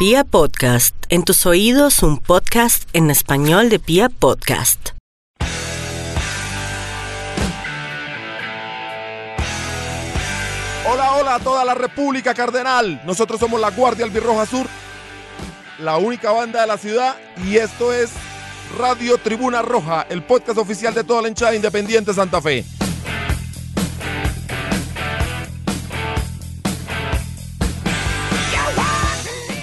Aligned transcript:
Pia 0.00 0.24
Podcast, 0.24 0.94
en 1.10 1.24
tus 1.24 1.44
oídos 1.44 2.02
un 2.02 2.16
podcast 2.16 2.88
en 2.94 3.10
español 3.10 3.68
de 3.68 3.78
Pia 3.78 4.08
Podcast. 4.08 4.92
Hola, 10.90 11.16
hola 11.16 11.34
a 11.34 11.40
toda 11.40 11.66
la 11.66 11.74
República 11.74 12.32
Cardenal. 12.32 13.02
Nosotros 13.04 13.38
somos 13.38 13.60
la 13.60 13.72
Guardia 13.72 14.06
Albirroja 14.06 14.46
Sur, 14.46 14.66
la 15.78 15.98
única 15.98 16.32
banda 16.32 16.62
de 16.62 16.66
la 16.66 16.78
ciudad, 16.78 17.16
y 17.46 17.58
esto 17.58 17.92
es 17.92 18.10
Radio 18.78 19.18
Tribuna 19.18 19.60
Roja, 19.60 20.06
el 20.08 20.22
podcast 20.22 20.56
oficial 20.56 20.94
de 20.94 21.04
toda 21.04 21.20
la 21.20 21.28
hinchada 21.28 21.54
independiente 21.54 22.14
Santa 22.14 22.40
Fe. 22.40 22.64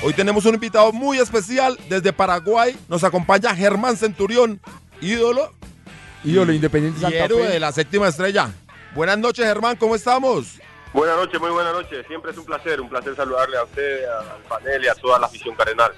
Hoy 0.08 0.14
tenemos 0.14 0.46
un 0.46 0.54
invitado 0.54 0.94
muy 0.94 1.18
especial 1.18 1.78
desde 1.90 2.14
Paraguay. 2.14 2.80
Nos 2.88 3.04
acompaña 3.04 3.54
Germán 3.54 3.98
Centurión, 3.98 4.62
ídolo 5.02 5.52
Ídolo 6.24 6.54
Independiente 6.54 7.00
y 7.00 7.02
Santa 7.02 7.26
héroe 7.26 7.44
Fe. 7.44 7.52
de 7.52 7.60
la 7.60 7.74
séptima 7.74 8.08
estrella. 8.08 8.50
Buenas 8.96 9.18
noches, 9.18 9.46
Germán, 9.46 9.76
¿cómo 9.76 9.96
estamos? 9.96 10.62
Buenas 10.94 11.18
noches, 11.18 11.42
muy 11.42 11.52
buenas 11.52 11.74
noches. 11.74 12.08
Siempre 12.08 12.32
es 12.32 12.38
un 12.38 12.46
placer, 12.46 12.80
un 12.80 12.88
placer 12.88 13.18
saludarle 13.18 13.58
a 13.58 13.66
usted, 13.66 14.06
al 14.06 14.44
panel 14.48 14.86
y 14.86 14.88
a 14.88 14.96
toda 14.96 15.20
la 15.20 15.26
afición 15.28 15.54
cardenal. 15.56 15.92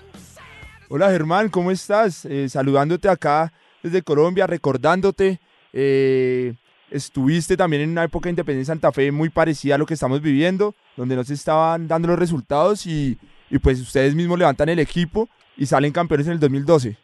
Hola 0.88 1.12
Germán, 1.12 1.50
¿cómo 1.50 1.70
estás? 1.70 2.26
Eh, 2.26 2.50
saludándote 2.50 3.10
acá 3.10 3.54
desde 3.84 4.02
Colombia, 4.02 4.48
recordándote. 4.48 5.40
eh, 5.72 6.56
estuviste 6.90 7.56
también 7.56 7.84
en 7.84 7.92
una 7.92 8.06
época 8.06 8.24
de 8.24 8.32
Independencia 8.32 8.74
Santa 8.74 8.92
Fe 8.92 9.12
muy 9.12 9.30
parecida 9.30 9.76
a 9.76 9.78
lo 9.78 9.86
que 9.86 9.94
estamos 9.94 10.20
viviendo, 10.20 10.74
donde 10.98 11.16
no 11.16 11.24
se 11.24 11.36
estaban 11.36 11.88
dando 11.88 12.08
los 12.08 12.18
resultados 12.18 12.88
y, 12.88 13.20
y 13.50 13.60
pues 13.60 13.80
ustedes 13.82 14.16
mismos 14.16 14.38
levantan 14.38 14.70
el 14.70 14.80
equipo 14.80 15.28
y 15.58 15.66
salen 15.66 15.92
campeones 15.92 16.28
en 16.28 16.34
el 16.34 16.40
2012. 16.40 16.98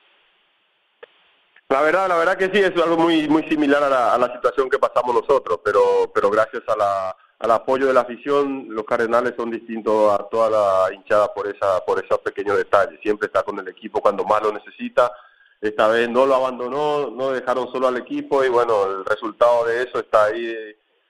La 1.69 1.81
verdad, 1.81 2.07
la 2.07 2.15
verdad 2.15 2.37
que 2.37 2.51
sí, 2.53 2.59
es 2.59 2.71
algo 2.81 2.97
muy 2.97 3.27
muy 3.27 3.43
similar 3.49 3.81
a 3.83 3.89
la, 3.89 4.13
a 4.13 4.17
la 4.17 4.31
situación 4.33 4.69
que 4.69 4.77
pasamos 4.77 5.15
nosotros, 5.15 5.59
pero 5.63 6.11
pero 6.13 6.29
gracias 6.29 6.61
a 6.67 6.75
la, 6.75 7.15
al 7.39 7.51
apoyo 7.51 7.87
de 7.87 7.93
la 7.93 8.01
afición, 8.01 8.67
los 8.69 8.85
cardenales 8.85 9.33
son 9.35 9.51
distintos 9.51 10.13
a 10.13 10.23
toda 10.29 10.49
la 10.49 10.93
hinchada 10.93 11.33
por 11.33 11.47
esa 11.47 11.83
por 11.85 12.03
esos 12.03 12.19
pequeños 12.19 12.57
detalles. 12.57 12.99
Siempre 13.01 13.27
está 13.27 13.43
con 13.43 13.59
el 13.59 13.67
equipo 13.67 13.99
cuando 13.99 14.23
más 14.23 14.41
lo 14.41 14.53
necesita. 14.53 15.11
Esta 15.59 15.87
vez 15.87 16.09
no 16.09 16.25
lo 16.25 16.35
abandonó, 16.35 17.09
no 17.09 17.31
dejaron 17.31 17.71
solo 17.71 17.87
al 17.87 17.97
equipo 17.97 18.43
y 18.43 18.49
bueno, 18.49 18.85
el 18.85 19.05
resultado 19.05 19.65
de 19.65 19.83
eso 19.83 19.99
está 19.99 20.25
ahí. 20.25 20.53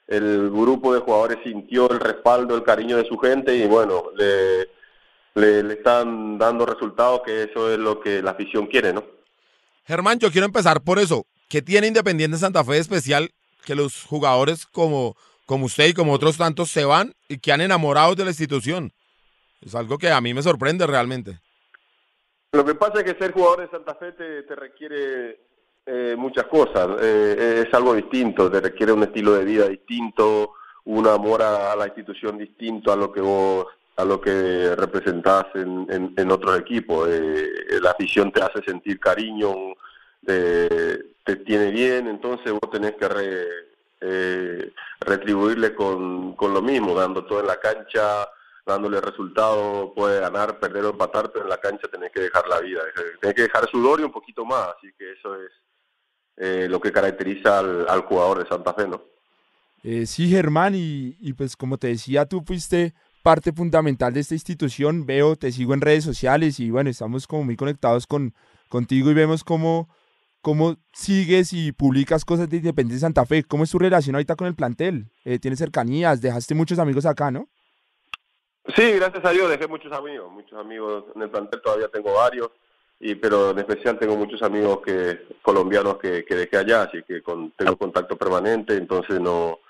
El 0.08 0.50
grupo 0.52 0.94
de 0.94 1.02
jugadores 1.02 1.40
sintió 1.44 1.90
el 1.90 2.00
respaldo, 2.00 2.56
el 2.56 2.64
cariño 2.64 2.98
de 2.98 3.08
su 3.08 3.18
gente 3.18 3.56
y 3.56 3.66
bueno, 3.68 4.12
le, 4.16 4.70
le, 5.36 5.64
le 5.64 5.74
están 5.76 6.38
dando 6.38 6.66
resultados 6.66 7.22
que 7.26 7.44
eso 7.44 7.72
es 7.72 7.78
lo 7.78 8.00
que 8.00 8.22
la 8.22 8.32
afición 8.32 8.68
quiere, 8.68 8.94
¿no? 8.94 9.04
Germán, 9.86 10.18
yo 10.18 10.32
quiero 10.32 10.48
empezar 10.48 10.82
por 10.82 10.98
eso. 10.98 11.26
¿Qué 11.50 11.62
tiene 11.62 11.88
Independiente 11.88 12.38
Santa 12.38 12.64
Fe 12.64 12.74
de 12.74 12.80
especial 12.80 13.30
que 13.66 13.76
los 13.76 14.04
jugadores 14.04 14.66
como, 14.66 15.16
como 15.46 15.66
usted 15.66 15.88
y 15.88 15.94
como 15.94 16.14
otros 16.14 16.38
tantos 16.38 16.70
se 16.70 16.86
van 16.86 17.14
y 17.28 17.38
que 17.38 17.52
han 17.52 17.62
enamorado 17.62 18.16
de 18.16 18.24
la 18.24 18.32
institución? 18.32 18.92
Es 19.62 19.76
algo 19.76 19.98
que 19.98 20.10
a 20.10 20.22
mí 20.22 20.34
me 20.34 20.42
sorprende 20.42 20.88
realmente. 20.88 21.40
Lo 22.54 22.66
que 22.66 22.76
pasa 22.76 23.02
es 23.02 23.04
que 23.04 23.20
ser 23.20 23.34
jugador 23.34 23.62
de 23.62 23.70
Santa 23.70 23.96
Fe 23.96 24.14
te, 24.14 24.44
te 24.44 24.56
requiere 24.56 25.40
eh, 25.86 26.16
muchas 26.18 26.46
cosas. 26.46 26.88
Eh, 27.02 27.66
es 27.68 27.74
algo 27.74 27.94
distinto, 27.94 28.50
te 28.50 28.62
requiere 28.62 28.94
un 28.94 29.04
estilo 29.04 29.34
de 29.34 29.44
vida 29.44 29.68
distinto, 29.68 30.54
un 30.86 31.06
amor 31.08 31.42
a, 31.42 31.74
a 31.74 31.76
la 31.76 31.88
institución 31.88 32.38
distinto 32.38 32.92
a 32.92 32.96
lo 32.96 33.12
que 33.12 33.22
vos 33.22 33.68
a 33.98 34.04
lo 34.06 34.20
que 34.20 34.76
representás 34.76 35.46
en, 35.56 35.88
en, 35.90 36.14
en 36.18 36.32
otros 36.32 36.60
equipos. 36.60 37.08
Eh, 37.10 37.50
la 37.82 37.92
afición 37.92 38.32
te 38.32 38.42
hace 38.42 38.62
sentir 38.64 39.00
cariño, 39.00 39.54
eh, 40.28 41.00
te 41.24 41.36
tiene 41.38 41.72
bien, 41.72 42.08
entonces 42.08 42.52
vos 42.52 42.70
tenés 42.72 42.94
que 42.96 43.08
re- 43.08 43.48
eh, 44.02 44.72
retribuirle 45.00 45.74
con, 45.74 46.36
con 46.36 46.54
lo 46.54 46.62
mismo, 46.62 46.94
dando 46.94 47.26
todo 47.26 47.40
en 47.40 47.48
la 47.48 47.60
cancha, 47.60 48.28
dándole 48.66 49.00
resultado, 49.00 49.94
puede 49.94 50.20
ganar, 50.20 50.60
perder 50.60 50.86
o 50.86 50.90
empatar, 50.90 51.32
pero 51.32 51.46
en 51.46 51.50
la 51.50 51.58
cancha 51.60 51.88
tenés 51.88 52.12
que 52.12 52.22
dejar 52.22 52.48
la 52.48 52.60
vida, 52.60 52.82
tenés 53.22 53.36
que 53.36 53.44
dejar 53.44 53.70
sudor 53.70 54.02
y 54.02 54.04
un 54.04 54.12
poquito 54.12 54.44
más, 54.44 54.70
así 54.78 54.92
que 54.98 55.14
eso 55.14 55.36
es 55.36 55.52
eh, 56.38 56.68
lo 56.70 56.82
que 56.82 56.92
caracteriza 56.92 57.60
al, 57.60 57.88
al 57.88 58.02
jugador 58.02 58.44
de 58.44 58.50
Santa 58.50 58.74
Fe, 58.74 58.88
¿no? 58.88 59.02
Eh, 59.84 60.08
sí, 60.08 60.28
Germán, 60.28 60.74
y, 60.76 61.16
y 61.20 61.34
pues 61.34 61.56
como 61.56 61.78
te 61.78 61.88
decía, 61.88 62.26
tú 62.26 62.42
fuiste 62.42 62.96
parte 63.26 63.52
fundamental 63.52 64.14
de 64.14 64.20
esta 64.20 64.36
institución. 64.36 65.08
Veo, 65.08 65.36
te 65.36 65.52
sigo 65.52 65.74
en 65.74 65.82
redes 65.82 66.04
sociales 66.04 66.60
y 66.60 66.70
bueno, 66.70 66.92
estamos 66.92 67.26
como 67.26 67.44
muy 67.44 67.56
conectados 67.56 68.06
con, 68.06 68.36
contigo 68.70 69.10
y 69.10 69.16
vemos 69.16 69.44
cómo, 69.44 69.90
cómo 70.42 70.76
sigues 70.94 71.52
y 71.52 71.72
publicas 71.72 72.24
cosas 72.24 72.48
de 72.52 72.58
Independiente 72.58 73.02
Santa 73.02 73.26
Fe. 73.26 73.44
¿Cómo 73.44 73.64
es 73.64 73.72
tu 73.72 73.80
relación 73.80 74.16
ahorita 74.16 74.36
con 74.36 74.46
el 74.46 74.54
plantel? 74.54 75.08
Eh, 75.24 75.40
¿Tienes 75.40 75.58
cercanías? 75.58 76.22
¿Dejaste 76.22 76.54
muchos 76.54 76.78
amigos 76.78 77.08
acá, 77.08 77.32
no? 77.32 77.50
Sí, 78.76 78.92
gracias 78.92 79.26
a 79.26 79.32
Dios 79.32 79.50
dejé 79.50 79.68
muchos 79.68 79.92
amigos, 79.92 80.32
muchos 80.32 80.60
amigos 80.60 81.06
en 81.16 81.24
el 81.24 81.30
plantel 81.32 81.62
todavía 81.64 81.88
tengo 81.88 82.14
varios, 82.14 82.52
y 83.00 83.16
pero 83.16 83.52
en 83.52 83.58
especial 83.58 83.98
tengo 83.98 84.16
muchos 84.18 84.44
amigos 84.44 84.82
que 84.86 85.20
colombianos 85.42 85.98
que, 85.98 86.24
que 86.26 86.36
dejé 86.36 86.58
allá, 86.58 86.84
así 86.84 87.02
que 87.02 87.24
con, 87.24 87.50
tengo 87.54 87.76
contacto 87.76 88.16
permanente, 88.16 88.78
entonces 88.78 89.20
no 89.20 89.62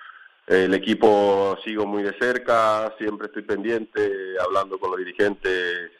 el 0.47 0.73
equipo 0.73 1.57
sigo 1.63 1.85
muy 1.85 2.03
de 2.03 2.17
cerca, 2.19 2.93
siempre 2.97 3.27
estoy 3.27 3.43
pendiente, 3.43 4.11
hablando 4.39 4.79
con 4.79 4.91
los 4.91 4.99
dirigentes, 4.99 5.91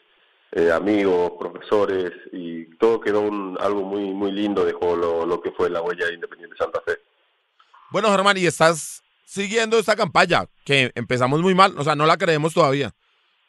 eh, 0.52 0.70
amigos, 0.70 1.32
profesores, 1.38 2.12
y 2.32 2.64
todo 2.76 3.00
quedó 3.00 3.22
un, 3.22 3.58
algo 3.60 3.82
muy 3.82 4.12
muy 4.12 4.30
lindo, 4.30 4.64
dejó 4.64 4.96
lo, 4.96 5.26
lo 5.26 5.40
que 5.40 5.50
fue 5.50 5.68
la 5.68 5.82
huella 5.82 6.06
de 6.06 6.14
Independiente 6.14 6.56
Santa 6.56 6.80
Fe. 6.86 6.98
Bueno, 7.90 8.10
Germán, 8.10 8.36
y 8.36 8.46
estás 8.46 9.02
siguiendo 9.24 9.78
esta 9.78 9.96
campaña 9.96 10.46
que 10.64 10.92
empezamos 10.94 11.40
muy 11.40 11.54
mal, 11.54 11.74
o 11.76 11.84
sea, 11.84 11.96
no 11.96 12.06
la 12.06 12.16
creemos 12.16 12.54
todavía. 12.54 12.92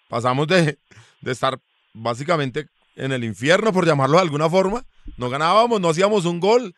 Pasamos 0.09 0.47
de, 0.47 0.79
de 1.21 1.31
estar 1.31 1.59
básicamente 1.93 2.67
en 2.95 3.11
el 3.11 3.23
infierno, 3.23 3.71
por 3.71 3.85
llamarlo 3.85 4.17
de 4.17 4.23
alguna 4.23 4.49
forma. 4.49 4.83
No 5.17 5.29
ganábamos, 5.29 5.79
no 5.79 5.89
hacíamos 5.89 6.25
un 6.25 6.39
gol. 6.39 6.73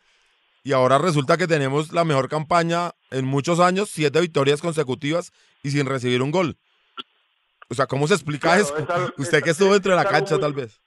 Y 0.62 0.72
ahora 0.72 0.98
resulta 0.98 1.36
que 1.36 1.46
tenemos 1.46 1.92
la 1.92 2.04
mejor 2.04 2.28
campaña 2.28 2.92
en 3.10 3.24
muchos 3.24 3.60
años, 3.60 3.88
siete 3.90 4.20
victorias 4.20 4.60
consecutivas 4.60 5.32
y 5.62 5.70
sin 5.70 5.86
recibir 5.86 6.22
un 6.22 6.30
gol. 6.30 6.56
O 7.68 7.74
sea, 7.74 7.86
¿cómo 7.86 8.06
se 8.08 8.14
explica 8.14 8.48
Claro, 8.56 8.62
eso? 8.62 8.76
es 8.76 8.90
algo- 8.90 9.12
Usted 9.18 9.38
es- 9.38 9.44
que 9.44 9.50
estuvo 9.50 9.72
dentro 9.72 9.92
de 9.92 9.96
la 9.96 10.04
cancha, 10.08 10.34
muy- 10.34 10.42
tal 10.42 10.52
vez. 10.52 10.80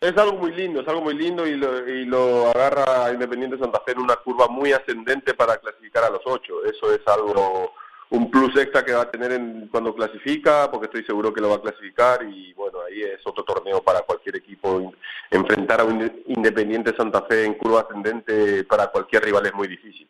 Es 0.00 0.16
algo 0.18 0.36
muy 0.38 0.52
lindo, 0.52 0.80
es 0.82 0.88
algo 0.88 1.00
muy 1.00 1.14
lindo 1.14 1.46
y 1.46 1.56
lo, 1.56 1.88
y 1.88 2.04
lo 2.04 2.48
agarra 2.50 3.10
Independiente 3.12 3.56
Santa 3.58 3.80
Fe 3.86 3.92
en 3.92 4.00
una 4.00 4.16
curva 4.16 4.48
muy 4.48 4.70
ascendente 4.72 5.32
para 5.32 5.56
clasificar 5.56 6.04
a 6.04 6.10
los 6.10 6.20
ocho. 6.26 6.62
Eso 6.66 6.92
es 6.92 7.00
algo, 7.06 7.72
un 8.10 8.30
plus 8.30 8.56
extra 8.56 8.84
que 8.84 8.92
va 8.92 9.02
a 9.02 9.10
tener 9.10 9.32
en, 9.32 9.68
cuando 9.68 9.94
clasifica, 9.94 10.70
porque 10.70 10.86
estoy 10.86 11.04
seguro 11.04 11.32
que 11.32 11.40
lo 11.40 11.48
va 11.50 11.56
a 11.56 11.62
clasificar 11.62 12.20
y 12.28 12.52
bueno, 12.54 12.78
ahí 12.88 13.02
es 13.02 13.20
otro 13.24 13.42
torneo 13.44 13.82
para 13.82 14.00
cualquier 14.02 14.36
equipo. 14.36 14.92
Enfrentar 15.30 15.80
a 15.80 15.84
un 15.84 16.22
Independiente 16.26 16.94
Santa 16.96 17.22
Fe 17.28 17.44
en 17.44 17.54
curva 17.54 17.80
ascendente 17.80 18.64
para 18.64 18.88
cualquier 18.88 19.24
rival 19.24 19.46
es 19.46 19.54
muy 19.54 19.66
difícil. 19.68 20.08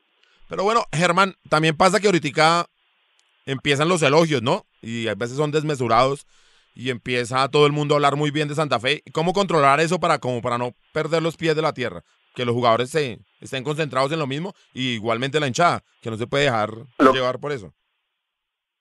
Pero 0.49 0.65
bueno, 0.65 0.85
Germán, 0.93 1.35
también 1.49 1.77
pasa 1.77 1.99
que 2.01 2.09
ahorita 2.09 2.67
empiezan 3.47 3.89
los 3.89 4.03
elogios, 4.03 4.43
¿no? 4.43 4.67
Y 4.83 5.09
a 5.09 5.15
veces 5.15 5.37
son 5.37 5.51
desmesurados 5.51 6.27
y 6.75 6.91
empieza 6.91 7.49
todo 7.49 7.67
el 7.67 7.73
mundo 7.73 7.95
a 7.95 7.97
hablar 7.97 8.17
muy 8.17 8.31
bien 8.31 8.49
de 8.49 8.55
Santa 8.55 8.81
Fe. 8.81 9.03
¿Cómo 9.13 9.33
controlar 9.33 9.81
eso 9.81 10.01
para, 10.01 10.19
como 10.19 10.43
para 10.43 10.59
no 10.59 10.75
perder 10.93 11.23
los 11.23 11.37
pies 11.37 11.55
de 11.57 11.63
la 11.63 11.73
tierra? 11.73 12.03
Que 12.35 12.45
los 12.45 12.55
jugadores 12.55 12.91
se, 12.91 13.21
estén 13.41 13.63
concentrados 13.63 14.11
en 14.13 14.19
lo 14.19 14.27
mismo 14.27 14.55
y 14.73 14.89
igualmente 14.95 15.39
la 15.41 15.47
hinchada, 15.47 15.85
que 16.01 16.11
no 16.11 16.17
se 16.17 16.27
puede 16.27 16.45
dejar 16.45 16.75
Lo- 16.99 17.13
llevar 17.13 17.39
por 17.39 17.53
eso. 17.53 17.73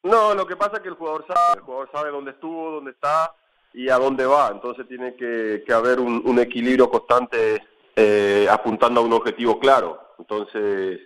No, 0.03 0.35
lo 0.35 0.45
que 0.45 0.57
pasa 0.57 0.77
es 0.77 0.81
que 0.81 0.89
el 0.89 0.95
jugador 0.95 1.25
sabe, 1.27 1.59
el 1.59 1.61
jugador 1.61 1.89
sabe 1.91 2.11
dónde 2.11 2.31
estuvo, 2.31 2.71
dónde 2.71 2.91
está 2.91 3.33
y 3.73 3.89
a 3.89 3.97
dónde 3.97 4.25
va. 4.25 4.49
Entonces 4.51 4.85
tiene 4.87 5.15
que, 5.15 5.63
haber 5.73 5.99
un, 5.99 6.21
un 6.25 6.39
equilibrio 6.39 6.89
constante 6.89 7.63
eh, 7.95 8.47
apuntando 8.51 8.99
a 8.99 9.03
un 9.03 9.13
objetivo 9.13 9.59
claro. 9.59 9.99
Entonces, 10.19 10.99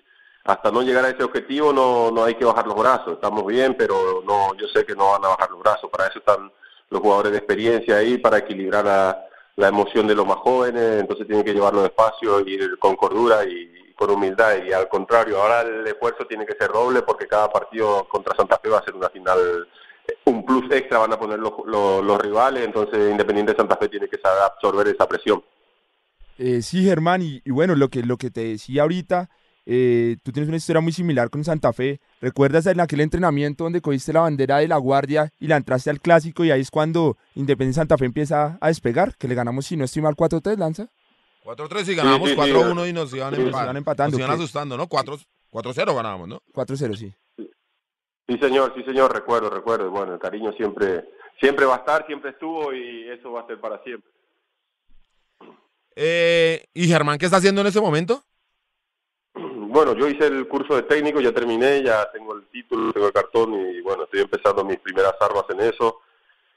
hasta 0.43 0.71
no 0.71 0.81
llegar 0.81 1.05
a 1.05 1.09
ese 1.09 1.23
objetivo 1.23 1.71
no, 1.71 2.09
no 2.09 2.23
hay 2.23 2.35
que 2.35 2.45
bajar 2.45 2.65
los 2.65 2.75
brazos. 2.75 3.13
Estamos 3.13 3.45
bien, 3.45 3.75
pero 3.77 4.23
no, 4.25 4.55
yo 4.55 4.67
sé 4.67 4.83
que 4.83 4.95
no 4.95 5.11
van 5.11 5.25
a 5.25 5.29
bajar 5.29 5.51
los 5.51 5.59
brazos. 5.59 5.89
Para 5.91 6.07
eso 6.07 6.19
están 6.19 6.51
los 6.89 7.01
jugadores 7.01 7.33
de 7.33 7.37
experiencia 7.37 7.97
ahí, 7.97 8.17
para 8.17 8.39
equilibrar 8.39 8.85
la, 8.85 9.27
la 9.57 9.67
emoción 9.67 10.07
de 10.07 10.15
los 10.15 10.25
más 10.25 10.37
jóvenes. 10.37 11.01
Entonces 11.01 11.27
tienen 11.27 11.45
que 11.45 11.53
llevarlo 11.53 11.83
despacio, 11.83 12.39
ir 12.47 12.79
con 12.79 12.95
cordura 12.95 13.45
y 13.45 13.86
con 13.97 14.11
humildad 14.11 14.63
y 14.63 14.71
al 14.71 14.87
contrario, 14.87 15.41
ahora 15.41 15.61
el 15.61 15.85
esfuerzo 15.87 16.25
tiene 16.25 16.45
que 16.45 16.55
ser 16.55 16.71
doble 16.71 17.01
porque 17.01 17.27
cada 17.27 17.49
partido 17.49 18.07
contra 18.07 18.35
Santa 18.35 18.59
Fe 18.61 18.69
va 18.69 18.79
a 18.79 18.83
ser 18.83 18.95
una 18.95 19.09
final, 19.09 19.67
eh, 20.07 20.13
un 20.25 20.45
plus 20.45 20.71
extra 20.71 20.99
van 20.99 21.13
a 21.13 21.19
poner 21.19 21.39
los, 21.39 21.53
los, 21.65 22.21
rivales, 22.21 22.63
entonces 22.63 23.11
Independiente 23.11 23.55
Santa 23.55 23.75
Fe 23.77 23.89
tiene 23.89 24.07
que 24.07 24.19
saber 24.19 24.43
absorber 24.43 24.87
esa 24.87 25.07
presión. 25.07 25.43
Eh, 26.37 26.61
sí, 26.61 26.83
Germán, 26.83 27.21
y, 27.21 27.41
y 27.43 27.51
bueno, 27.51 27.75
lo 27.75 27.89
que, 27.89 28.03
lo 28.03 28.17
que 28.17 28.29
te 28.29 28.41
decía 28.41 28.83
ahorita, 28.83 29.29
Eh, 29.69 30.15
tú 30.23 30.31
tienes 30.31 30.47
una 30.47 30.55
historia 30.55 30.79
muy 30.79 30.93
similar 30.93 31.29
con 31.29 31.43
Santa 31.43 31.73
Fe. 31.73 31.99
¿Recuerdas 32.21 32.65
en 32.67 32.79
aquel 32.79 33.01
entrenamiento 33.01 33.65
donde 33.65 33.81
cogiste 33.81 34.13
la 34.13 34.21
bandera 34.21 34.59
de 34.59 34.69
la 34.69 34.77
guardia 34.77 35.33
y 35.41 35.47
la 35.47 35.57
entraste 35.57 35.89
al 35.89 35.99
clásico 35.99 36.45
y 36.45 36.51
ahí 36.51 36.61
es 36.61 36.71
cuando 36.71 37.17
Independiente 37.35 37.75
Santa 37.75 37.97
Fe 37.97 38.05
empieza 38.05 38.57
a 38.61 38.67
despegar? 38.69 39.17
Que 39.17 39.27
le 39.27 39.35
ganamos, 39.35 39.65
si 39.65 39.75
no 39.75 39.83
estoy 39.83 40.01
mal, 40.01 40.15
4-3, 40.15 40.57
Lanza. 40.57 40.87
4-3 41.47 41.87
y 41.91 41.95
ganamos 41.95 42.29
sí, 42.29 42.35
sí, 42.35 42.41
4-1 42.41 42.89
y 42.89 42.93
nos 42.93 43.13
iban, 43.13 43.33
Sí, 43.33 43.41
nos 43.41 43.53
empa- 43.53 43.63
iban 43.63 43.77
empatando, 43.77 44.11
nos 44.17 44.19
iban 44.19 44.31
¿qué? 44.37 44.43
asustando, 44.43 44.75
¿no? 44.77 44.87
4 44.87 45.17
4-0 45.49 45.95
ganábamos, 45.95 46.27
¿no? 46.27 46.41
4-0, 46.53 46.95
sí. 46.97 47.13
Sí, 48.27 48.37
señor, 48.41 48.73
sí, 48.75 48.83
señor, 48.83 49.13
recuerdo, 49.13 49.49
recuerdo. 49.49 49.89
Bueno, 49.89 50.13
el 50.15 50.19
cariño 50.19 50.51
siempre, 50.53 51.05
siempre 51.39 51.65
va 51.65 51.75
a 51.75 51.77
estar, 51.77 52.05
siempre 52.05 52.31
estuvo 52.31 52.73
y 52.73 53.07
eso 53.09 53.31
va 53.31 53.41
a 53.41 53.47
ser 53.47 53.61
para 53.61 53.81
siempre. 53.83 54.11
Eh, 55.95 56.65
¿Y 56.73 56.87
Germán 56.87 57.17
qué 57.17 57.25
está 57.25 57.37
haciendo 57.37 57.61
en 57.61 57.67
ese 57.67 57.79
momento? 57.79 58.21
Bueno, 59.33 59.95
yo 59.95 60.07
hice 60.09 60.27
el 60.27 60.47
curso 60.47 60.75
de 60.75 60.83
técnico, 60.83 61.21
ya 61.21 61.31
terminé, 61.31 61.81
ya 61.83 62.11
tengo 62.11 62.35
el 62.35 62.45
título, 62.47 62.91
tengo 62.91 63.07
el 63.07 63.13
cartón 63.13 63.53
y 63.53 63.81
bueno, 63.81 64.03
estoy 64.03 64.21
empezando 64.21 64.63
mis 64.65 64.79
primeras 64.79 65.13
armas 65.21 65.45
en 65.49 65.61
eso. 65.61 66.01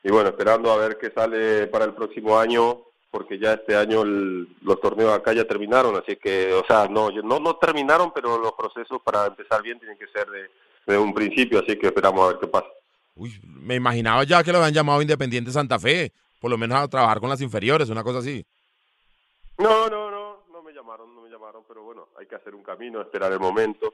Y 0.02 0.10
bueno, 0.10 0.30
esperando 0.30 0.72
a 0.72 0.76
ver 0.76 0.98
qué 0.98 1.10
sale 1.14 1.66
para 1.68 1.84
el 1.84 1.94
próximo 1.94 2.38
año, 2.38 2.82
porque 3.10 3.38
ya 3.38 3.54
este 3.54 3.76
año 3.76 4.02
el- 4.02 4.48
los 4.62 4.80
torneos 4.80 5.12
acá 5.12 5.32
ya 5.32 5.44
terminaron, 5.44 5.96
así 5.96 6.16
que, 6.16 6.52
o 6.52 6.64
sea, 6.66 6.86
no, 6.88 7.10
no, 7.10 7.40
no 7.40 7.56
terminaron, 7.56 8.12
pero 8.14 8.38
los 8.38 8.52
procesos 8.52 9.00
para 9.02 9.26
empezar 9.26 9.62
bien 9.62 9.78
tienen 9.78 9.98
que 9.98 10.06
ser 10.08 10.28
de, 10.30 10.48
de 10.86 10.98
un 10.98 11.12
principio, 11.12 11.60
así 11.60 11.76
que 11.76 11.88
esperamos 11.88 12.24
a 12.24 12.28
ver 12.28 12.38
qué 12.40 12.46
pasa. 12.46 12.68
Uy, 13.16 13.38
me 13.44 13.74
imaginaba 13.74 14.22
ya 14.24 14.42
que 14.42 14.52
lo 14.52 14.58
habían 14.58 14.72
llamado 14.74 15.02
Independiente 15.02 15.50
Santa 15.50 15.78
Fe, 15.78 16.12
por 16.40 16.50
lo 16.50 16.56
menos 16.56 16.78
a 16.78 16.88
trabajar 16.88 17.20
con 17.20 17.28
las 17.28 17.40
inferiores, 17.40 17.88
una 17.90 18.02
cosa 18.04 18.20
así. 18.20 18.44
No, 19.58 19.88
no, 19.90 20.10
no, 20.10 20.36
no 20.52 20.62
me 20.62 20.72
llamaron, 20.72 21.14
no 21.14 21.20
me 21.22 21.28
llamaron, 21.28 21.62
pero 21.68 21.82
bueno, 21.82 22.08
hay 22.18 22.26
que 22.26 22.36
hacer 22.36 22.54
un 22.54 22.62
camino, 22.62 23.00
esperar 23.02 23.30
el 23.32 23.40
momento. 23.40 23.92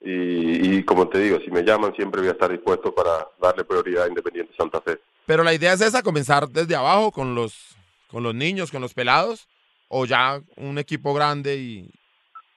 Y, 0.00 0.76
y 0.78 0.84
como 0.84 1.08
te 1.08 1.18
digo, 1.18 1.38
si 1.44 1.50
me 1.50 1.62
llaman 1.64 1.94
siempre 1.94 2.20
voy 2.20 2.28
a 2.28 2.32
estar 2.32 2.50
dispuesto 2.50 2.94
para 2.94 3.26
darle 3.40 3.64
prioridad 3.64 4.04
a 4.04 4.08
Independiente 4.08 4.54
Santa 4.56 4.80
Fe. 4.80 4.98
Pero 5.26 5.42
la 5.42 5.54
idea 5.54 5.72
es 5.72 5.80
esa, 5.80 6.02
comenzar 6.02 6.48
desde 6.48 6.76
abajo 6.76 7.10
con 7.10 7.34
los, 7.34 7.74
con 8.08 8.22
los 8.22 8.34
niños, 8.34 8.70
con 8.70 8.80
los 8.82 8.94
pelados, 8.94 9.48
o 9.88 10.04
ya 10.06 10.40
un 10.56 10.78
equipo 10.78 11.14
grande 11.14 11.56
y, 11.56 11.90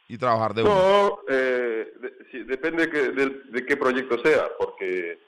y 0.07 0.18
trabajar 0.18 0.53
de 0.53 0.63
uno. 0.63 0.74
No, 0.74 1.19
eh, 1.30 1.94
de- 2.01 2.13
sí, 2.31 2.44
depende 2.44 2.89
que- 2.89 3.12
de, 3.12 3.30
de 3.51 3.65
qué 3.65 3.77
proyecto 3.77 4.18
sea, 4.24 4.48
porque 4.57 5.19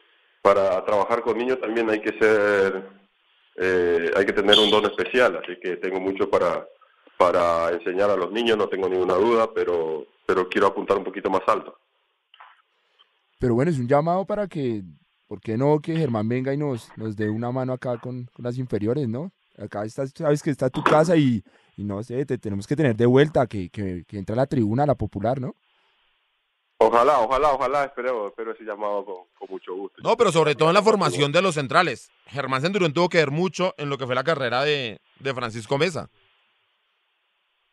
para 0.41 0.83
trabajar 0.85 1.21
con 1.21 1.37
niños 1.37 1.59
también 1.61 1.89
hay 1.89 2.01
que 2.01 2.17
ser, 2.19 2.89
eh, 3.55 4.11
hay 4.15 4.25
que 4.25 4.33
tener 4.33 4.57
un 4.57 4.69
don 4.71 4.85
especial, 4.85 5.37
así 5.41 5.57
que 5.61 5.77
tengo 5.77 5.99
mucho 6.01 6.29
para, 6.29 6.65
para 7.17 7.69
enseñar 7.71 8.09
a 8.09 8.17
los 8.17 8.31
niños, 8.31 8.57
no 8.57 8.67
tengo 8.67 8.89
ninguna 8.89 9.13
duda, 9.15 9.49
pero, 9.53 10.05
pero 10.25 10.49
quiero 10.49 10.67
apuntar 10.67 10.97
un 10.97 11.03
poquito 11.05 11.29
más 11.29 11.41
alto. 11.47 11.77
Pero 13.39 13.55
bueno, 13.55 13.71
es 13.71 13.79
un 13.79 13.87
llamado 13.87 14.25
para 14.25 14.47
que, 14.47 14.83
¿por 15.27 15.39
qué 15.41 15.57
no 15.57 15.79
que 15.81 15.95
Germán 15.95 16.27
venga 16.29 16.53
y 16.53 16.57
nos, 16.57 16.95
nos 16.97 17.15
dé 17.15 17.29
una 17.29 17.51
mano 17.51 17.73
acá 17.73 17.97
con, 17.99 18.25
con 18.33 18.43
las 18.43 18.57
inferiores, 18.57 19.07
¿no? 19.07 19.31
Acá 19.57 19.85
estás, 19.85 20.11
sabes 20.15 20.41
que 20.41 20.50
está 20.50 20.69
tu 20.69 20.83
casa 20.83 21.15
y, 21.15 21.44
y 21.77 21.83
no 21.83 22.01
sé, 22.03 22.25
te 22.25 22.38
tenemos 22.38 22.65
que 22.65 22.75
tener 22.75 22.95
de 22.95 23.05
vuelta, 23.05 23.45
que, 23.47 23.69
que, 23.69 24.03
que 24.07 24.17
entre 24.17 24.33
a 24.33 24.38
la 24.38 24.47
tribuna, 24.47 24.83
a 24.83 24.88
la 24.88 24.95
popular, 24.95 25.39
¿no? 25.39 25.55
Ojalá, 26.79 27.19
ojalá, 27.19 27.53
ojalá, 27.53 27.85
espero, 27.85 28.27
espero 28.27 28.51
ese 28.51 28.63
llamado 28.63 29.05
con, 29.05 29.15
con 29.38 29.50
mucho 29.50 29.73
gusto. 29.75 30.01
No, 30.03 30.17
pero 30.17 30.31
sobre 30.31 30.55
todo 30.55 30.69
en 30.69 30.73
la 30.73 30.81
formación 30.81 31.31
de 31.31 31.41
los 31.41 31.55
centrales. 31.55 32.09
Germán 32.25 32.61
Centurión 32.61 32.91
tuvo 32.94 33.07
que 33.09 33.19
ver 33.19 33.31
mucho 33.31 33.73
en 33.77 33.89
lo 33.89 33.97
que 33.97 34.05
fue 34.05 34.15
la 34.15 34.23
carrera 34.23 34.63
de, 34.63 35.00
de 35.19 35.33
Francisco 35.33 35.77
Mesa. 35.77 36.09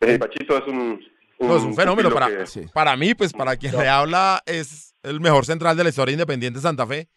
Eh, 0.00 0.18
Pachito 0.18 0.56
es 0.58 0.66
un, 0.68 1.00
No, 1.40 1.56
es 1.56 1.62
un 1.62 1.74
fenómeno 1.74 2.10
para, 2.10 2.28
que- 2.28 2.46
Sí. 2.46 2.66
para 2.72 2.96
mí, 2.96 3.14
pues 3.14 3.32
para 3.32 3.56
quien 3.56 3.76
le 3.76 3.88
habla, 3.88 4.42
es 4.46 4.94
el 5.02 5.18
mejor 5.20 5.44
central 5.44 5.76
de 5.76 5.82
la 5.84 5.88
historia 5.90 6.12
independiente 6.12 6.60
Santa 6.60 6.86
Fe. 6.86 7.08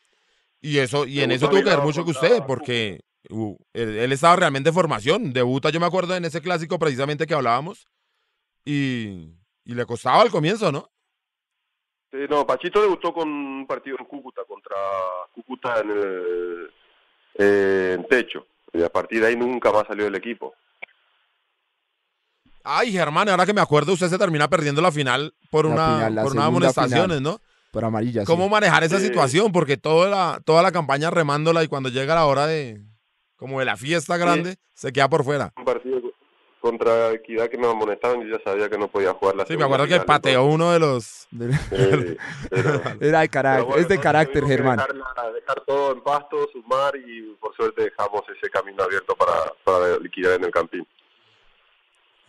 Y 0.62 0.78
eso, 0.80 1.06
y 1.06 1.20
en 1.22 1.32
eso 1.32 1.50
tuvo 1.50 1.60
que 1.60 1.70
ver 1.70 1.82
mucho 1.82 2.06
que 2.06 2.12
usted, 2.12 2.42
porque 2.48 3.02
uh, 3.30 3.58
él, 3.74 3.98
él 3.98 4.12
estaba 4.12 4.36
realmente 4.36 4.70
en 4.70 4.76
formación. 4.76 5.34
Debuta, 5.34 5.70
yo 5.70 5.80
me 5.80 5.86
acuerdo 5.86 6.16
en 6.16 6.26
ese 6.26 6.42
clásico 6.42 6.80
precisamente 6.80 7.26
que 7.26 7.34
hablábamos. 7.34 7.88
Y, 8.66 9.34
y 9.66 9.74
le 9.74 9.86
costaba 9.86 10.22
al 10.22 10.32
comienzo, 10.32 10.72
¿no? 10.72 10.90
Sí, 12.12 12.20
no, 12.30 12.46
Pachito 12.46 12.82
debutó 12.82 13.14
con 13.14 13.28
un 13.28 13.68
partido 13.68 13.98
en 14.00 14.06
Cúcuta 14.06 14.44
contra 14.48 14.76
Cúcuta 15.34 15.82
en 15.82 15.90
el 15.90 16.70
eh, 17.36 17.96
en 17.98 18.08
techo. 18.08 18.46
Y 18.72 18.84
a 18.84 18.90
partir 18.90 19.22
de 19.22 19.28
ahí 19.28 19.36
nunca 19.36 19.72
más 19.72 19.86
salió 19.88 20.06
del 20.06 20.16
equipo. 20.16 20.54
Ay, 22.64 22.92
Germán, 22.92 23.28
ahora 23.28 23.46
que 23.46 23.54
me 23.54 23.62
acuerdo, 23.62 23.94
usted 23.94 24.08
se 24.08 24.18
termina 24.18 24.48
perdiendo 24.48 24.82
la 24.82 24.92
final 24.92 25.34
por 25.50 25.66
La 25.66 25.74
una, 25.74 25.86
final, 25.86 26.14
por 26.14 26.14
unas 26.14 26.32
segunda 26.32 26.46
amonestaciones, 26.46 27.18
final. 27.18 27.24
¿no? 27.24 27.42
Por 27.72 27.84
amarilla, 27.84 28.22
sí. 28.22 28.28
¿Cómo 28.28 28.48
manejar 28.48 28.84
esa 28.84 29.00
situación? 29.00 29.52
Porque 29.52 29.76
toda 29.76 30.08
la, 30.10 30.42
toda 30.46 30.62
la 30.62 30.72
campaña 30.72 31.10
remándola 31.10 31.64
y 31.64 31.68
cuando 31.68 31.90
llega 31.90 32.16
la 32.16 32.26
hora 32.26 32.48
de 32.48 32.82
como 33.44 33.60
de 33.60 33.66
la 33.66 33.76
fiesta 33.76 34.16
grande, 34.16 34.56
se 34.74 34.94
queda 34.94 35.10
por 35.10 35.26
fuera. 35.26 35.52
Un 35.58 35.66
partido 35.66 36.00
contra 36.62 37.12
Equidad 37.12 37.50
que 37.50 37.58
me 37.58 37.68
amonestaron 37.68 38.26
y 38.26 38.32
ya 38.32 38.40
sabía 38.42 38.70
que 38.70 38.78
no 38.78 38.88
podía 38.88 39.12
jugar 39.14 39.36
la 39.36 39.46
Sí, 39.46 39.58
me 39.58 39.66
acuerdo 39.66 39.84
que 39.84 39.96
final, 39.96 40.06
pateó 40.06 40.46
uno 40.46 40.72
de 40.72 40.80
los... 40.80 41.28
De- 41.30 41.50
pero- 42.50 42.82
Era 43.02 43.20
de 43.20 43.28
carácter, 43.28 43.66
bueno, 43.66 43.82
es 43.82 43.88
de 43.90 44.00
carácter, 44.00 44.46
Germán. 44.46 44.78
Dejar, 44.78 45.34
dejar 45.34 45.62
todo 45.68 45.92
en 45.92 46.02
pasto, 46.02 46.38
sumar 46.54 46.96
y 46.96 47.36
por 47.42 47.54
suerte 47.58 47.84
dejamos 47.84 48.22
ese 48.34 48.50
camino 48.50 48.82
abierto 48.82 49.14
para, 49.14 49.34
para 49.66 49.98
liquidar 50.00 50.36
en 50.40 50.46
el 50.46 50.52
campín. 50.52 50.88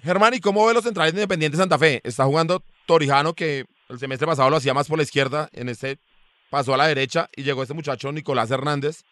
Germán, 0.02 0.34
¿y 0.34 0.40
cómo 0.40 0.66
ve 0.66 0.74
los 0.74 0.82
centrales 0.82 1.14
de 1.14 1.20
Independiente 1.20 1.56
Santa 1.56 1.78
Fe? 1.78 2.00
Está 2.02 2.24
jugando 2.24 2.60
Torijano, 2.86 3.34
que 3.34 3.66
el 3.88 4.00
semestre 4.00 4.26
pasado 4.26 4.50
lo 4.50 4.56
hacía 4.56 4.74
más 4.74 4.88
por 4.88 4.98
la 4.98 5.04
izquierda, 5.04 5.48
en 5.52 5.68
este 5.68 5.98
pasó 6.50 6.74
a 6.74 6.76
la 6.76 6.88
derecha 6.88 7.28
y 7.36 7.44
llegó 7.44 7.62
este 7.62 7.74
muchacho 7.74 8.10
Nicolás 8.10 8.50
Hernández 8.50 9.04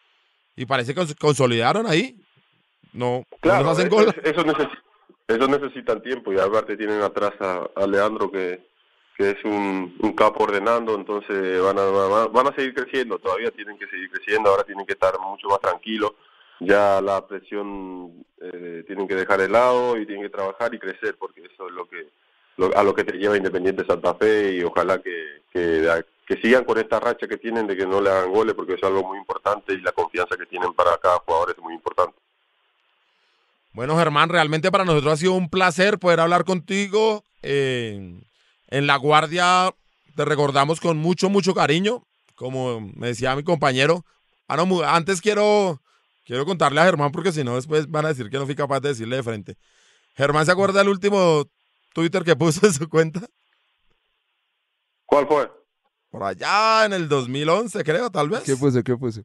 y 0.56 0.66
parece 0.66 0.94
que 0.94 1.00
cons- 1.00 1.19
consolidaron 1.19 1.87
ahí. 1.87 2.16
No, 2.93 3.25
Claro, 3.40 3.64
no 3.64 3.70
hacen 3.70 3.88
gol. 3.88 4.14
eso, 4.22 4.44
eso 5.28 5.49
necesitan 5.49 6.02
tiempo 6.02 6.32
y 6.32 6.38
aparte 6.38 6.76
tienen 6.76 7.00
atrás 7.00 7.32
a, 7.40 7.66
a 7.75 7.87
Leandro 7.87 8.31
que, 8.31 8.60
que 9.16 9.31
es 9.31 9.44
un, 9.44 9.96
un 10.00 10.12
capo 10.14 10.44
ordenando, 10.44 10.94
entonces 10.94 11.60
van 11.62 11.78
a, 11.78 11.82
van 11.84 12.12
a- 12.22 12.26
van 12.26 12.46
a 12.49 12.54
seguir 12.54 12.75
creciendo, 12.75 13.19
todavía 13.19 13.50
tienen 13.50 13.78
que 13.78 13.87
seguir 13.87 14.10
creciendo, 14.10 14.50
ahora 14.50 14.64
tienen 14.64 14.84
que 14.84 14.93
estar 14.93 15.19
mucho 15.20 15.49
más 15.49 15.60
tranquilos, 15.60 16.12
ya 16.60 17.00
la 17.00 17.26
presión 17.26 18.25
eh, 18.40 18.84
tienen 18.87 19.08
que 19.08 19.14
dejar 19.14 19.40
de 19.40 19.48
lado 19.48 19.96
y 19.96 20.05
tienen 20.06 20.25
que 20.25 20.31
trabajar 20.31 20.75
y 20.75 20.78
crecer 20.78 21.16
porque 21.19 21.43
eso 21.46 21.69
es 21.69 21.72
lo 21.75 21.87
que 21.88 22.08
lo- 22.56 22.76
a 22.76 22.82
lo 22.82 22.94
que 22.94 23.04
te 23.04 23.16
lleva 23.16 23.37
Independiente 23.37 23.87
Santa 23.87 24.14
Fe 24.14 24.56
y 24.56 24.62
ojalá 24.62 25.00
que, 25.00 25.43
que, 25.52 26.02
sigan 26.40 26.64
con 26.64 26.78
esta 26.78 26.99
racha 26.99 27.28
que 27.28 27.37
tienen 27.37 27.66
de 27.66 27.76
que 27.76 27.87
no 27.87 28.00
le 28.00 28.08
hagan 28.08 28.32
goles 28.32 28.54
porque 28.54 28.75
es 28.75 28.82
algo 28.82 29.06
muy 29.06 29.19
importante 29.19 29.75
y 29.75 29.81
la 29.82 29.93
confianza 29.93 30.34
que 30.37 30.46
tienen 30.46 30.72
para 30.72 30.96
cada 30.96 31.19
jugador 31.19 31.50
es 31.50 31.62
muy 31.62 31.75
importante. 31.75 32.16
Bueno, 33.75 33.99
Germán, 33.99 34.31
realmente 34.31 34.70
para 34.70 34.84
nosotros 34.84 35.12
ha 35.12 35.17
sido 35.19 35.34
un 35.34 35.50
placer 35.50 35.98
poder 35.98 36.20
hablar 36.20 36.44
contigo. 36.44 37.22
Eh, 37.43 38.19
en 38.69 38.86
La 38.86 38.96
Guardia 38.96 39.74
te 40.17 40.24
recordamos 40.24 40.81
con 40.81 40.96
mucho, 40.96 41.29
mucho 41.29 41.55
cariño. 41.55 42.03
Como 42.34 42.81
me 42.81 43.08
decía 43.08 43.36
mi 43.36 43.44
compañero. 43.44 44.05
Ah, 44.48 44.56
no, 44.56 44.82
antes 44.82 45.20
quiero, 45.20 45.81
quiero 46.24 46.44
contarle 46.44 46.81
a 46.81 46.84
Germán 46.84 47.12
porque 47.12 47.32
si 47.32 47.44
no 47.44 47.56
después 47.56 47.91
van 47.91 48.06
a 48.06 48.08
decir 48.08 48.31
que 48.31 48.38
no 48.38 48.46
fui 48.46 48.55
capaz 48.55 48.81
de 48.81 48.91
decirle 48.91 49.17
de 49.17 49.22
frente. 49.22 49.56
Germán, 50.17 50.44
¿se 50.44 50.53
acuerda 50.53 50.81
del 50.81 50.88
último 50.88 51.46
Twitter 51.93 52.25
que 52.25 52.37
puso 52.37 52.67
en 52.67 52.72
su 52.72 52.89
cuenta? 52.89 53.20
¿Cuál 55.06 55.27
fue? 55.27 55.51
Por 56.11 56.22
allá 56.22 56.84
en 56.87 56.93
el 56.93 57.08
2011, 57.08 57.84
creo, 57.84 58.11
tal 58.11 58.29
vez. 58.29 58.43
¿Qué 58.43 58.56
puso? 58.56 58.82
¿Qué 58.82 58.96
puso? 58.96 59.22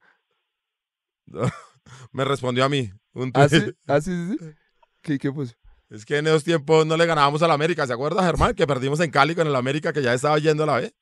Me 2.12 2.26
respondió 2.26 2.66
a 2.66 2.70
mí. 2.70 2.92
Un 3.14 3.32
¿Ah, 3.34 3.50
sí? 3.50 3.74
¿Ah, 3.88 4.02
sí, 4.02 4.12
sí, 4.12 4.38
sí? 4.40 4.46
¿Qué, 5.02 5.18
qué 5.18 5.32
puso? 5.32 5.54
Es 5.90 6.06
que 6.06 6.18
en 6.18 6.28
esos 6.28 6.44
tiempos 6.44 6.86
no 6.86 6.98
le 6.98 7.06
ganábamos 7.06 7.42
al 7.42 7.52
América, 7.52 7.88
¿se 7.88 7.94
acuerda, 7.94 8.24
Germán? 8.24 8.54
Que 8.54 8.68
perdimos 8.68 9.00
en 9.00 9.10
Cali 9.10 9.36
con 9.36 9.48
el 9.48 9.56
América, 9.56 9.94
que 9.94 10.02
ya 10.02 10.14
estaba 10.14 10.38
yendo 10.38 10.64
a 10.64 10.66
la 10.66 10.76
B. 10.78 10.94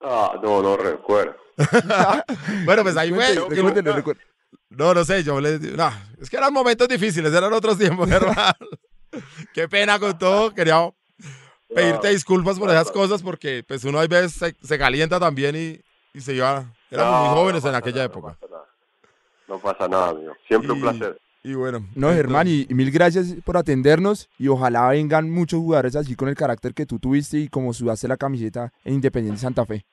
Ah, 0.00 0.38
no, 0.42 0.62
no 0.62 0.76
recuerdo. 0.76 1.36
Bueno, 2.64 2.82
pues 2.82 2.96
ahí 2.96 3.12
fue. 3.12 3.34
No, 4.70 4.94
no 4.94 5.04
sé, 5.04 5.22
yo 5.22 5.40
le 5.40 5.58
no, 5.58 5.92
es 6.18 6.30
que 6.30 6.36
eran 6.36 6.52
momentos 6.52 6.88
difíciles, 6.88 7.32
eran 7.32 7.52
otros 7.52 7.76
tiempos, 7.76 8.08
Germán. 8.08 8.54
Qué 9.54 9.68
pena 9.68 9.98
con 9.98 10.18
todo, 10.18 10.52
quería 10.54 10.90
pedirte 11.74 12.08
disculpas 12.08 12.58
por 12.58 12.68
esas 12.70 12.90
cosas 12.90 13.22
porque 13.22 13.64
pues 13.66 13.84
uno 13.84 13.98
a 13.98 14.06
veces 14.06 14.32
se, 14.32 14.56
se 14.62 14.78
calienta 14.78 15.18
también 15.18 15.56
y, 15.56 15.80
y 16.16 16.20
se 16.20 16.34
iba, 16.34 16.64
éramos 16.90 17.12
No, 17.14 17.24
muy 17.26 17.34
jóvenes 17.34 17.62
no 17.62 17.70
en 17.70 17.74
aquella 17.74 17.96
nada, 17.96 18.06
época. 18.06 18.28
No 18.28 18.38
pasa 18.38 18.48
nada, 18.50 18.66
No 19.48 19.58
pasa 19.58 19.88
nada, 19.88 20.08
amigo. 20.08 20.32
Siempre 20.46 20.72
un 20.72 20.80
placer. 20.80 21.18
Y 21.44 21.54
bueno. 21.54 21.84
No, 21.94 22.12
Germán, 22.12 22.46
y, 22.46 22.66
y 22.68 22.74
mil 22.74 22.90
gracias 22.90 23.34
por 23.44 23.56
atendernos 23.56 24.28
y 24.38 24.48
ojalá 24.48 24.88
vengan 24.88 25.28
muchos 25.28 25.58
jugadores 25.58 25.96
así 25.96 26.14
con 26.14 26.28
el 26.28 26.36
carácter 26.36 26.72
que 26.72 26.86
tú 26.86 26.98
tuviste 26.98 27.38
y 27.38 27.48
como 27.48 27.72
sudaste 27.72 28.06
la 28.06 28.16
camiseta 28.16 28.72
en 28.84 28.94
Independiente 28.94 29.40
Santa 29.40 29.66
Fe. 29.66 29.84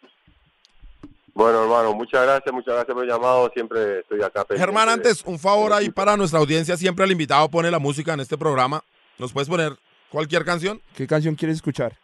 Bueno, 1.33 1.63
hermano, 1.63 1.93
muchas 1.93 2.21
gracias, 2.23 2.53
muchas 2.53 2.73
gracias 2.75 2.93
por 2.93 3.03
el 3.03 3.09
llamado. 3.09 3.49
Siempre 3.53 3.99
estoy 3.99 4.21
acá. 4.21 4.45
Germán, 4.55 4.89
antes, 4.89 5.23
un 5.25 5.39
favor 5.39 5.71
ahí 5.71 5.89
para 5.89 6.17
nuestra 6.17 6.38
audiencia, 6.38 6.75
siempre 6.75 7.05
el 7.05 7.11
invitado 7.11 7.47
pone 7.49 7.71
la 7.71 7.79
música 7.79 8.13
en 8.13 8.19
este 8.19 8.38
programa. 8.38 8.83
¿Nos 9.19 9.31
puedes 9.33 9.47
poner 9.49 9.77
cualquier 10.09 10.43
canción? 10.45 10.81
¿Qué 10.95 11.05
canción 11.05 11.35
quieres 11.35 11.57
escuchar? 11.57 11.97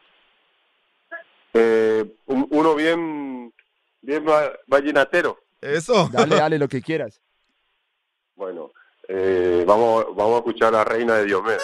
Eh, 1.54 2.06
un- 2.26 2.48
uno 2.52 2.76
bien, 2.76 3.54
bien 4.02 4.28
va- 4.28 4.52
vallenatero. 4.68 5.40
Eso. 5.62 6.10
Dale, 6.12 6.36
dale, 6.36 6.60
lo 6.60 6.68
que 6.68 6.82
quieras. 6.82 7.22
Bueno, 8.36 8.72
eh, 9.08 9.64
vamos, 9.66 10.06
vamos 10.16 10.36
a 10.36 10.38
escuchar 10.40 10.68
a 10.76 10.80
la 10.80 10.84
reina 10.84 11.16
de 11.16 11.26
Diomedes. 11.26 11.64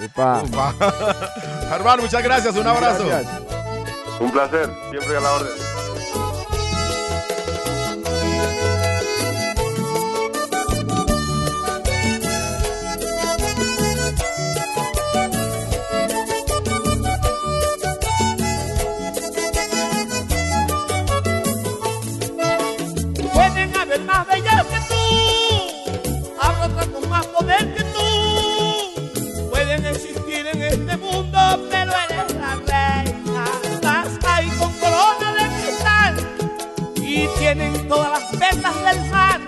Epa. 0.00 0.42
Ufa. 0.42 0.72
Germán, 1.70 2.00
muchas 2.00 2.22
gracias. 2.22 2.56
Un 2.56 2.66
abrazo. 2.66 3.06
Gracias. 3.06 3.42
Un 4.20 4.30
placer, 4.32 4.68
siempre 4.90 5.16
a 5.16 5.20
la 5.20 5.32
orden. 5.34 5.65
Tienen 37.46 37.88
todas 37.88 38.10
las 38.10 38.32
vetas 38.32 38.74
del 38.84 39.10
mar. 39.12 39.40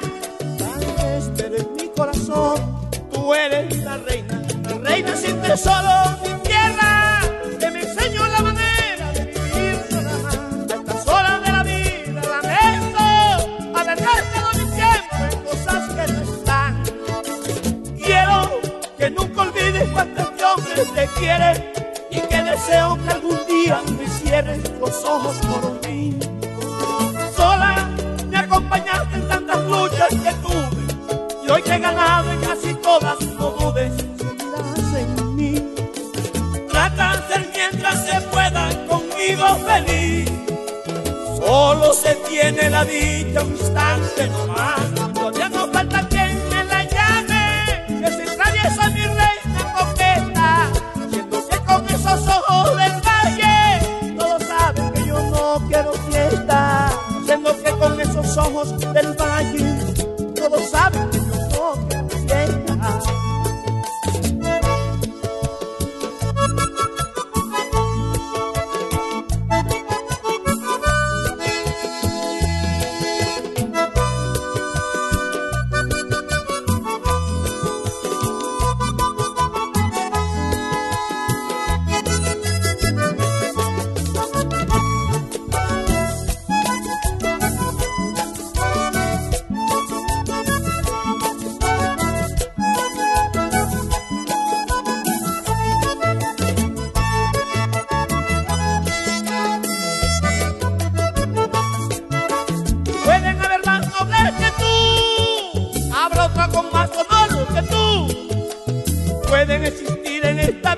Tal 0.57 1.57
en 1.57 1.75
mi 1.75 1.89
corazón 1.97 2.55
tú 3.13 3.35
eres 3.35 3.77
la 3.79 3.97
reina, 3.97 4.41
la 4.63 4.79
reina 4.79 5.17
sin 5.17 5.37
tesoro 5.43 6.17
ni 6.23 6.58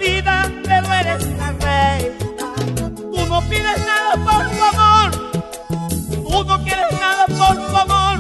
vida, 0.01 0.51
pero 0.65 0.93
eres 0.93 1.27
la 1.37 1.53
reina. 1.53 2.55
Tú 2.97 3.27
no 3.27 3.41
pides 3.43 3.79
nada 3.87 4.13
por 4.27 4.51
tu 4.51 4.65
amor, 4.73 5.11
tú 6.09 6.45
no 6.45 6.65
quieres 6.65 6.93
nada 6.99 7.27
por 7.27 7.57
tu 7.57 7.77
amor. 7.77 8.19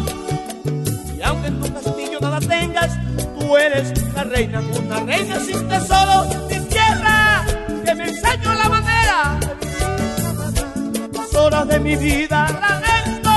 Y 1.16 1.22
aunque 1.22 1.48
en 1.48 1.60
tu 1.60 1.72
castillo 1.72 2.18
nada 2.20 2.38
tengas, 2.40 2.98
tú 3.38 3.56
eres 3.56 3.92
la 4.14 4.24
reina, 4.24 4.60
una 4.60 5.00
reina 5.00 5.40
sin 5.40 5.68
tesoro 5.68 6.26
ni 6.48 6.60
tierra, 6.66 7.44
que 7.84 7.94
me 7.94 8.08
enseñó 8.08 8.54
la 8.54 8.68
manera 8.68 9.40
las 11.12 11.34
horas 11.34 11.66
de 11.68 11.80
mi 11.80 11.96
vida 11.96 12.46
lamento 12.60 13.30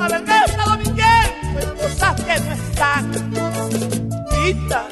haber 0.00 0.24
gastado 0.24 0.76
mi 0.76 0.84
en 0.84 1.70
cosas 1.76 2.20
que 2.22 2.40
no 2.40 2.52
están. 2.52 3.12
Quita 4.30 4.87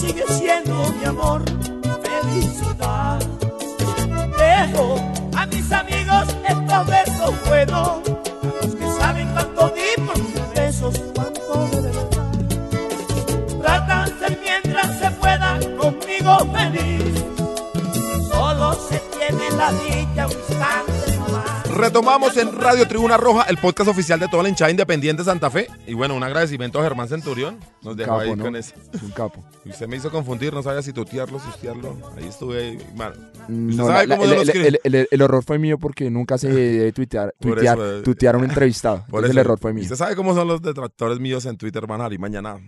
sigue 0.00 0.24
siendo 0.28 0.74
mi 0.98 1.04
amor, 1.04 1.42
felicidad. 2.02 3.18
Dejo 4.38 4.96
a 5.36 5.46
mis 5.46 5.72
amigos 5.72 6.24
estos 6.48 6.86
versos 6.86 7.34
buenos, 7.48 7.88
a 8.42 8.66
los 8.66 8.74
que 8.74 9.00
saben 9.00 9.28
cuánto 9.32 9.68
di 9.70 10.02
por 10.04 10.16
sus 10.16 10.54
besos, 10.54 11.02
cuánto 11.14 11.80
de 11.80 11.90
verdad. 11.90 12.32
Trata 13.60 14.04
de 14.04 14.18
ser 14.18 14.38
mientras 14.40 14.98
se 14.98 15.10
pueda 15.12 15.58
conmigo 15.78 16.38
feliz. 16.52 17.24
Solo 18.30 18.74
se 18.74 18.98
tiene 19.16 19.50
la 19.56 19.72
dicha 19.72 20.26
un. 20.26 20.81
Retomamos 21.82 22.36
en 22.36 22.54
Radio 22.60 22.86
Tribuna 22.86 23.16
Roja, 23.16 23.42
el 23.48 23.56
podcast 23.56 23.90
oficial 23.90 24.20
de 24.20 24.28
toda 24.28 24.44
la 24.44 24.48
hinchada 24.48 24.70
independiente 24.70 25.22
de 25.22 25.26
Santa 25.26 25.50
Fe. 25.50 25.66
Y 25.84 25.94
bueno, 25.94 26.14
un 26.14 26.22
agradecimiento 26.22 26.78
a 26.78 26.82
Germán 26.84 27.08
Centurión. 27.08 27.58
Nos 27.82 27.96
dejó 27.96 28.20
ahí 28.20 28.28
Capo, 28.28 28.36
¿no? 28.36 28.44
con 28.44 28.54
eso. 28.56 28.74
Un 29.02 29.10
capo. 29.10 29.44
Y 29.64 29.70
usted 29.70 29.88
me 29.88 29.96
hizo 29.96 30.08
confundir, 30.10 30.54
no 30.54 30.62
sabía 30.62 30.80
si 30.82 30.92
tutearlo, 30.92 31.40
si 31.40 31.50
tutearlo. 31.50 31.96
Ahí 32.16 32.26
estuve. 32.28 32.58
ahí, 32.62 32.78
mano. 32.94 33.16
No, 33.48 33.86
sabe 33.88 34.06
la- 34.06 34.16
cómo 34.16 34.28
la- 34.28 34.34
yo 34.36 34.40
el, 34.42 34.46
lo 34.46 34.52
escribo. 34.52 34.66
el- 34.84 34.94
el- 34.96 35.08
el 35.10 35.22
horror 35.22 35.42
fue 35.42 35.58
mío 35.58 35.76
porque 35.76 36.08
nunca 36.08 36.38
se 36.38 36.48
debe 36.52 36.92
tuitear, 36.92 37.34
tuitear, 37.40 37.76
eso, 37.78 37.98
eh, 37.98 38.02
tuitear 38.02 38.36
a 38.36 38.38
un 38.38 38.44
entrevistado. 38.50 39.04
Por 39.10 39.24
eso, 39.24 39.32
el 39.32 39.38
error 39.38 39.58
fue 39.58 39.72
mío. 39.72 39.82
Usted 39.82 39.96
sabe 39.96 40.14
cómo 40.14 40.36
son 40.36 40.46
los 40.46 40.62
detractores 40.62 41.18
míos 41.18 41.44
en 41.46 41.56
Twitter, 41.56 41.84
van 41.88 42.00
a 42.00 42.04
salir 42.04 42.20
mañana. 42.20 42.58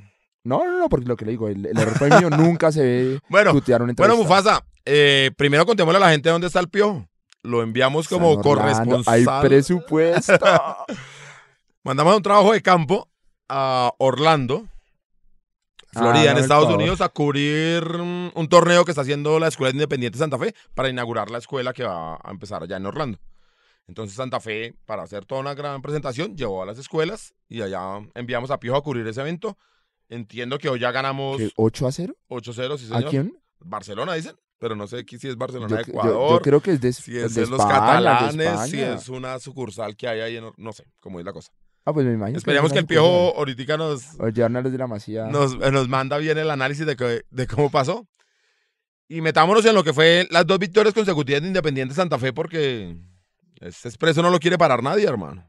No, 0.42 0.64
no, 0.64 0.76
no, 0.76 0.88
porque 0.88 1.06
lo 1.06 1.16
que 1.16 1.24
le 1.24 1.30
digo, 1.32 1.48
el, 1.48 1.66
el 1.66 1.78
error 1.78 1.94
fue 1.96 2.10
mío, 2.10 2.30
nunca 2.30 2.72
se 2.72 2.82
debe 2.82 3.20
Bueno, 3.28 3.52
tuitear 3.52 3.80
a 3.80 3.84
un 3.84 3.94
Bueno, 3.94 4.14
entrevistado. 4.14 4.22
Mufasa, 4.44 4.66
eh, 4.84 5.30
primero 5.36 5.64
contémosle 5.66 5.98
a 5.98 6.00
la 6.00 6.10
gente 6.10 6.28
dónde 6.30 6.48
está 6.48 6.58
el 6.58 6.68
piojo. 6.68 7.06
Lo 7.44 7.62
enviamos 7.62 8.08
como 8.08 8.34
San 8.34 8.42
corresponsal. 8.42 9.14
Hay 9.14 9.24
presupuesto. 9.42 10.32
Mandamos 11.84 12.16
un 12.16 12.22
trabajo 12.22 12.52
de 12.52 12.62
campo 12.62 13.08
a 13.48 13.92
Orlando, 13.98 14.66
Florida, 15.92 16.22
Ah, 16.22 16.30
en 16.30 16.34
no, 16.34 16.40
Estados. 16.40 16.74
Unidos, 16.74 17.00
a 17.02 17.08
cubrir 17.10 17.84
mm, 17.86 18.30
un 18.34 18.48
torneo 18.48 18.84
que 18.84 18.90
está 18.92 19.02
haciendo 19.02 19.38
la 19.38 19.48
Escuela 19.48 19.72
Independiente 19.72 20.18
Santa 20.18 20.38
Fe 20.38 20.54
para 20.74 20.88
inaugurar 20.88 21.30
la 21.30 21.38
escuela 21.38 21.72
que 21.72 21.84
va 21.84 22.14
a 22.16 22.30
empezar 22.30 22.62
allá 22.62 22.78
en 22.78 22.86
Orlando. 22.86 23.18
Entonces 23.86 24.16
Santa 24.16 24.40
Fe, 24.40 24.74
para 24.86 25.02
hacer 25.02 25.26
toda 25.26 25.42
una 25.42 25.52
gran 25.54 25.82
presentación, 25.82 26.34
llevó 26.36 26.62
a 26.62 26.66
las 26.66 26.78
escuelas 26.78 27.34
y 27.50 27.60
allá 27.60 28.00
enviamos 28.14 28.50
a 28.50 28.58
Piojo 28.58 28.78
a 28.78 28.82
cubrir 28.82 29.06
ese 29.06 29.20
evento. 29.20 29.58
Entiendo 30.08 30.58
que 30.58 30.70
hoy 30.70 30.80
ya 30.80 30.90
ganamos 30.90 31.36
¿Qué, 31.36 31.50
¿8 31.54 31.86
a 31.88 31.92
0? 31.92 32.16
8-0, 32.28 32.78
sí 32.78 32.86
¿A 32.90 32.96
señor. 32.96 33.10
quién? 33.10 33.38
Barcelona 33.60 34.14
dicen, 34.14 34.36
pero 34.64 34.76
no 34.76 34.86
sé 34.86 35.00
aquí 35.00 35.18
si 35.18 35.28
es 35.28 35.36
Barcelona 35.36 35.68
Yo, 35.68 35.78
Ecuador. 35.92 36.30
yo 36.30 36.40
creo 36.40 36.62
que 36.62 36.70
es 36.70 36.80
de, 36.80 36.90
si 36.94 37.18
es 37.18 37.34
de 37.34 37.42
de 37.42 37.46
los 37.48 37.58
de 37.58 37.68
catalanes, 37.70 38.70
si 38.70 38.80
es 38.80 39.10
una 39.10 39.38
sucursal 39.38 39.94
que 39.94 40.08
hay 40.08 40.20
ahí, 40.20 40.36
en, 40.38 40.46
no 40.56 40.72
sé 40.72 40.86
cómo 41.00 41.18
es 41.20 41.26
la 41.26 41.34
cosa. 41.34 41.52
Ah, 41.84 41.92
pues 41.92 42.06
me 42.06 42.14
imagino. 42.14 42.38
Esperemos 42.38 42.72
que 42.72 42.78
el 42.78 42.86
piojo 42.86 43.34
ahorita 43.36 43.76
nos, 43.76 44.18
O 44.18 44.24
de 44.32 44.78
la 44.78 44.86
masía. 44.86 45.26
nos, 45.26 45.52
eh, 45.60 45.70
nos 45.70 45.86
manda 45.90 46.16
bien 46.16 46.38
el 46.38 46.50
análisis 46.50 46.86
de, 46.86 46.96
que- 46.96 47.24
de 47.30 47.46
cómo 47.46 47.70
pasó. 47.70 48.08
Y 49.06 49.20
metámonos 49.20 49.66
en 49.66 49.74
lo 49.74 49.84
que 49.84 49.92
fue 49.92 50.26
las 50.30 50.46
dos 50.46 50.58
victorias 50.58 50.94
consecutivas 50.94 51.42
de 51.42 51.48
Independiente 51.48 51.94
Santa 51.94 52.18
Fe, 52.18 52.32
porque 52.32 52.96
este 53.60 53.88
expreso 53.88 54.22
no 54.22 54.30
lo 54.30 54.38
quiere 54.38 54.56
parar 54.56 54.82
nadie, 54.82 55.06
hermano. 55.06 55.46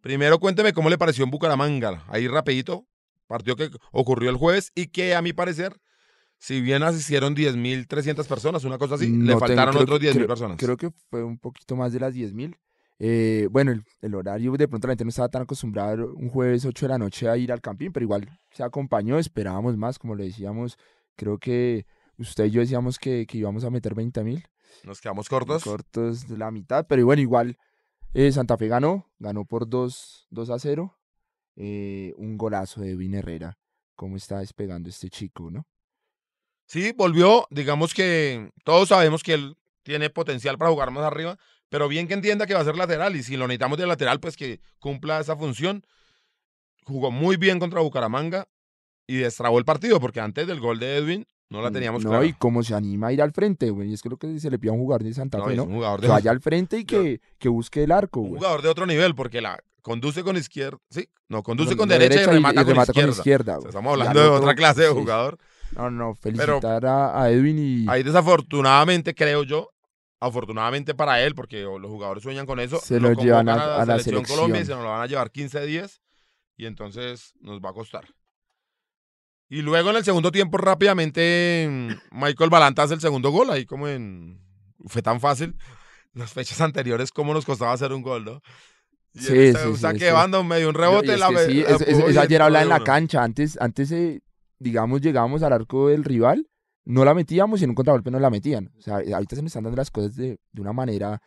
Primero 0.00 0.38
cuénteme 0.38 0.72
cómo 0.72 0.88
le 0.88 0.96
pareció 0.96 1.24
en 1.24 1.30
Bucaramanga, 1.30 2.04
ahí 2.08 2.26
rapidito, 2.26 2.86
partido 3.26 3.54
que 3.54 3.68
ocurrió 3.92 4.30
el 4.30 4.36
jueves 4.36 4.72
y 4.74 4.86
que 4.86 5.14
a 5.14 5.20
mi 5.20 5.34
parecer 5.34 5.78
si 6.38 6.60
bien 6.60 6.82
asistieron 6.82 7.34
10.300 7.34 8.26
personas, 8.26 8.64
una 8.64 8.78
cosa 8.78 8.94
así, 8.94 9.08
No 9.10 9.18
le 9.24 9.26
tengo- 9.32 9.40
faltaron 9.40 9.72
creo- 9.74 9.82
otros 9.84 10.00
10.000 10.00 10.12
creo- 10.14 10.26
personas. 10.28 10.56
Creo 10.58 10.76
que 10.76 10.90
fue 11.10 11.22
un 11.24 11.38
poquito 11.38 11.76
más 11.76 11.92
de 11.92 12.00
las 12.00 12.14
10.000. 12.14 12.56
Eh, 13.00 13.46
bueno, 13.50 13.70
el, 13.70 13.84
el 14.00 14.14
horario 14.14 14.52
de 14.56 14.66
pronto 14.66 14.88
la 14.88 14.92
gente 14.92 15.04
no 15.04 15.10
estaba 15.10 15.28
tan 15.28 15.42
acostumbrada 15.42 15.94
un 16.04 16.28
jueves 16.30 16.64
8 16.64 16.86
de 16.86 16.90
la 16.90 16.98
noche 16.98 17.28
a 17.28 17.36
ir 17.36 17.52
al 17.52 17.60
campín, 17.60 17.92
pero 17.92 18.02
igual 18.04 18.28
se 18.50 18.62
acompañó, 18.64 19.18
esperábamos 19.18 19.76
más, 19.76 19.98
como 20.00 20.16
le 20.16 20.24
decíamos, 20.24 20.76
creo 21.14 21.38
que 21.38 21.86
usted 22.16 22.46
y 22.46 22.50
yo 22.50 22.60
decíamos 22.60 22.98
que, 22.98 23.24
que 23.26 23.38
íbamos 23.38 23.62
a 23.64 23.70
meter 23.70 23.94
20.000 23.94 24.44
Nos 24.82 25.00
quedamos 25.00 25.28
cortos. 25.28 25.62
cortos 25.62 26.26
de 26.26 26.36
la 26.38 26.50
mitad, 26.50 26.86
pero 26.88 27.04
bueno, 27.06 27.22
igual 27.22 27.56
eh, 28.14 28.32
Santa 28.32 28.56
Fe 28.56 28.66
ganó, 28.66 29.06
ganó 29.20 29.44
por 29.44 29.68
2, 29.68 30.26
2 30.30 30.50
a 30.50 30.58
0, 30.58 30.98
eh, 31.56 32.14
un 32.16 32.36
golazo 32.36 32.80
de 32.80 32.96
Vin 32.96 33.14
Herrera, 33.14 33.58
cómo 33.94 34.16
está 34.16 34.40
despegando 34.40 34.88
este 34.88 35.08
chico, 35.08 35.50
¿no? 35.52 35.66
Sí, 36.68 36.92
volvió, 36.96 37.46
digamos 37.50 37.94
que 37.94 38.50
todos 38.62 38.90
sabemos 38.90 39.22
que 39.22 39.32
él 39.34 39.56
tiene 39.82 40.10
potencial 40.10 40.56
para 40.58 40.70
jugar 40.70 40.90
más 40.90 41.02
arriba, 41.04 41.38
pero 41.70 41.88
bien 41.88 42.06
que 42.06 42.14
entienda 42.14 42.46
que 42.46 42.52
va 42.54 42.60
a 42.60 42.64
ser 42.64 42.76
lateral 42.76 43.16
y 43.16 43.22
si 43.22 43.36
lo 43.36 43.46
necesitamos 43.48 43.78
de 43.78 43.86
lateral, 43.86 44.20
pues 44.20 44.36
que 44.36 44.60
cumpla 44.78 45.18
esa 45.18 45.34
función. 45.34 45.84
Jugó 46.84 47.10
muy 47.10 47.36
bien 47.36 47.58
contra 47.58 47.80
Bucaramanga 47.80 48.46
y 49.06 49.16
destrabó 49.16 49.58
el 49.58 49.64
partido, 49.64 49.98
porque 50.00 50.20
antes 50.20 50.46
del 50.46 50.60
gol 50.60 50.78
de 50.78 50.96
Edwin 50.96 51.26
no 51.50 51.62
la 51.62 51.70
teníamos 51.70 52.02
Mm, 52.02 52.04
no, 52.04 52.10
clara. 52.10 52.26
y 52.26 52.32
cómo 52.34 52.62
se 52.62 52.74
anima 52.74 53.06
a 53.08 53.12
ir 53.12 53.22
al 53.22 53.32
frente, 53.32 53.70
güey, 53.70 53.90
y 53.90 53.94
es 53.94 54.02
que 54.02 54.10
lo 54.10 54.18
que 54.18 54.38
se 54.38 54.50
le 54.50 54.58
pide 54.58 54.70
a 54.70 54.74
un 54.74 54.80
jugador 54.80 55.02
de 55.04 55.14
Santa 55.14 55.38
No, 55.38 55.46
Fe, 55.46 55.56
¿no? 55.56 55.64
un 55.64 55.74
jugador 55.74 56.00
de, 56.02 56.06
Que 56.06 56.12
vaya 56.12 56.30
al 56.30 56.40
frente 56.40 56.78
y 56.78 56.84
que, 56.84 57.20
que 57.38 57.48
busque 57.48 57.82
el 57.84 57.92
arco, 57.92 58.20
un 58.20 58.28
güey. 58.28 58.38
jugador 58.40 58.60
de 58.60 58.68
otro 58.68 58.84
nivel, 58.86 59.14
porque 59.14 59.40
la 59.40 59.58
conduce 59.80 60.22
con 60.22 60.36
izquierda, 60.36 60.78
sí, 60.90 61.08
no, 61.28 61.42
conduce 61.42 61.74
con, 61.76 61.88
de 61.88 61.98
derecha, 61.98 62.24
y 62.24 62.26
remata, 62.26 62.62
con, 62.64 62.74
remata 62.74 62.92
izquierda. 63.08 63.52
O 63.58 63.60
sea, 63.60 63.60
güey. 63.60 63.68
estamos 63.70 63.90
Y 63.90 63.92
hablando 64.00 64.20
de 64.20 64.26
otro, 64.28 64.40
otra 64.42 64.54
clase 64.54 64.82
de 64.82 64.88
sí, 64.88 64.94
jugador. 64.94 65.38
No, 65.76 65.90
no, 65.90 66.14
felicitar 66.14 66.84
a, 66.86 67.22
a 67.22 67.30
Edwin 67.30 67.58
y 67.58 67.86
Ahí 67.88 68.02
desafortunadamente, 68.02 69.14
creo 69.14 69.42
yo, 69.44 69.70
afortunadamente 70.20 70.94
para 70.94 71.22
él, 71.22 71.34
porque 71.34 71.62
los 71.62 71.90
jugadores 71.90 72.22
sueñan 72.22 72.46
con 72.46 72.58
eso, 72.60 72.78
Se 72.80 72.98
lo 73.00 73.12
llevan 73.12 73.46
convocan 73.46 73.58
a- 73.70 73.82
a 73.82 73.86
la 73.86 73.98
selección 74.00 74.24
Colombia 74.24 74.60
y 74.60 74.64
se 74.64 74.72
nos 74.74 74.82
lo 74.82 74.90
van 74.90 75.02
a 75.02 75.06
llevar 75.06 75.30
15 75.30 75.64
días 75.66 76.00
y 76.56 76.66
entonces 76.66 77.34
nos 77.40 77.60
va 77.60 77.70
a 77.70 77.74
costar. 77.74 78.04
Y 79.50 79.62
luego 79.62 79.90
en 79.90 79.96
el 79.96 80.04
segundo 80.04 80.30
tiempo 80.30 80.58
rápidamente 80.58 81.66
mm, 81.70 82.18
Michael 82.20 82.50
Balanta 82.50 82.82
hace 82.82 82.94
el 82.94 83.00
segundo 83.00 83.30
gol, 83.30 83.50
ahí 83.50 83.64
como 83.64 83.88
en... 83.88 84.40
Fue 84.86 85.02
tan 85.02 85.20
fácil. 85.20 85.56
Las 86.12 86.32
fechas 86.32 86.60
anteriores, 86.60 87.10
cómo 87.12 87.32
nos 87.34 87.44
costaba 87.44 87.72
hacer 87.72 87.92
un 87.92 88.02
gol, 88.02 88.24
¿no? 88.24 88.40
Y 89.14 89.20
Sí, 89.20 89.52
sí, 89.62 89.68
un 89.68 89.74
sí, 89.76 89.80
saque 89.80 89.98
sí. 90.00 90.12
medio, 90.44 90.68
un 90.68 90.74
rebote. 90.74 91.06
y 91.08 91.10
es 91.12 91.20
la 91.20 91.30
la 91.30 91.40
es, 91.74 91.80
es- 91.80 91.98
es 91.98 92.16
ayer 92.16 92.32
entró 92.32 92.44
habla 92.44 92.58
de 92.58 92.62
en 92.64 92.68
la 92.68 92.76
cancha. 92.84 93.22
Antes, 93.24 93.58
antes 93.60 93.90
eh, 93.92 94.20
digamos, 94.58 95.00
llegábamos 95.00 95.42
al 95.42 95.52
arco 95.52 95.88
del 95.88 96.04
rival, 96.04 96.46
no 96.84 97.04
la 97.04 97.14
metíamos 97.14 97.60
y 97.60 97.64
en 97.64 97.70
un 97.70 97.76
contragolpe 97.76 98.10
no 98.10 98.18
la 98.18 98.30
metían. 98.30 98.70
O 98.78 98.80
sea, 98.80 99.00
eh, 99.00 99.12
ahorita 99.14 99.36
se 99.36 99.42
nos 99.42 99.50
están 99.50 99.64
dando 99.64 99.76
las 99.76 99.90
cosas 99.90 100.16
de, 100.16 100.38
de 100.52 100.60
una 100.60 100.72
manera 100.72 101.20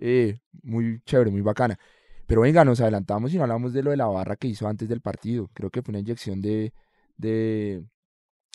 eh, 0.00 0.38
muy 0.62 1.00
chévere, 1.04 1.30
muy 1.30 1.40
bacana. 1.40 1.76
Pero 2.26 2.42
venga, 2.42 2.64
nos 2.64 2.80
adelantamos 2.80 3.32
y 3.32 3.36
no 3.36 3.42
hablamos 3.44 3.72
de 3.72 3.82
lo 3.82 3.90
de 3.90 3.96
la 3.96 4.06
barra 4.06 4.36
que 4.36 4.48
hizo 4.48 4.68
antes 4.68 4.88
del 4.88 5.00
partido. 5.00 5.50
Creo 5.54 5.70
que 5.70 5.82
fue 5.82 5.92
una 5.92 5.98
inyección 6.00 6.40
de, 6.42 6.72
de, 7.16 7.82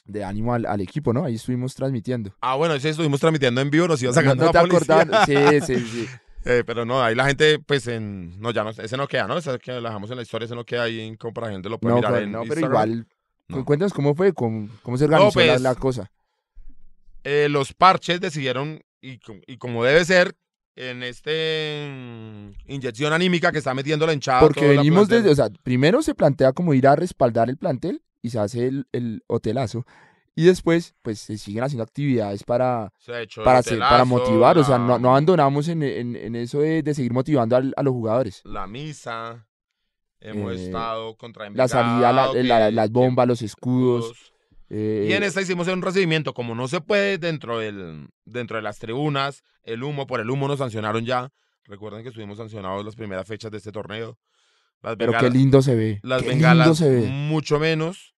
de 0.05 0.23
ánimo 0.23 0.53
al, 0.53 0.65
al 0.65 0.79
equipo, 0.81 1.11
¿no? 1.11 1.25
Ahí 1.25 1.35
estuvimos 1.35 1.73
transmitiendo. 1.75 2.33
Ah, 2.39 2.55
bueno, 2.55 2.75
ese 2.75 2.89
estuvimos 2.89 3.19
transmitiendo 3.19 3.61
en 3.61 3.69
vivo, 3.69 3.87
nos 3.87 4.01
iba 4.01 4.11
No, 4.11 4.15
sacando 4.15 4.45
no 4.45 4.51
te 4.51 4.57
la 4.57 4.63
policía. 4.67 5.25
Sí, 5.65 5.75
sí, 5.75 5.85
sí. 5.87 6.07
Eh, 6.45 6.63
pero 6.65 6.83
no, 6.83 7.01
ahí 7.01 7.15
la 7.15 7.25
gente, 7.25 7.57
pues, 7.59 7.87
en. 7.87 8.37
No, 8.41 8.51
ya 8.51 8.65
no, 8.65 8.71
ese 8.71 8.97
no 8.97 9.07
queda, 9.07 9.27
¿no? 9.29 9.37
Ese 9.37 9.57
que 9.59 9.71
la 9.79 9.87
dejamos 9.91 10.09
en 10.11 10.17
la 10.17 10.23
historia, 10.23 10.43
ese 10.45 10.55
no 10.55 10.65
queda 10.65 10.83
ahí 10.83 10.99
en 10.99 11.15
como 11.15 11.33
para 11.33 11.47
la 11.47 11.53
gente 11.53 11.69
lo 11.69 11.79
puede 11.79 11.93
No, 11.93 11.99
mirar 11.99 12.11
pero, 12.15 12.25
en 12.25 12.31
no, 12.33 12.41
pero 12.41 12.53
Instagram. 12.59 12.71
igual. 12.89 13.07
No. 13.47 13.65
Cuéntanos 13.65 13.93
cómo 13.93 14.15
fue, 14.15 14.33
cómo, 14.33 14.69
cómo 14.83 14.97
se 14.97 15.05
organizó 15.05 15.39
la- 15.39 15.45
pues, 15.53 15.62
la, 15.62 15.75
cosa. 15.75 16.12
Eh, 17.23 17.47
los 17.50 17.73
parches 17.73 18.19
decidieron, 18.19 18.81
y, 19.01 19.19
co- 19.19 19.39
y 19.47 19.57
como 19.57 19.83
debe 19.83 20.03
ser, 20.05 20.35
en 20.75 21.03
este 21.03 21.88
mm, 21.88 22.71
inyección 22.71 23.13
anímica 23.13 23.51
que 23.51 23.59
está 23.59 23.73
metiendo 23.73 24.05
la 24.07 24.13
hinchada. 24.13 24.39
Porque 24.39 24.62
la 24.62 24.67
venimos 24.81 25.07
desde, 25.07 25.29
o 25.29 25.35
sea, 25.35 25.50
primero 25.63 26.01
se 26.01 26.15
plantea 26.15 26.51
como 26.53 26.73
ir 26.73 26.88
a 26.88 26.95
respaldar 26.95 27.50
el 27.50 27.57
plantel 27.57 28.01
y 28.21 28.29
se 28.31 28.39
hace 28.39 28.68
el, 28.68 28.87
el 28.91 29.24
hotelazo. 29.27 29.85
Y 30.35 30.46
después, 30.46 30.96
pues 31.03 31.20
se 31.20 31.37
siguen 31.37 31.63
haciendo 31.63 31.83
actividades 31.83 32.44
para, 32.44 32.89
ha 33.44 33.44
para, 33.44 33.61
para 33.87 34.03
motivar. 34.05 34.57
O 34.57 34.63
sea, 34.63 34.79
no, 34.79 34.94
la- 34.94 35.00
no 35.00 35.09
abandonamos 35.09 35.68
en, 35.68 35.83
en- 35.83 36.15
en 36.15 36.35
eso 36.35 36.59
de, 36.59 36.81
de 36.81 36.94
seguir 36.96 37.13
motivando 37.13 37.55
al- 37.55 37.74
a 37.77 37.83
los 37.83 37.94
jugadores. 37.94 38.41
La 38.44 38.65
misa. 38.65 39.46
Hemos 40.25 40.53
Eh, 40.53 40.66
estado 40.66 41.16
contra 41.18 41.50
La 41.50 41.68
salida, 41.68 42.14
la- 42.14 42.33
la- 42.33 42.72
las 42.72 42.90
bombas, 42.92 43.27
los 43.27 43.42
escudos. 43.42 44.33
eh, 44.70 45.07
Y 45.09 45.14
en 45.14 45.22
esta 45.24 45.42
hicimos 45.42 45.68
un 45.68 45.81
recibimiento, 45.81 46.33
como 46.33 46.55
no 46.55 46.68
se 46.68 46.79
puede 46.81 47.18
dentro, 47.18 47.59
del, 47.59 48.07
dentro 48.25 48.55
de 48.55 48.64
las 48.64 48.79
tribunas, 48.79 49.44
el 49.64 49.83
humo, 49.83 50.07
por 50.07 50.20
el 50.22 50.29
humo 50.29 50.48
nos 50.48 50.59
sancionaron 50.59 51.05
ya. 51.05 51.29
Recuerden 51.66 52.03
que 52.03 52.09
estuvimos 52.09 52.38
sancionados 52.38 52.83
las 52.86 52.96
primeras 52.96 53.27
fechas 53.27 53.51
de 53.51 53.57
este 53.57 53.72
torneo. 53.72 54.18
Las 54.81 54.96
pero 54.96 55.12
qué 55.12 55.18
bengalas, 55.18 55.33
lindo 55.33 55.62
se 55.62 55.75
ve. 55.75 56.00
las 56.03 56.22
qué 56.24 56.29
lindo 56.29 56.48
bengalas 56.48 56.77
se 56.77 56.90
ve. 56.90 57.01
mucho 57.07 57.59
menos. 57.59 58.14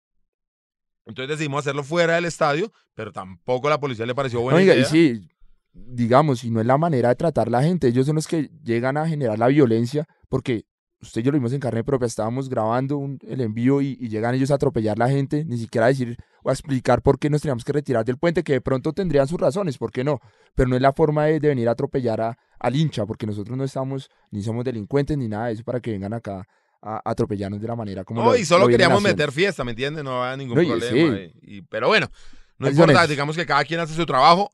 Entonces 1.06 1.30
decidimos 1.38 1.60
hacerlo 1.60 1.84
fuera 1.84 2.16
del 2.16 2.26
estadio, 2.26 2.72
pero 2.94 3.12
tampoco 3.12 3.68
a 3.68 3.72
la 3.72 3.80
policía 3.80 4.06
le 4.06 4.16
pareció 4.16 4.42
buena 4.42 4.58
Oiga, 4.60 4.74
idea. 4.74 4.84
y 4.84 4.90
sí, 4.90 5.28
digamos, 5.74 6.44
y 6.44 6.50
no 6.52 6.62
es 6.62 6.66
la 6.66 6.78
manera 6.78 7.10
de 7.10 7.16
tratar 7.16 7.50
la 7.52 7.62
gente. 7.62 7.88
Ellos 7.88 8.06
son 8.06 8.16
los 8.16 8.28
que 8.28 8.50
llegan 8.64 8.98
a 8.98 9.08
generar 9.08 9.38
la 9.38 9.48
violencia, 9.48 10.08
porque 10.30 10.66
usted 11.02 11.22
y 11.22 11.24
yo 11.24 11.32
lo 11.32 11.38
vimos 11.38 11.54
en 11.54 11.60
carne 11.60 11.84
propia. 11.84 12.06
Estábamos 12.08 12.50
grabando 12.50 12.98
un- 12.98 13.20
el 13.28 13.42
envío 13.42 13.82
y, 13.82 13.98
y 14.00 14.10
llegan 14.10 14.34
ellos 14.36 14.52
a 14.52 14.56
atropellar 14.56 14.98
la 14.98 15.10
gente, 15.10 15.46
ni 15.46 15.58
siquiera 15.58 15.86
a 15.88 15.90
decir 15.90 16.18
o 16.44 16.50
a 16.50 16.54
explicar 16.54 17.02
por 17.02 17.20
qué 17.20 17.30
nos 17.30 17.42
teníamos 17.42 17.64
que 17.64 17.74
retirar 17.74 18.06
del 18.06 18.18
puente, 18.18 18.44
que 18.44 18.54
de 18.54 18.62
pronto 18.62 18.94
tendrían 18.94 19.28
sus 19.28 19.40
razones, 19.40 19.78
¿por 19.78 19.92
qué 19.92 20.04
no? 20.04 20.20
Pero 20.56 20.70
no 20.70 20.76
es 20.76 20.82
la 20.82 20.94
forma 20.94 21.26
de, 21.26 21.40
de 21.40 21.48
venir 21.50 21.68
a 21.70 21.72
atropellar 21.72 22.22
a, 22.22 22.38
al 22.60 22.76
hincha, 22.76 23.06
porque 23.06 23.26
nosotros 23.26 23.58
no 23.58 23.64
estamos, 23.64 24.10
ni 24.32 24.42
somos 24.44 24.64
delincuentes, 24.64 25.18
ni 25.18 25.28
nada 25.28 25.48
de 25.48 25.54
eso, 25.54 25.64
para 25.64 25.80
que 25.80 25.92
vengan 25.92 26.14
acá 26.14 26.48
a, 26.82 26.96
a 26.98 27.02
atropellarnos 27.12 27.60
de 27.62 27.68
la 27.68 27.76
manera 27.76 28.04
como 28.04 28.22
No, 28.24 28.30
lo- 28.32 28.38
y 28.38 28.46
solo 28.46 28.66
lo 28.66 28.70
queríamos 28.70 29.00
haciendo. 29.00 29.18
meter 29.18 29.32
fiesta, 29.34 29.64
¿me 29.64 29.72
entiendes? 29.72 30.04
No 30.04 30.24
había 30.24 30.38
ningún 30.38 30.58
No, 30.62 30.68
problema. 30.68 31.18
sí. 31.18 31.34
y- 31.42 31.58
y- 31.58 31.62
pero 31.64 31.88
bueno, 31.88 32.08
no 32.60 32.70
importa, 32.70 33.06
digamos 33.08 33.36
que 33.36 33.46
cada 33.46 33.64
quien 33.66 33.80
hace 33.80 33.94
su 33.96 34.06
trabajo. 34.06 34.50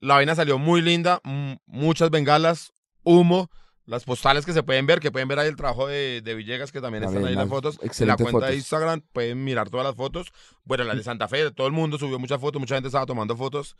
La 0.00 0.14
vaina 0.14 0.34
salió 0.34 0.58
muy 0.58 0.80
linda, 0.80 1.20
muchas 1.66 2.10
bengalas, 2.10 2.72
humo, 3.04 3.50
las 3.84 4.04
postales 4.04 4.46
que 4.46 4.52
se 4.52 4.62
pueden 4.62 4.86
ver, 4.86 5.00
que 5.00 5.10
pueden 5.10 5.28
ver 5.28 5.38
ahí 5.38 5.48
el 5.48 5.56
trabajo 5.56 5.86
de, 5.86 6.20
de 6.22 6.34
Villegas, 6.34 6.70
que 6.70 6.80
también 6.80 7.04
están 7.04 7.24
ahí 7.24 7.34
las 7.34 7.44
las 7.44 7.48
fotos. 7.48 7.78
En 7.82 8.06
la 8.06 8.16
cuenta 8.16 8.46
de. 8.46 8.56
Instagram 8.56 9.02
pueden 9.12 9.42
mirar 9.42 9.70
todas 9.70 9.84
las 9.84 9.96
fotos. 9.96 10.32
Bueno, 10.64 10.84
la 10.84 10.94
de 10.94 11.02
Santa 11.02 11.28
Fe, 11.28 11.50
todo 11.50 11.66
el 11.66 11.72
mundo 11.72 11.98
subió 11.98 12.18
muchas 12.18 12.40
fotos, 12.40 12.60
mucha 12.60 12.76
gente 12.76 12.88
estaba 12.88 13.06
tomando 13.06 13.36
fotos. 13.36 13.76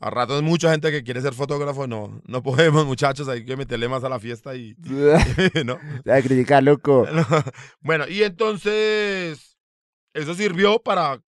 A 0.00 0.10
ratos 0.10 0.42
mucha 0.42 0.70
gente 0.70 0.90
que 0.90 1.04
quiere 1.04 1.22
ser 1.22 1.34
fotógrafo, 1.34 1.86
no, 1.86 2.20
no 2.26 2.42
podemos, 2.42 2.84
muchachos, 2.86 3.28
hay 3.28 3.44
que 3.44 3.56
meterle 3.56 3.88
más 3.88 4.04
a 4.04 4.08
la 4.08 4.18
fiesta 4.18 4.54
y, 4.54 4.74
¿no? 5.64 5.78
Te 6.02 6.10
voy 6.10 6.18
a 6.18 6.22
criticar, 6.22 6.62
loco. 6.62 7.06
bueno, 7.80 8.06
y 8.08 8.22
entonces 8.22 9.56
eso 10.12 10.34
sirvió 10.34 10.80
para 10.80 11.22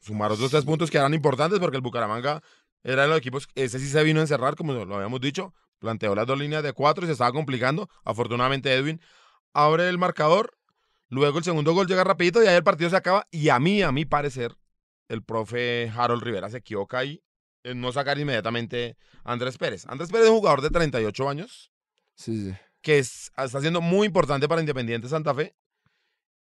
sumar 0.00 0.32
otros 0.32 0.50
tres 0.50 0.64
puntos 0.64 0.90
que 0.90 0.98
eran 0.98 1.14
importantes 1.14 1.58
porque 1.58 1.76
el 1.76 1.82
Bucaramanga 1.82 2.42
era 2.82 3.02
de 3.02 3.08
los 3.08 3.18
equipos, 3.18 3.48
ese 3.54 3.78
sí 3.78 3.88
se 3.88 4.02
vino 4.02 4.20
a 4.20 4.22
encerrar, 4.22 4.54
como 4.54 4.72
lo 4.72 4.94
habíamos 4.94 5.20
dicho, 5.20 5.54
planteó 5.78 6.14
las 6.14 6.26
dos 6.26 6.38
líneas 6.38 6.62
de 6.62 6.72
cuatro 6.72 7.04
y 7.04 7.06
se 7.06 7.12
estaba 7.12 7.32
complicando. 7.32 7.88
Afortunadamente 8.04 8.72
Edwin 8.74 9.00
abre 9.52 9.88
el 9.88 9.98
marcador, 9.98 10.56
luego 11.08 11.38
el 11.38 11.44
segundo 11.44 11.72
gol 11.74 11.86
llega 11.86 12.04
rapidito 12.04 12.42
y 12.42 12.46
ahí 12.46 12.56
el 12.56 12.64
partido 12.64 12.90
se 12.90 12.96
acaba 12.96 13.26
y 13.30 13.48
a 13.48 13.58
mí, 13.58 13.82
a 13.82 13.92
mi 13.92 14.04
parecer, 14.04 14.56
el 15.08 15.22
profe 15.22 15.90
Harold 15.96 16.22
Rivera 16.22 16.50
se 16.50 16.58
equivoca 16.58 16.98
ahí 16.98 17.22
en 17.64 17.80
no 17.80 17.92
sacar 17.92 18.18
inmediatamente 18.18 18.96
a 19.24 19.32
Andrés 19.32 19.58
Pérez. 19.58 19.86
Andrés 19.88 20.10
Pérez 20.10 20.26
es 20.26 20.30
un 20.32 20.38
jugador 20.38 20.60
de 20.62 20.70
38 20.70 21.28
años 21.28 21.70
Sí, 22.14 22.44
sí. 22.50 22.54
que 22.82 22.98
es- 22.98 23.30
está 23.36 23.60
siendo 23.60 23.80
muy 23.80 24.06
importante 24.06 24.48
para 24.48 24.60
Independiente 24.60 25.08
Santa 25.08 25.34
Fe 25.34 25.54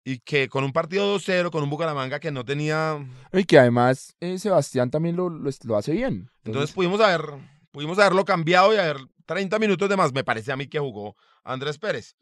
y 0.05 0.19
que 0.21 0.49
con 0.49 0.64
un 0.64 0.73
partido 0.73 1.14
2-0, 1.19 1.51
con 1.51 1.62
un 1.62 1.69
Bucaramanga 1.71 2.21
que 2.21 2.31
no 2.31 2.45
tenía... 2.45 2.99
Y 3.33 3.45
que 3.45 3.59
además 3.59 4.16
eh, 4.21 4.38
Sebastián 4.38 4.90
también 4.90 5.16
lo, 5.16 5.29
lo, 5.29 5.51
lo 5.64 5.77
hace 5.77 5.93
bien. 5.93 6.31
Entonces 6.45 6.73
pudimos 6.75 7.01
haber, 7.01 7.23
pudimos 7.71 7.99
haberlo 7.99 8.25
cambiado 8.25 8.73
y 8.75 8.79
haber 8.79 8.97
30 9.31 9.59
minutos 9.61 9.88
de 9.88 9.97
más, 9.97 10.12
me 10.12 10.25
parece 10.25 10.51
a 10.51 10.57
mí 10.57 10.66
que 10.66 10.81
jugó 10.81 11.14
Andrés 11.45 11.79
Pérez. 11.79 12.16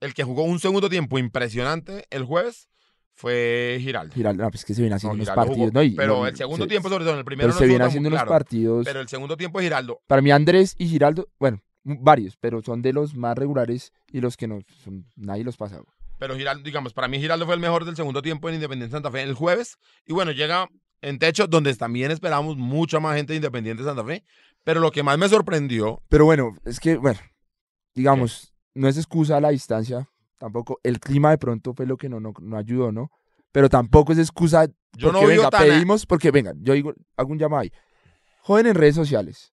El 0.00 0.14
que 0.14 0.24
jugó 0.24 0.42
un 0.42 0.58
segundo 0.58 0.88
tiempo 0.88 1.16
impresionante 1.16 2.06
el 2.10 2.24
jueves 2.24 2.68
fue 3.12 3.78
Giraldo. 3.80 4.12
Giraldo, 4.14 4.42
no, 4.42 4.50
pues 4.50 4.64
que 4.64 4.74
se 4.74 4.80
viene 4.80 4.96
haciendo 4.96 5.14
No, 5.14 5.22
unos 5.22 5.26
Giraldo 5.28 5.46
partidos, 5.52 5.70
jugó, 5.70 5.80
¿no? 5.80 5.82
Y- 5.84 5.90
pero 5.94 6.16
no, 6.16 6.26
el 6.26 6.36
segundo 6.36 6.64
se- 6.64 6.68
tiempo, 6.70 6.88
sobre 6.88 7.04
todo 7.04 7.12
en 7.14 7.18
el 7.20 7.24
primero, 7.24 7.46
Pero 7.48 7.54
no 7.54 7.58
se 7.60 7.66
viene 7.66 7.84
haciendo 7.84 8.08
unos 8.08 8.18
claro. 8.18 8.28
partidos. 8.30 8.84
Pero 8.84 9.00
el 9.00 9.08
segundo 9.08 9.36
tiempo 9.36 9.60
Giraldo, 9.60 10.00
Para 10.08 10.20
mí 10.22 10.32
Andrés 10.32 10.74
y 10.76 10.88
Giraldo, 10.88 11.28
bueno, 11.38 11.62
varios, 11.84 12.36
pero 12.36 12.60
son 12.62 12.82
de 12.82 12.92
los 12.92 13.14
más 13.14 13.38
regulares 13.38 13.92
y 14.10 14.20
los 14.20 14.36
que 14.36 14.48
no, 14.48 14.58
son, 14.82 15.06
nadie 15.14 15.44
los 15.44 15.56
pasa. 15.56 15.80
Pero 16.18 16.34
Giraldo, 16.36 16.64
digamos, 16.64 16.92
para 16.92 17.06
mí 17.06 17.20
Giraldo 17.20 17.46
fue 17.46 17.54
el 17.54 17.60
mejor 17.60 17.84
del 17.84 17.94
segundo 17.94 18.22
tiempo 18.22 18.48
en 18.48 18.56
Independiente 18.56 18.92
Santa 18.96 19.12
Fe 19.12 19.22
el 19.22 19.34
jueves. 19.34 19.76
Y 20.04 20.12
bueno, 20.12 20.32
llega 20.32 20.68
en 21.00 21.18
techo, 21.20 21.46
donde 21.46 21.72
también 21.76 22.10
esperamos 22.10 22.56
mucha 22.56 22.98
más 22.98 23.14
gente 23.16 23.32
de 23.34 23.36
Independiente 23.36 23.84
Santa 23.84 24.04
Fe. 24.04 24.24
Pero 24.64 24.80
lo 24.80 24.90
que 24.90 25.02
más 25.02 25.18
me 25.18 25.28
sorprendió, 25.28 26.02
Pero 26.08 26.24
bueno, 26.24 26.56
es 26.64 26.80
que, 26.80 26.96
bueno, 26.96 27.20
digamos, 27.94 28.52
no 28.74 28.88
es 28.88 28.96
excusa 28.96 29.40
la 29.40 29.50
distancia, 29.50 30.08
tampoco. 30.38 30.80
El 30.82 31.00
clima 31.00 31.30
de 31.30 31.38
pronto 31.38 31.74
fue 31.74 31.86
lo 31.86 31.96
que 31.96 32.08
no, 32.08 32.18
no, 32.20 32.32
no 32.40 32.56
ayudó, 32.56 32.90
¿no? 32.92 33.10
pero 33.52 33.68
tampoco 33.68 34.12
es 34.12 34.18
excusa 34.18 34.66
Yo 34.96 35.12
porque 35.12 35.20
no 35.22 35.26
venga, 35.28 35.48
tan... 35.50 35.62
pedimos, 35.62 36.06
porque 36.06 36.32
venga, 36.32 36.52
yo 36.56 36.72
digo, 36.72 36.92
hago 37.16 37.30
un 37.30 37.38
llamado 37.38 37.62
ahí. 37.62 37.70
Joden 38.40 38.66
en 38.66 38.74
redes 38.74 38.96
sociales, 38.96 39.52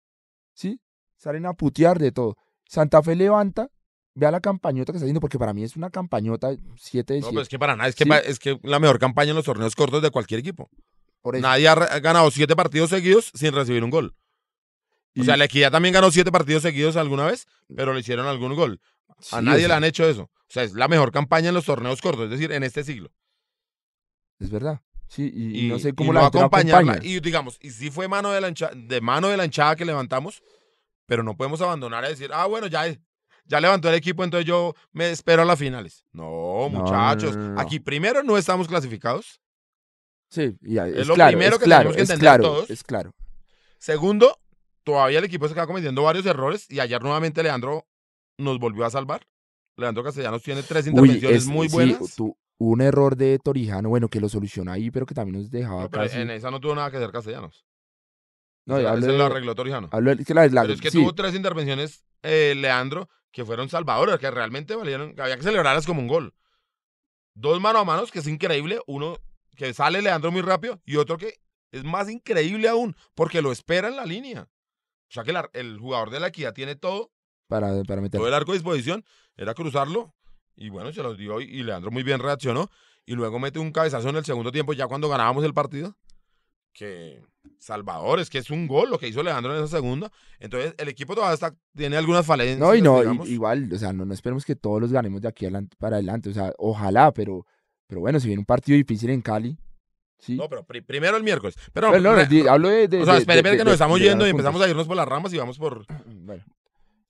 ¿sí? 0.54 0.80
Salen 1.18 1.46
a 1.46 1.52
putear 1.54 2.00
de 2.00 2.14
todo. 2.14 2.38
Santa 2.66 3.04
Fe 3.04 3.18
levanta, 3.18 3.70
vea 4.16 4.32
la 4.32 4.40
campañota 4.40 4.94
que 4.94 4.98
está 4.98 5.04
haciendo, 5.04 5.20
porque 5.20 5.38
para 5.38 5.54
mí 5.54 5.64
es 5.66 5.76
una 5.76 5.90
campañota 5.90 6.52
7 6.78 7.14
de 7.16 7.20
No, 7.20 7.26
7. 7.28 7.34
pues 7.34 7.44
es 7.44 7.50
que 7.50 7.60
para 7.60 7.76
nada, 7.76 7.90
es 7.90 7.96
que, 7.96 8.06
Sí. 8.06 8.12
es 8.24 8.40
que 8.40 8.58
la 8.64 8.80
mejor 8.80 9.00
campaña 9.00 9.32
en 9.32 9.36
los 9.36 9.44
torneos 9.44 9.76
cortos 9.76 10.02
de 10.02 10.12
cualquier 10.12 10.40
equipo. 10.40 10.70
por 11.22 11.36
eso. 11.36 11.42
Nadie 11.46 11.68
ha 11.68 11.76
ganado 12.00 12.32
siete 12.32 12.56
partidos 12.56 12.90
seguidos 12.92 13.32
sin 13.34 13.52
recibir 13.52 13.84
un 13.84 13.90
gol. 13.90 14.16
O 15.18 15.24
sea, 15.24 15.38
la 15.38 15.46
Equidad 15.46 15.72
también 15.72 15.94
ganó 15.94 16.12
siete 16.12 16.32
partidos 16.32 16.62
seguidos 16.64 16.96
alguna 16.96 17.26
vez, 17.26 17.48
pero 17.76 17.94
le 17.94 18.00
hicieron 18.02 18.28
algún 18.28 18.56
gol. 18.56 18.80
A 19.32 19.42
nadie 19.42 19.66
o 19.66 19.68
le 19.68 19.74
han 19.74 19.84
hecho 19.84 20.08
eso. 20.08 20.24
O 20.24 20.52
sea, 20.52 20.64
es 20.64 20.74
la 20.74 20.88
mejor 20.88 21.12
campaña 21.12 21.50
en 21.50 21.56
los 21.56 21.66
torneos 21.66 22.02
cortos, 22.02 22.26
es 22.26 22.32
decir, 22.32 22.52
en 22.52 22.64
este 22.64 22.84
siglo. 22.84 23.12
Es 24.40 24.50
verdad. 24.50 24.82
Sí, 25.08 25.30
y, 25.34 25.66
y 25.66 25.68
no 25.70 25.80
sé 25.80 25.94
cómo 25.94 26.14
la 26.14 26.22
no 26.22 26.26
acompañarla. 26.28 26.94
acompaña. 26.94 27.12
Y 27.12 27.20
digamos, 27.20 27.58
y 27.62 27.72
sí 27.72 27.90
fue 27.90 28.08
mano 28.08 28.32
de 28.32 28.42
la 28.42 28.52
de 28.76 29.02
mano 29.02 29.28
de 29.28 29.38
la 29.38 29.46
hinchada 29.46 29.76
que 29.76 29.84
levantamos, 29.84 30.42
pero 31.08 31.24
no 31.24 31.36
podemos 31.36 31.62
abandonar 31.62 32.06
a 32.06 32.10
decir, 32.10 32.30
ah, 32.34 32.46
bueno, 32.46 32.68
ya, 32.68 32.86
ya 33.46 33.60
levantó 33.60 33.90
el 33.90 33.96
equipo, 33.96 34.24
entonces 34.24 34.48
yo 34.48 34.76
me 34.92 35.10
espero 35.10 35.42
a 35.42 35.46
las 35.46 35.58
finales. 35.60 36.06
No, 36.14 36.70
muchachos. 36.70 37.36
no, 37.36 37.44
no, 37.44 37.54
no. 37.56 37.60
Aquí 37.60 37.80
primero 37.80 38.22
no 38.24 38.38
estamos 38.38 38.68
clasificados. 38.68 39.42
Sí, 40.30 40.56
y 40.62 40.76
ya, 40.76 40.88
es, 40.88 41.08
lo 41.08 41.16
claro, 41.16 41.32
primero 41.32 41.56
es 41.56 41.60
que 41.60 41.66
claro, 41.66 41.90
tenemos 41.90 41.96
que 41.96 42.04
es 42.04 42.10
entender 42.10 42.28
claro, 42.28 42.44
todos. 42.44 42.70
es 42.70 42.84
claro. 42.84 43.16
Segundo, 43.80 44.39
todavía 44.92 45.20
el 45.20 45.26
equipo 45.26 45.48
se 45.48 45.54
queda 45.54 45.68
cometiendo 45.68 46.04
varios 46.04 46.26
errores 46.26 46.70
y 46.70 46.80
ayer 46.80 47.02
nuevamente 47.02 47.44
Leandro 47.44 47.88
nos 48.38 48.60
volvió 48.60 48.86
a 48.86 48.90
salvar. 48.90 49.26
Leandro 49.78 50.04
Castellanos 50.04 50.44
tiene 50.44 50.64
tres 50.64 50.86
Uy, 50.88 50.92
intervenciones 50.92 51.38
es- 51.44 51.48
muy 51.48 51.70
sí, 51.70 51.74
buenas. 51.76 52.16
tu- 52.16 52.38
un 52.58 52.82
error 52.82 53.16
de 53.16 53.40
Torijano, 53.40 53.88
bueno, 53.90 54.10
que 54.10 54.20
lo 54.20 54.28
solucionó 54.28 54.72
ahí, 54.74 54.92
pero 54.92 55.06
que 55.06 55.14
también 55.16 55.38
nos 55.42 55.50
dejaba 55.50 55.84
No, 55.84 55.90
pero 55.90 56.04
casi. 56.04 56.20
en 56.20 56.30
esa 56.32 56.52
no 56.52 56.60
tuvo 56.60 56.76
nada 56.76 56.92
que 56.92 56.98
hacer 56.98 57.12
Castellanos. 57.12 57.66
No, 58.66 58.76
Esa- 58.78 58.84
y 58.84 58.86
hablo 58.92 59.06
ese 59.08 59.18
lo 59.18 59.26
arregló 59.26 59.56
Torijano. 59.56 59.90
hablo 59.92 60.16
de- 60.16 60.26
que 60.26 60.34
la- 60.34 60.48
la- 60.48 60.62
Pero 60.64 60.74
es 60.74 60.82
que 60.82 60.92
sí, 60.92 60.98
tuvo 61.00 61.16
tres 61.16 61.34
intervenciones, 61.36 62.04
eh, 62.24 62.54
Leandro, 62.58 63.08
que 63.32 63.46
fueron 63.46 63.70
salvadoras, 63.70 64.20
que 64.20 64.30
realmente 64.30 64.76
valieron, 64.76 65.16
que 65.16 65.22
había 65.22 65.38
que 65.38 65.44
celebrarlas 65.44 65.86
como 65.86 66.02
un 66.02 66.08
gol. 66.08 66.34
Dos 67.34 67.62
mano 67.62 67.80
a 67.80 67.86
manos, 67.86 68.12
que 68.12 68.20
es 68.20 68.28
increíble. 68.28 68.80
Uno 68.88 69.18
que 69.56 69.74
sale 69.74 70.02
Leandro 70.02 70.32
muy 70.32 70.42
rápido 70.42 70.82
y 70.86 70.98
otro 70.98 71.18
que 71.18 71.36
es 71.72 71.84
más 71.84 72.10
increíble 72.10 72.68
aún, 72.68 72.96
porque 73.16 73.42
lo 73.42 73.52
espera 73.52 73.88
en 73.88 73.96
la 73.96 74.06
línea. 74.06 74.50
O 75.10 75.12
sea 75.12 75.24
que 75.24 75.34
el 75.54 75.80
jugador 75.80 76.10
de 76.12 76.20
la 76.20 76.28
equidad 76.28 76.54
tiene 76.54 76.76
todo, 76.76 77.12
para, 77.48 77.84
para 77.84 78.02
meter. 78.02 78.20
todo 78.20 78.28
el 78.28 78.34
arco 78.34 78.52
a 78.52 78.56
disposición, 78.56 79.04
era 79.36 79.54
cruzarlo. 79.54 80.14
Y 80.56 80.70
bueno, 80.70 80.92
se 80.94 81.02
los 81.02 81.18
dio 81.18 81.42
y- 81.42 81.46
y 81.46 81.64
Leandro 81.64 81.90
muy 81.92 82.04
bien 82.04 82.20
reaccionó. 82.20 82.70
Y 83.06 83.14
luego 83.14 83.40
mete 83.40 83.58
un 83.60 83.72
cabezazo 83.72 84.10
en 84.10 84.18
el 84.18 84.26
segundo 84.26 84.52
tiempo, 84.52 84.74
ya 84.74 84.86
cuando 84.88 85.10
ganábamos 85.10 85.44
el 85.44 85.54
partido. 85.54 85.96
Que 86.74 87.22
Salvador, 87.58 88.20
es 88.20 88.30
que 88.30 88.38
es 88.38 88.50
un 88.52 88.68
gol 88.68 88.90
lo 88.92 89.00
que 89.00 89.08
hizo 89.08 89.24
Leandro 89.24 89.58
en 89.58 89.64
esa 89.64 89.78
segunda. 89.78 90.12
Entonces, 90.40 90.76
el 90.78 90.88
equipo 90.90 91.16
todavía 91.16 91.34
está, 91.34 91.56
tiene 91.76 91.98
algunas 91.98 92.26
falencias. 92.26 92.60
No, 92.60 92.76
y 92.76 92.82
no, 92.82 93.02
igual, 93.26 93.70
o 93.74 93.78
sea, 93.78 93.92
no, 93.94 94.06
no 94.06 94.14
esperemos 94.14 94.46
que 94.46 94.56
todos 94.56 94.80
los 94.80 94.92
ganemos 94.92 95.22
de 95.22 95.28
aquí 95.28 95.46
adelante, 95.46 95.76
para 95.80 95.96
adelante, 95.96 96.30
o 96.30 96.34
sea, 96.34 96.54
ojalá, 96.58 97.12
pero, 97.12 97.46
pero 97.88 98.02
bueno, 98.02 98.20
si 98.20 98.28
viene 98.28 98.40
un 98.42 98.46
partido 98.46 98.78
difícil 98.78 99.10
en 99.10 99.22
Cali, 99.22 99.58
sí. 100.20 100.36
No, 100.36 100.48
pero 100.50 100.64
pri- 100.66 100.82
primero 100.82 101.18
el 101.18 101.24
miércoles. 101.24 101.56
Pero, 101.74 101.92
Pero 101.92 102.02
no, 102.04 102.10
hablo 102.52 102.70
de, 102.70 102.88
de- 102.88 103.02
o 103.02 103.06
sea, 103.06 103.18
espere, 103.18 103.36
de- 103.36 103.40
espere 103.40 103.58
que 103.58 103.64
nos 103.64 103.74
estamos 103.74 104.00
yendo 104.00 104.26
y 104.28 104.30
empezamos 104.30 104.62
a 104.62 104.70
irnos 104.70 104.88
por 104.88 104.96
las 104.98 105.08
ramas 105.08 105.34
y 105.34 105.38
vamos 105.38 105.58
por... 105.58 105.86
Bueno, 106.06 106.44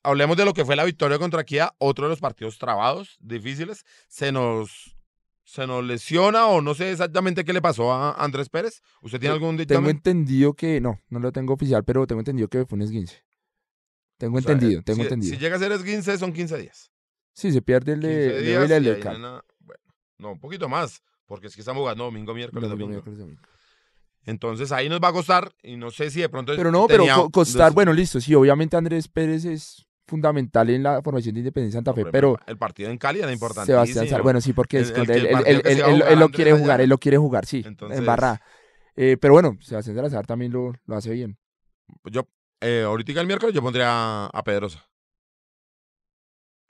Hablemos 0.01 0.37
de 0.37 0.45
lo 0.45 0.53
que 0.53 0.63
fue 0.63 0.77
la 0.77 0.85
victoria 0.85 1.19
contra 1.19 1.43
Kia, 1.43 1.73
otro 1.77 2.05
de 2.05 2.11
los 2.11 2.19
partidos 2.21 2.57
trabados, 2.57 3.17
difíciles. 3.19 3.83
Se 4.07 4.31
nos, 4.31 4.95
se 5.43 5.67
nos 5.67 5.83
lesiona 5.83 6.47
o 6.47 6.61
no 6.61 6.73
sé 6.73 6.91
exactamente 6.91 7.43
qué 7.43 7.51
le 7.51 7.61
pasó 7.61 7.91
a 7.91 8.13
Andrés 8.13 8.47
Pérez. 8.47 8.81
¿Usted 9.01 9.19
tiene 9.19 9.33
algún 9.33 9.57
tengo 9.57 9.59
dictamen? 9.67 9.89
entendido 9.89 10.53
que, 10.53 10.79
no, 10.79 11.01
no 11.09 11.19
lo 11.19 11.33
tengo 11.33 11.53
oficial, 11.53 11.83
pero 11.83 12.07
tengo 12.07 12.21
entendido 12.21 12.47
que 12.47 12.65
fue 12.65 12.77
un 12.77 12.83
esguince. 12.83 13.25
Tengo 14.17 14.37
O 14.37 14.41
sea, 14.41 14.53
entendido, 14.53 14.79
eh, 14.79 14.83
tengo 14.85 14.97
si, 14.97 15.01
entendido. 15.03 15.33
Si 15.33 15.39
llega 15.39 15.55
a 15.57 15.59
ser 15.59 15.71
esguince, 15.73 16.17
son 16.17 16.31
15 16.31 16.57
días. 16.57 16.91
sí, 17.33 17.51
se 17.51 17.61
pierde 17.61 17.91
el 17.93 17.99
15 17.99 18.15
de, 18.15 18.41
días 18.41 18.69
y 18.69 18.73
y 18.73 18.79
de 18.79 19.41
bueno, 19.59 19.83
no, 20.17 20.31
un 20.31 20.39
poquito 20.39 20.69
más, 20.69 21.03
porque 21.29 21.47
es 21.47 21.55
que 21.55 21.61
estamos 21.61 21.79
jugando 21.81 22.03
domingo, 22.03 22.33
miércoles, 22.33 22.69
Domingo, 22.69 22.87
domingo. 22.87 22.89
miércoles, 23.05 23.19
domingo. 23.19 23.41
Entonces 24.25 24.71
ahí 24.73 24.89
nos 24.89 24.99
va 24.99 25.07
a 25.09 25.13
costar 25.13 25.51
y 25.63 25.77
no 25.77 25.91
sé 25.91 26.09
si 26.11 26.19
de 26.21 26.27
pronto... 26.29 26.53
Pero 26.55 26.71
no, 26.71 26.87
pero 26.87 27.03
tenía- 27.03 27.15
costar, 27.31 27.71
bueno, 27.73 27.93
listo, 27.93 28.19
sí, 28.19 28.35
obviamente 28.35 28.75
Andrés 28.75 29.07
Pérez 29.07 29.45
es 29.45 29.85
fundamental 30.05 30.69
en 30.71 30.83
la 30.83 31.01
formación 31.01 31.35
de 31.35 31.39
Independencia 31.41 31.77
Santa 31.77 31.93
Fe, 31.93 32.05
pero 32.11 32.35
El 32.47 32.57
partido 32.57 32.89
en 32.89 32.97
Cali 32.97 33.19
era 33.19 33.31
importante. 33.31 33.67
Sebastián 33.67 34.07
Sal- 34.07 34.21
bueno, 34.23 34.41
sí, 34.41 34.53
porque 34.53 34.79
es 34.79 34.89
el 34.89 35.09
él, 35.09 35.61
el 35.65 35.81
jugar 35.83 36.17
lo 36.17 36.29
quiere 36.29 36.51
allá. 36.51 36.59
jugar, 36.59 36.81
él 36.81 36.89
lo 36.89 36.97
quiere 36.97 37.17
jugar, 37.17 37.45
sí, 37.45 37.63
Entonces- 37.65 37.99
en 37.99 38.05
barra. 38.05 38.41
Eh, 38.95 39.17
pero 39.21 39.33
bueno, 39.35 39.55
Sebastián 39.61 39.95
Salazar 39.95 40.25
también 40.25 40.51
lo, 40.51 40.73
lo 40.85 40.95
hace 40.95 41.11
bien. 41.11 41.37
Yo, 42.05 42.27
eh, 42.59 42.83
ahorita 42.85 43.21
el 43.21 43.27
miércoles 43.27 43.55
yo 43.55 43.61
pondría 43.61 43.87
a, 43.89 44.25
a 44.27 44.43
Pedrosa. 44.43 44.88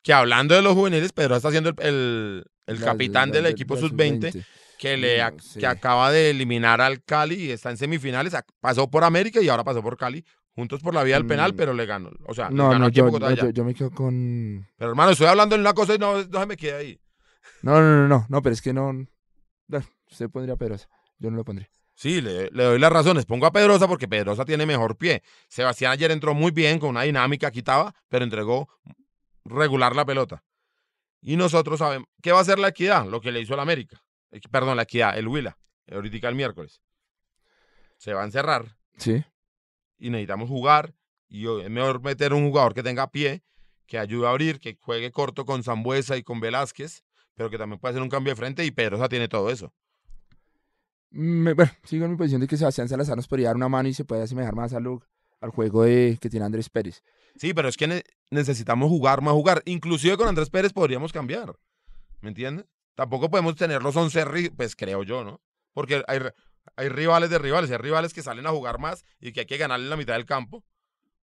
Que 0.03 0.13
hablando 0.13 0.55
de 0.55 0.61
los 0.61 0.73
juveniles, 0.73 1.11
Pedrosa 1.11 1.37
está 1.37 1.51
siendo 1.51 1.69
el, 1.81 2.45
el- 2.67 2.79
capitán 2.79 3.31
del 3.31 3.45
equipo 3.47 3.75
la 3.75 3.81
sub-20 3.81 4.45
que, 4.77 4.95
le, 4.97 5.21
que 5.59 5.67
acaba 5.67 6.09
de 6.11 6.29
eliminar 6.29 6.79
al 6.81 7.03
Cali 7.03 7.35
y 7.35 7.51
está 7.51 7.69
en 7.69 7.77
semifinales. 7.77 8.33
Pasó 8.61 8.89
por 8.89 9.03
América 9.03 9.41
y 9.41 9.49
ahora 9.49 9.63
pasó 9.63 9.81
por 9.81 9.97
Cali. 9.97 10.23
Juntos 10.55 10.81
por 10.81 10.93
la 10.93 11.03
vía 11.03 11.15
del 11.15 11.25
penal, 11.27 11.53
Mm. 11.53 11.55
pero 11.55 11.73
le 11.73 11.85
ganó. 11.85 12.11
O 12.25 12.33
sea, 12.33 12.49
No, 12.49 12.69
ganó 12.69 12.85
no, 12.85 12.89
yo, 12.89 13.09
no, 13.09 13.31
yo, 13.33 13.49
yo 13.49 13.63
me 13.63 13.73
quedo 13.73 13.91
con... 13.91 14.67
Pero 14.77 14.89
hermano, 14.91 15.11
estoy 15.11 15.27
hablando 15.27 15.55
en 15.55 15.61
una 15.61 15.73
cosa 15.73 15.95
y 15.95 15.97
no, 15.97 16.21
no 16.23 16.39
se 16.39 16.45
me 16.45 16.57
quede 16.57 16.73
ahí. 16.73 16.99
No, 17.61 17.79
no, 17.79 17.97
no, 17.97 18.07
no, 18.07 18.25
no, 18.27 18.41
pero 18.41 18.53
es 18.53 18.61
que 18.61 18.73
no... 18.73 18.91
no, 18.93 19.07
usted 20.09 20.29
pondría 20.29 20.55
Pedrosa, 20.57 20.87
yo 21.17 21.29
no 21.31 21.37
lo 21.37 21.45
pondría. 21.45 21.69
Sí, 21.93 22.19
le, 22.21 22.49
le 22.51 22.63
doy 22.63 22.79
las 22.79 22.91
razones. 22.91 23.25
Pongo 23.25 23.45
a 23.45 23.51
Pedrosa 23.51 23.87
porque 23.87 24.07
Pedrosa 24.07 24.43
tiene 24.45 24.65
mejor 24.65 24.97
pie. 24.97 25.21
Sebastián 25.49 25.91
ayer 25.91 26.11
entró 26.11 26.33
muy 26.33 26.51
bien, 26.51 26.79
con 26.79 26.89
una 26.91 27.03
dinámica, 27.03 27.51
quitaba, 27.51 27.93
pero 28.09 28.23
entregó 28.25 28.69
regular 29.49 29.95
la 29.95 30.05
pelota. 30.05 30.43
Y 31.21 31.35
nosotros 31.35 31.79
sabemos, 31.79 32.07
¿qué 32.21 32.31
va 32.31 32.37
a 32.39 32.41
hacer 32.41 32.59
la 32.59 32.69
equidad? 32.69 33.05
Lo 33.05 33.19
que 33.19 33.31
le 33.31 33.41
hizo 33.41 33.53
el 33.53 33.59
América. 33.59 34.01
Eh, 34.31 34.39
Perdón, 34.49 34.77
la 34.77 34.83
equidad, 34.83 35.17
el 35.17 35.27
Huila, 35.27 35.57
ahorita 35.91 36.29
el 36.29 36.35
miércoles. 36.35 36.81
Se 37.97 38.13
va 38.13 38.21
a 38.21 38.25
encerrar 38.25 38.77
Sí, 38.97 39.23
y 39.97 40.09
necesitamos 40.09 40.47
jugar. 40.49 40.93
Y 41.27 41.45
es 41.61 41.69
mejor 41.69 42.01
meter 42.01 42.33
un 42.33 42.47
jugador 42.49 42.73
que 42.73 42.83
tenga 42.83 43.11
pie, 43.11 43.43
que 43.85 43.99
ayude 43.99 44.27
a 44.27 44.29
abrir, 44.31 44.59
que 44.59 44.77
juegue 44.79 45.11
corto 45.11 45.45
con 45.45 45.63
Zambuesa 45.63 46.15
y 46.17 46.23
con 46.23 46.39
Velázquez, 46.39 47.03
pero 47.35 47.49
que 47.49 47.57
también 47.57 47.79
puede 47.79 47.91
hacer 47.93 48.01
un 48.01 48.09
cambio 48.09 48.31
de 48.31 48.35
frente 48.37 48.63
y 48.65 48.71
Pedrosa 48.71 49.09
tiene 49.09 49.27
todo 49.27 49.49
eso. 49.49 49.73
Me- 51.11 51.53
bueno, 51.53 51.71
sigo 51.83 52.05
en 52.05 52.11
mi 52.11 52.17
posición 52.17 52.41
de 52.41 52.47
que 52.47 52.55
Sebastián 52.57 52.87
Salazar 52.87 53.15
nos 53.15 53.27
podría 53.27 53.47
dar 53.47 53.55
una 53.55 53.67
mano 53.69 53.89
y 53.89 53.93
se 53.93 54.05
puede 54.05 54.23
asemejar 54.23 54.55
más 54.55 54.73
al, 54.73 54.85
al 55.41 55.51
juego 55.51 55.83
de, 55.83 56.17
que 56.21 56.29
tiene 56.29 56.45
Andrés 56.45 56.69
Pérez. 56.69 57.03
Sí, 57.35 57.53
pero 57.53 57.67
es 57.69 57.77
que 57.77 57.87
ne- 57.87 58.03
necesitamos 58.29 58.89
jugar 58.89 59.21
más 59.21 59.33
jugar. 59.33 59.61
Inclusive 59.65 60.17
con 60.17 60.27
Andrés 60.27 60.49
Pérez 60.49 60.73
podríamos 60.73 61.11
cambiar. 61.13 61.55
¿Me 62.21 62.29
entiendes? 62.29 62.65
Tampoco 62.95 63.29
podemos 63.29 63.55
tener 63.55 63.81
los 63.81 63.95
11 63.95 64.25
ri- 64.25 64.53
pues 64.55 64.75
creo 64.75 65.03
yo, 65.03 65.23
¿no? 65.23 65.39
Porque 65.73 66.03
hay, 66.07 66.19
hay 66.75 66.89
rivales 66.89 67.29
de 67.29 67.37
rivales, 67.39 67.71
hay 67.71 67.77
rivales 67.77 68.13
que 68.13 68.21
salen 68.23 68.45
a 68.45 68.49
jugar 68.49 68.79
más 68.79 69.05
y 69.19 69.31
que 69.31 69.41
hay 69.41 69.45
que 69.45 69.57
ganarle 69.57 69.87
la 69.87 69.95
mitad 69.95 70.13
del 70.15 70.25
campo. 70.25 70.65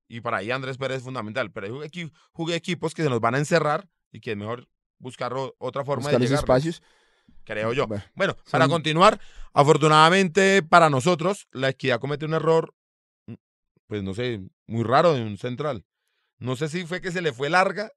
Y 0.07 0.21
para 0.21 0.37
ahí 0.37 0.51
Andrés 0.51 0.77
Pérez 0.77 0.97
es 0.97 1.03
fundamental. 1.03 1.51
Pero 1.51 1.65
hay 1.81 1.89
equi- 1.89 2.11
jugué 2.31 2.55
equipos 2.55 2.93
que 2.93 3.03
se 3.03 3.09
nos 3.09 3.19
van 3.19 3.35
a 3.35 3.39
encerrar 3.39 3.89
y 4.11 4.21
que 4.21 4.31
es 4.31 4.37
mejor 4.37 4.69
buscar 4.99 5.33
otra 5.57 5.83
forma 5.83 6.03
Buscar 6.03 6.19
de 6.21 6.25
llegar. 6.27 6.39
espacios. 6.39 6.81
Creo 7.43 7.73
yo. 7.73 7.87
Bueno, 7.87 8.03
Bueno, 8.15 8.37
para 8.51 8.67
continuar, 8.67 9.19
afortunadamente 9.53 10.63
para 10.63 10.89
nosotros, 10.89 11.47
la 11.51 11.69
equidad 11.69 11.99
comete 11.99 12.25
un 12.25 12.33
error, 12.33 12.73
pues 13.87 14.03
no 14.03 14.13
sé, 14.13 14.41
muy 14.67 14.83
raro 14.83 15.13
de 15.13 15.21
un 15.21 15.37
central. 15.37 15.85
No 16.39 16.55
sé 16.55 16.67
si 16.69 16.85
fue 16.85 17.01
que 17.01 17.11
se 17.11 17.21
le 17.21 17.31
fue 17.33 17.49
larga 17.49 17.91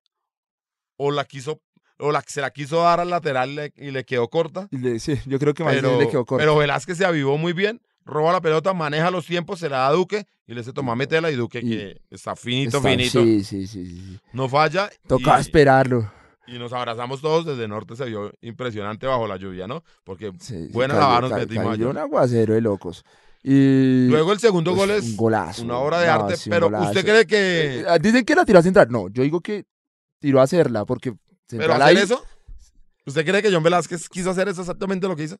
o 0.96 1.10
la 1.10 1.24
quiso, 1.24 1.60
o 1.98 2.12
la, 2.12 2.22
se 2.26 2.40
la 2.40 2.50
quiso 2.50 2.82
dar 2.82 3.00
al 3.00 3.10
lateral 3.10 3.72
y 3.76 3.90
le 3.90 4.04
quedó 4.04 4.28
corta. 4.28 4.68
sí, 4.98 5.14
yo 5.26 5.38
creo 5.38 5.54
que 5.54 5.64
más 5.64 5.72
bien 5.74 5.84
Pero, 5.84 5.98
le 6.00 6.08
quedó 6.08 6.24
corto. 6.24 6.40
pero 6.42 6.56
Velázquez 6.56 6.98
se 6.98 7.04
avivó 7.04 7.38
muy 7.38 7.52
bien, 7.52 7.80
roba 8.04 8.32
la 8.32 8.40
pelota, 8.40 8.72
maneja 8.74 9.10
los 9.10 9.26
tiempos, 9.26 9.58
se 9.60 9.68
la 9.68 9.78
da 9.78 9.88
a 9.88 9.92
Duque 9.92 10.26
y 10.46 10.54
le 10.54 10.62
se 10.64 10.72
toma 10.72 10.94
y 11.30 11.34
Duque 11.34 11.60
Y- 11.62 11.70
que 11.70 12.00
está 12.10 12.34
finito, 12.36 12.78
Está- 12.78 12.88
finito, 12.90 13.22
Sí, 13.22 13.44
sí, 13.44 13.66
sí, 13.66 14.18
no 14.32 14.48
falla. 14.48 14.90
Tocaba 15.06 15.38
y- 15.38 15.42
esperarlo. 15.42 16.10
y 16.46 16.58
nos 16.58 16.72
abrazamos 16.72 17.20
todos 17.20 17.44
desde 17.44 17.68
norte, 17.68 17.94
se 17.96 18.06
vio 18.06 18.32
impresionante 18.40 19.06
bajo 19.06 19.26
la 19.26 19.36
lluvia, 19.36 19.66
¿no? 19.66 19.84
Porque 20.04 20.32
Sí, 20.40 20.68
buena 20.72 20.94
ca- 20.94 21.00
metimos 21.40 21.76
un 21.78 21.98
aguacero 21.98 22.54
de 22.54 22.60
locos. 22.62 23.04
Y 23.42 24.08
Luego 24.08 24.32
el 24.32 24.40
segundo 24.40 24.72
pues, 24.74 24.80
gol 24.80 24.90
es 24.90 25.04
un 25.04 25.16
golazo. 25.16 25.62
una 25.64 25.78
obra 25.78 26.00
de 26.00 26.06
No, 26.08 26.12
arte, 26.12 26.36
sí, 26.36 26.50
pero. 26.50 26.68
¿usted 26.68 27.04
cree 27.04 27.26
que 27.26 27.80
Eh, 27.80 27.98
Dicen 28.00 28.24
que 28.24 28.34
la 28.34 28.44
tiró 28.44 28.58
a 28.58 28.62
central. 28.62 28.88
No, 28.90 29.08
yo 29.08 29.22
digo 29.22 29.40
que 29.40 29.64
tiró 30.18 30.40
a 30.40 30.44
hacerla 30.44 30.84
porque 30.84 31.14
pero 31.48 31.72
hacer 31.74 31.82
ahí- 31.82 31.96
eso? 31.98 32.22
¿Usted 33.06 33.24
cree 33.24 33.40
que 33.40 33.50
John 33.52 33.62
Velázquez 33.62 34.08
quiso 34.08 34.30
hacer 34.30 34.48
eso 34.48 34.60
exactamente 34.60 35.08
lo 35.08 35.16
que 35.16 35.22
hizo? 35.22 35.38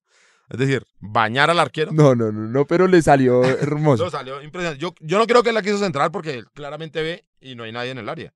Es 0.49 0.59
decir, 0.59 0.83
bañar 1.01 1.51
al 1.51 1.59
arquero. 1.59 1.93
No, 1.93 2.15
no, 2.15 2.33
no, 2.33 2.47
no, 2.49 2.67
pero 2.67 2.87
le 2.87 3.03
salió 3.03 3.43
hermoso. 3.45 4.05
No, 4.05 4.11
salió 4.11 4.41
impresionante. 4.43 4.81
Yo, 4.81 4.95
yo 5.01 5.19
no 5.19 5.27
creo 5.27 5.43
que 5.43 5.51
él 5.51 5.55
la 5.55 5.61
quiso 5.63 5.79
centrar 5.79 6.11
porque 6.11 6.35
él 6.35 6.47
claramente 6.55 7.03
ve 7.03 7.25
y 7.41 7.57
no 7.57 7.65
hay 7.65 7.73
nadie 7.73 7.91
en 7.91 7.99
el 7.99 8.09
área. 8.09 8.33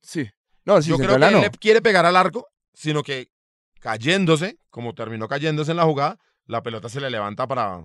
sí. 0.00 0.28
No, 0.64 0.80
sí, 0.82 0.90
yo 0.90 0.96
creo 0.98 1.18
que 1.18 1.24
él 1.26 1.32
no. 1.32 1.40
le 1.40 1.50
quiere 1.50 1.80
pegar 1.82 2.04
al 2.06 2.16
arco, 2.16 2.46
sino 2.74 3.02
que 3.02 3.28
cayéndose, 3.80 4.58
como 4.68 4.94
terminó 4.94 5.26
cayéndose 5.26 5.70
en 5.70 5.78
la 5.78 5.84
jugada, 5.84 6.18
la 6.44 6.62
pelota 6.62 6.88
se 6.90 7.00
le 7.00 7.10
levanta 7.10 7.46
para 7.48 7.80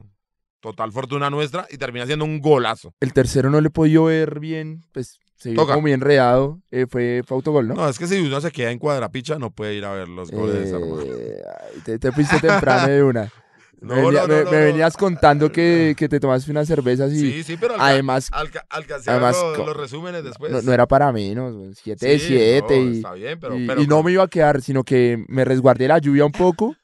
total 0.59 0.91
fortuna 0.91 1.29
nuestra 1.29 1.67
y 1.69 1.77
termina 1.77 2.05
siendo 2.05 2.25
un 2.25 2.39
golazo. 2.41 2.93
El 2.99 3.13
tercero 3.13 3.49
no 3.49 3.61
le 3.61 3.67
he 3.67 3.71
podido 3.71 4.05
ver 4.05 4.39
bien, 4.39 4.83
pues 4.91 5.19
se 5.37 5.51
vio 5.51 5.61
Toca. 5.61 5.73
como 5.75 5.85
bien 5.85 6.01
reado. 6.01 6.59
eh, 6.71 6.85
fue, 6.89 7.21
fue 7.25 7.35
autogol, 7.35 7.67
¿no? 7.67 7.75
No, 7.75 7.89
es 7.89 7.99
que 7.99 8.07
si 8.07 8.19
uno 8.19 8.39
se 8.41 8.51
queda 8.51 8.71
en 8.71 8.79
cuadrapicha 8.79 9.37
no 9.37 9.51
puede 9.51 9.75
ir 9.75 9.85
a 9.85 9.91
ver 9.93 10.07
los 10.07 10.31
goles, 10.31 10.71
hermano. 10.71 11.03
Eh, 11.03 11.41
ay, 11.73 11.81
te, 11.81 11.99
te 11.99 12.11
fuiste 12.11 12.39
temprano 12.39 12.87
de 12.87 13.03
una. 13.03 13.31
No, 13.81 13.93
me, 13.93 14.01
venía- 14.03 14.21
no, 14.21 14.27
me- 14.29 14.43
no, 14.45 14.51
me 14.51 14.57
no. 14.57 14.63
venías 14.63 14.97
contando 14.97 15.51
que, 15.51 15.93
que 15.97 16.07
te 16.09 16.19
tomaste 16.19 16.49
unas 16.49 16.65
cervezas 16.65 17.11
y 17.11 17.19
Sí, 17.19 17.43
sí, 17.43 17.57
pero 17.59 17.73
alca- 17.75 17.85
además 17.85 18.29
alca- 18.31 18.65
alcancé 18.69 19.11
a 19.11 19.13
ver 19.15 19.23
además 19.23 19.43
los, 19.43 19.57
co- 19.57 19.65
los 19.67 19.77
resúmenes 19.77 20.23
después. 20.23 20.51
no, 20.51 20.61
no 20.61 20.73
era 20.73 20.87
para 20.87 21.11
menos, 21.11 21.77
7 21.83 22.07
de 22.07 22.17
Sí, 22.17 22.25
7 22.27 22.79
no, 22.81 22.89
y, 22.89 22.95
está 22.95 23.13
bien, 23.13 23.37
pero, 23.39 23.57
y- 23.59 23.67
pero 23.67 23.81
y 23.81 23.85
no 23.87 24.01
me 24.01 24.13
iba 24.13 24.23
a 24.23 24.27
quedar, 24.29 24.61
sino 24.61 24.83
que 24.83 25.23
me 25.27 25.43
resguardé 25.45 25.87
la 25.89 25.99
lluvia 25.99 26.25
un 26.25 26.31
poco. 26.31 26.75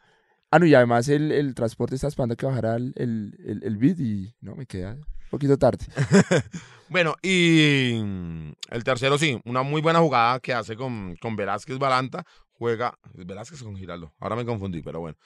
Ah, 0.52 0.60
no, 0.60 0.66
y 0.66 0.76
además 0.76 1.08
el, 1.08 1.32
el 1.32 1.56
transporte 1.56 1.96
está 1.96 2.08
esperando 2.08 2.36
que 2.36 2.46
bajara 2.46 2.76
el, 2.76 2.94
el, 2.98 3.62
el, 3.64 3.78
bid 3.78 4.00
y 4.00 4.36
no, 4.42 4.56
me 4.56 4.66
queda 4.66 4.94
un 4.94 5.06
poquito 5.30 5.58
tarde. 5.58 5.86
Bueno, 6.92 7.16
y 7.22 8.02
mm, 8.04 8.52
el 8.70 8.84
tercero 8.84 9.18
sí, 9.18 9.40
una 9.46 9.64
muy 9.64 9.82
buena 9.82 10.00
jugada 10.00 10.42
que 10.42 10.54
hace 10.54 10.76
con, 10.76 11.16
con 11.22 11.38
Velázquez 11.38 11.78
Balanta. 11.80 12.26
Juega, 12.52 13.00
Velázquez 13.14 13.64
con 13.64 13.78
Giraldo, 13.78 14.14
ahora 14.20 14.36
me 14.36 14.44
confundí, 14.44 14.82
pero 14.82 15.00
bueno. 15.00 15.18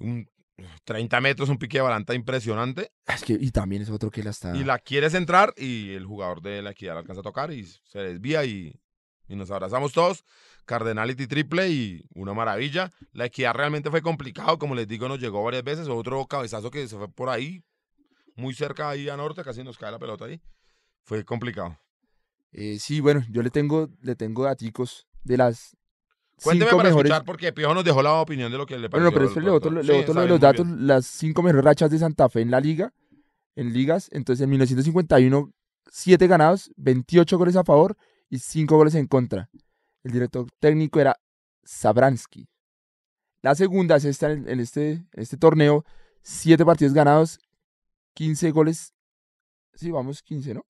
Un 0.00 0.28
30 0.82 1.20
metros, 1.20 1.48
un 1.48 1.58
pique 1.58 1.78
de 1.78 1.82
Balanta 1.82 2.12
impresionante. 2.12 2.90
Es 3.06 3.22
que, 3.22 3.34
y 3.34 3.52
también 3.52 3.82
es 3.82 3.90
otro 3.90 4.10
que 4.10 4.24
la 4.24 4.30
está... 4.30 4.56
Y 4.56 4.64
la 4.64 4.80
quiere 4.80 5.10
centrar 5.10 5.54
y 5.56 5.92
el 5.92 6.06
jugador 6.06 6.42
de 6.42 6.60
la 6.60 6.72
equidad 6.72 6.94
la 6.94 7.00
alcanza 7.00 7.20
a 7.20 7.22
tocar 7.22 7.52
y 7.52 7.64
se 7.64 8.00
desvía 8.00 8.44
y, 8.44 8.74
y 9.28 9.36
nos 9.36 9.50
abrazamos 9.50 9.92
todos. 9.92 10.24
Cardenality 10.64 11.26
triple 11.26 11.68
y 11.68 12.04
una 12.14 12.34
maravilla. 12.34 12.90
La 13.12 13.26
equidad 13.26 13.54
realmente 13.54 13.90
fue 13.90 14.02
complicado, 14.02 14.58
como 14.58 14.74
les 14.74 14.86
digo, 14.86 15.08
nos 15.08 15.20
llegó 15.20 15.42
varias 15.42 15.64
veces. 15.64 15.88
Otro 15.88 16.26
cabezazo 16.26 16.70
que 16.70 16.86
se 16.86 16.96
fue 16.96 17.08
por 17.08 17.28
ahí, 17.28 17.62
muy 18.36 18.54
cerca 18.54 18.90
ahí 18.90 19.08
a 19.08 19.16
norte, 19.16 19.42
casi 19.42 19.62
nos 19.62 19.78
cae 19.78 19.90
la 19.90 19.98
pelota 19.98 20.26
ahí. 20.26 20.40
Fue 21.02 21.24
complicado. 21.24 21.78
Eh, 22.52 22.78
sí, 22.78 23.00
bueno, 23.00 23.24
yo 23.30 23.42
le 23.42 23.50
tengo, 23.50 23.88
le 24.02 24.14
tengo 24.14 24.44
daticos 24.44 25.06
de 25.24 25.36
las 25.38 25.76
Cuénteme 26.42 26.70
cinco 26.70 26.76
para 26.76 26.88
mejores... 26.90 27.10
escuchar 27.10 27.24
porque 27.24 27.52
Piojo 27.52 27.74
nos 27.74 27.84
dejó 27.84 28.02
la 28.02 28.14
opinión 28.14 28.50
de 28.50 28.58
lo 28.58 28.66
que 28.66 28.78
le 28.78 28.90
pareció. 28.90 29.10
Bueno, 29.10 29.14
pero 29.14 29.24
después 29.26 29.44
le 29.44 29.50
partido. 29.50 29.70
le 29.70 29.82
Sí, 29.82 30.12
lo 30.12 30.20
de 30.20 30.28
los 30.28 30.40
datos, 30.40 30.66
bien. 30.66 30.86
las 30.86 31.06
cinco 31.06 31.42
mejores 31.42 31.64
rachas 31.64 31.90
de 31.90 31.98
Santa 31.98 32.28
Fe 32.28 32.40
en 32.40 32.50
la 32.50 32.60
liga, 32.60 32.92
en 33.56 33.72
ligas. 33.72 34.08
Entonces, 34.12 34.42
en 34.42 34.50
1951, 34.50 35.52
7 35.90 36.26
ganados, 36.26 36.70
28 36.76 37.38
goles 37.38 37.56
a 37.56 37.64
favor 37.64 37.96
y 38.32 38.38
5 38.38 38.74
goles 38.74 38.94
en 38.94 39.06
contra. 39.06 39.50
El 40.02 40.12
director 40.12 40.48
técnico 40.58 40.98
era 40.98 41.20
Sabransky. 41.64 42.48
La 43.42 43.54
segunda 43.54 43.96
es 43.96 44.06
esta 44.06 44.32
en, 44.32 44.48
este, 44.58 44.92
en 44.92 45.06
este 45.12 45.36
torneo, 45.36 45.84
7 46.22 46.64
partidos 46.64 46.94
ganados, 46.94 47.38
15 48.14 48.50
goles. 48.52 48.94
Sí, 49.74 49.90
vamos, 49.90 50.22
15, 50.22 50.54
¿no? 50.54 50.64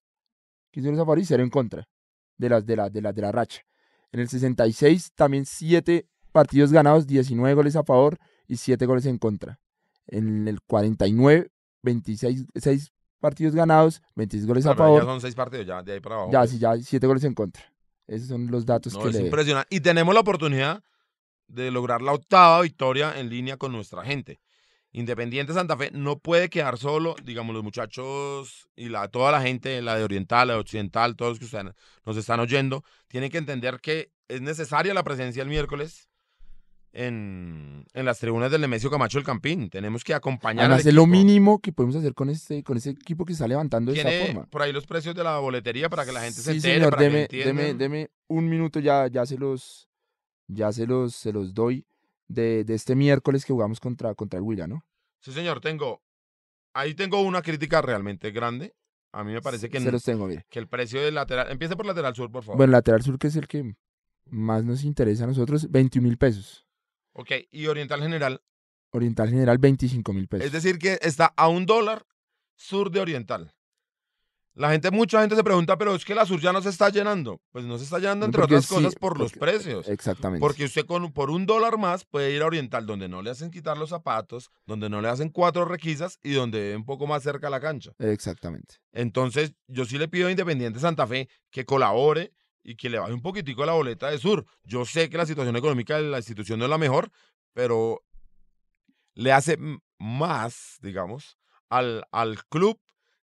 15 0.72 0.88
goles 0.88 1.01
a 1.01 1.03
favor 1.03 1.18
y 1.20 1.25
0 1.25 1.42
en 1.44 1.51
contra 1.51 1.88
de 2.37 2.48
las 2.48 2.66
de 2.66 2.75
la, 2.75 2.90
de 2.90 3.01
la, 3.01 3.12
de 3.12 3.22
la 3.22 3.31
racha. 3.31 3.62
En 4.11 4.18
el 4.18 4.29
66, 4.29 5.12
también 5.14 5.46
7 5.46 6.09
partidos 6.33 6.72
ganados, 6.72 7.07
19 7.07 7.55
goles 7.55 7.77
a 7.77 7.85
favor 7.85 8.18
y 8.48 8.57
7 8.57 8.87
goles 8.87 9.07
en 9.07 9.18
contra. 9.18 9.61
En 10.09 10.48
el 10.48 10.61
49, 10.62 11.53
26 11.83 12.46
6 12.57 12.92
partidos 13.22 13.54
ganados, 13.54 14.02
26 14.16 14.46
goles 14.46 14.66
Ah, 14.66 14.72
a 14.72 14.74
pero 14.74 14.88
ya 14.96 15.00
favor. 15.00 15.04
son 15.14 15.20
seis 15.22 15.35
partidos, 15.35 15.66
ya 15.66 15.82
de 15.82 15.92
ahí 15.94 16.00
para 16.00 16.16
abajo. 16.16 16.30
Ya, 16.32 16.46
sí, 16.46 16.58
ya 16.58 16.76
7 16.76 17.06
goles 17.06 17.24
en 17.24 17.32
contra. 17.35 17.62
Esos 18.06 18.28
son 18.28 18.50
los 18.50 18.66
datos 18.66 18.92
No, 18.92 19.02
que 19.02 19.08
es 19.08 19.14
le... 19.14 19.22
impresionante. 19.22 19.74
Y 19.74 19.80
tenemos 19.80 20.12
la 20.12 20.20
oportunidad 20.20 20.82
de 21.46 21.70
lograr 21.70 22.02
la 22.02 22.12
octava 22.12 22.61
victoria 22.61 23.18
en 23.18 23.30
línea 23.30 23.56
con 23.56 23.72
nuestra 23.72 24.04
gente. 24.04 24.40
Independiente 24.94 25.54
Santa 25.54 25.76
Fe 25.76 25.90
no 25.92 26.18
puede 26.18 26.50
quedar 26.50 26.76
solo, 26.76 27.14
digamos, 27.24 27.54
los 27.54 27.64
muchachos 27.64 28.68
y 28.76 28.90
la, 28.90 29.08
toda 29.08 29.32
la 29.32 29.40
gente, 29.40 29.80
la 29.80 29.96
de 29.96 30.04
Oriental, 30.04 30.48
la 30.48 30.54
de 30.54 30.61
Occidental, 30.61 31.16
todos 31.16 31.32
los 31.32 31.38
que 31.38 31.44
ustedes 31.46 31.72
nos 32.04 32.16
están 32.18 32.40
oyendo, 32.40 32.85
tienen 33.08 33.30
que 33.30 33.38
entender 33.38 33.80
que 33.80 34.12
es 34.28 34.42
necesaria 34.42 34.92
la 34.92 35.02
presencia 35.02 35.42
el 35.42 35.48
miércoles 35.48 36.11
en, 36.92 37.85
en 37.94 38.05
las 38.05 38.18
tribunas 38.18 38.50
del 38.50 38.61
Nemesio 38.61 38.90
Camacho 38.90 39.18
del 39.18 39.24
Campín. 39.26 39.70
Tenemos 39.70 40.05
que 40.05 40.14
acompañar 40.14 40.66
al 40.66 40.72
Además, 40.72 40.87
es 40.87 40.94
lo 40.94 41.07
mínimo 41.07 41.61
que 41.61 41.72
podemos 41.72 41.96
hacer 41.96 42.14
con 42.14 42.28
este, 42.31 42.62
con 42.62 42.76
este 42.76 42.90
equipo 42.90 43.24
que 43.24 43.33
está 43.33 43.48
levantando 43.48 43.92
de 43.92 43.98
esta 43.98 44.26
forma. 44.26 44.46
por 44.50 44.62
ahí 44.62 44.72
los 44.72 44.87
precios 44.87 45.14
de 45.14 45.24
la 45.24 45.38
boletería 45.38 45.88
para 45.88 46.05
que 46.05 46.12
la 46.12 46.20
gente 46.20 46.40
se 46.40 46.50
Sí, 46.50 46.57
entere, 46.59 46.74
señor, 46.74 46.90
para 46.90 47.00
que 47.00 47.09
deme, 47.09 47.22
entiendan. 47.22 47.57
deme, 47.57 47.74
deme 47.74 48.11
un 48.28 48.48
minuto, 48.48 48.78
ya, 48.81 49.07
ya 49.09 49.24
se 49.26 49.38
los, 49.38 49.88
ya 50.48 50.72
se 50.72 50.87
los, 50.87 51.14
se 51.14 51.33
los 51.33 51.55
doy 51.55 51.87
de, 52.28 52.64
de 52.64 52.74
este 52.74 52.94
miércoles 52.94 53.44
que 53.44 53.52
jugamos 53.52 53.81
contra, 53.81 54.14
contra 54.14 54.38
el 54.38 54.44
Huila, 54.44 54.66
¿no? 54.66 54.85
Sí, 55.20 55.33
señor, 55.33 55.61
tengo. 55.61 56.02
Ahí 56.74 56.94
tengo 56.94 57.20
una 57.20 57.42
crítica 57.42 57.83
realmente 57.83 58.31
grande. 58.31 58.74
A 59.12 59.24
mí 59.24 59.33
me 59.33 59.42
parece 59.42 59.68
que, 59.68 59.78
se 59.78 59.92
los 59.92 60.02
tengo, 60.02 60.26
mire. 60.26 60.46
que 60.48 60.59
el 60.59 60.68
precio 60.68 61.02
del 61.02 61.14
lateral. 61.14 61.50
Empiece 61.50 61.76
por 61.76 61.85
lateral 61.85 62.14
sur, 62.14 62.31
por 62.31 62.42
favor. 62.42 62.57
Bueno, 62.57 62.72
lateral 62.72 63.02
sur, 63.02 63.18
que 63.18 63.26
es 63.26 63.37
el 63.37 63.46
que 63.46 63.74
más 64.24 64.64
nos 64.64 64.85
interesa 64.85 65.24
a 65.24 65.26
nosotros, 65.26 65.70
21 65.70 66.09
mil 66.09 66.16
pesos. 66.16 66.66
Ok, 67.12 67.31
y 67.51 67.66
Oriental 67.66 68.01
General. 68.01 68.42
Oriental 68.90 69.29
General, 69.31 69.59
25 69.59 70.12
mil 70.12 70.29
pesos. 70.29 70.46
Es 70.46 70.53
decir, 70.53 70.79
que 70.79 70.98
está 71.03 71.27
a 71.37 71.48
un 71.48 71.66
dólar 71.66 72.05
sur 72.57 72.90
de 72.90 73.01
Oriental. 73.01 73.53
La 74.55 74.70
gente, 74.70 74.90
mucha 74.90 75.20
gente 75.22 75.35
se 75.35 75.42
pregunta, 75.42 75.79
pero 75.79 75.94
es 75.94 76.05
que 76.05 76.14
la 76.14 76.27
sur 76.27 76.38
ya 76.38 76.53
no 76.53 76.61
se 76.61 76.68
está 76.68 76.90
llenando. 76.90 77.40
Pues 77.53 77.64
no 77.64 77.79
se 77.79 77.85
está 77.85 77.98
llenando, 77.98 78.27
entre 78.27 78.42
Porque 78.42 78.57
otras 78.57 78.66
sí, 78.66 78.75
cosas, 78.75 78.94
por 78.96 79.18
los 79.18 79.33
porque- 79.33 79.40
precios. 79.40 79.88
Exactamente. 79.88 80.40
Porque 80.40 80.66
usted 80.66 80.85
con, 80.85 81.11
por 81.14 81.31
un 81.31 81.46
dólar 81.46 81.79
más 81.79 82.05
puede 82.05 82.33
ir 82.37 82.42
a 82.42 82.46
Oriental, 82.46 82.85
donde 82.85 83.09
no 83.09 83.22
le 83.22 83.31
hacen 83.31 83.51
quitar 83.51 83.79
los 83.79 83.88
zapatos, 83.88 84.51
donde 84.66 84.90
no 84.90 85.01
le 85.01 85.09
hacen 85.09 85.31
cuatro 85.31 85.64
requisas 85.64 86.18
y 86.22 86.33
donde 86.33 86.61
ve 86.61 86.77
un 86.77 86.85
poco 86.85 87.07
más 87.07 87.22
cerca 87.22 87.48
la 87.48 87.61
cancha. 87.61 87.92
Exactamente. 87.98 88.75
Entonces, 88.92 89.55
yo 89.68 89.87
sí 89.87 89.96
le 89.96 90.09
pido 90.09 90.29
a 90.29 90.31
Independiente 90.31 90.81
Santa 90.81 91.07
Fe 91.07 91.31
que 91.51 91.64
colabore 91.64 92.35
y 92.62 92.77
que 92.77 92.88
le 92.90 92.98
baje 92.98 93.12
un 93.12 93.22
poquitico 93.22 93.64
la 93.66 93.72
boleta 93.72 94.11
de 94.11 94.18
Sur. 94.18 94.44
Yo 94.64 94.85
sé 94.85 95.09
que 95.11 95.16
la 95.18 95.27
situación 95.27 95.57
económica 95.57 95.96
de 95.96 96.05
la 96.09 96.18
institución 96.18 96.59
no 96.59 96.66
es 96.66 96.70
la 96.70 96.79
mejor, 96.79 97.11
pero 97.53 98.03
le 99.14 99.33
hace 99.33 99.59
más, 99.98 100.79
digamos, 100.81 101.38
al, 101.68 102.05
al 102.12 102.44
club 102.46 102.79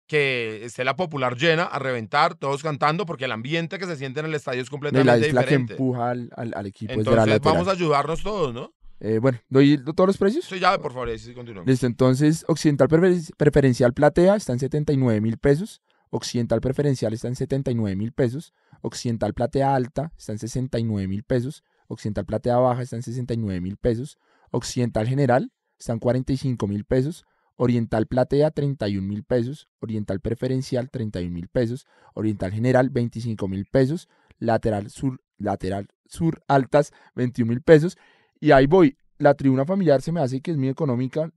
que 0.08 0.64
esté 0.66 0.84
la 0.84 0.96
popular 0.96 1.36
llena, 1.36 1.64
a 1.64 1.80
reventar, 1.80 2.36
todos 2.36 2.62
cantando, 2.62 3.06
porque 3.08 3.26
el 3.26 3.32
ambiente 3.32 3.80
que 3.80 3.88
se 3.88 3.96
siente 3.96 4.20
en 4.20 4.28
el 4.28 4.36
estadio 4.36 4.62
es 4.62 4.70
completamente 4.70 5.20
la, 5.20 5.26
es 5.26 5.34
la 5.34 5.42
que 5.42 5.48
diferente. 5.48 5.74
empuja 5.74 6.12
al, 6.12 6.30
al- 6.36 6.54
al 6.56 6.66
equipo 6.68 6.94
la 6.94 7.00
Entonces, 7.00 7.42
vamos 7.42 7.68
a 7.68 7.72
ayudarnos 7.72 8.22
todos, 8.22 8.54
¿no? 8.54 8.72
Eh, 9.00 9.18
bueno, 9.20 9.40
¿doy 9.50 9.84
todos 9.84 10.08
los 10.08 10.18
precios? 10.18 10.46
Sí, 10.46 10.60
ya, 10.60 10.78
por 10.80 10.94
favor, 10.94 11.10
sí 11.20 11.34
continuamos. 11.34 11.68
Listo, 11.68 11.86
entonces 11.88 12.46
Occidental 12.48 12.88
Prefer- 12.88 13.34
Preferencial 13.36 13.94
Platea 13.94 14.36
está 14.36 14.54
en 14.54 14.60
79 14.60 15.20
mil 15.22 15.38
pesos, 15.38 15.82
Occidental 16.10 16.62
Preferencial 16.62 17.14
está 17.14 17.28
en 17.28 17.36
79 17.36 17.96
mil 17.96 18.12
pesos, 18.12 18.54
Occidental 18.82 19.34
Platea 19.34 19.76
Alta 19.76 20.14
está 20.18 20.32
en 20.34 20.40
69 20.40 21.08
mil 21.08 21.24
pesos, 21.24 21.64
Occidental 21.88 22.26
Platea 22.26 22.58
Baja 22.58 22.82
está 22.82 22.96
en 22.96 23.04
69 23.04 23.62
mil 23.62 23.78
pesos, 23.78 24.18
Occidental 24.52 25.08
General 25.08 25.52
está 25.78 25.94
en 25.94 26.00
45 26.00 26.68
mil 26.68 26.86
pesos, 26.86 27.26
Oriental 27.58 28.08
Platea 28.08 28.52
31 28.52 29.08
mil 29.08 29.24
pesos, 29.24 29.70
Oriental 29.80 30.20
Preferencial 30.20 30.90
31 30.90 31.34
mil 31.34 31.48
pesos, 31.48 31.86
Oriental 32.14 32.52
General 32.52 32.90
25 32.90 33.48
mil 33.48 33.66
pesos, 33.66 34.08
Lateral 34.38 34.90
Sur, 34.90 35.22
Lateral 35.38 35.88
Sur 36.06 36.42
Altas 36.48 36.92
21 37.16 37.50
mil 37.50 37.62
pesos, 37.62 37.98
y 38.40 38.52
ahí 38.52 38.68
voy, 38.68 38.98
la 39.18 39.34
tribuna 39.34 39.66
familiar 39.66 40.02
se 40.02 40.12
me 40.12 40.20
hace 40.20 40.42
que 40.42 40.52
es 40.52 40.58
muy 40.58 40.70
económica, 40.70 41.32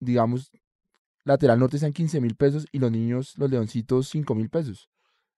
digamos, 0.00 0.50
lateral 1.26 1.58
norte 1.58 1.76
está 1.76 1.86
en 1.86 1.92
15 1.92 2.20
mil 2.20 2.34
pesos 2.36 2.66
y 2.72 2.78
los 2.78 2.90
niños, 2.90 3.34
los 3.36 3.50
leoncitos, 3.50 4.08
5 4.08 4.34
mil 4.34 4.48
pesos. 4.48 4.88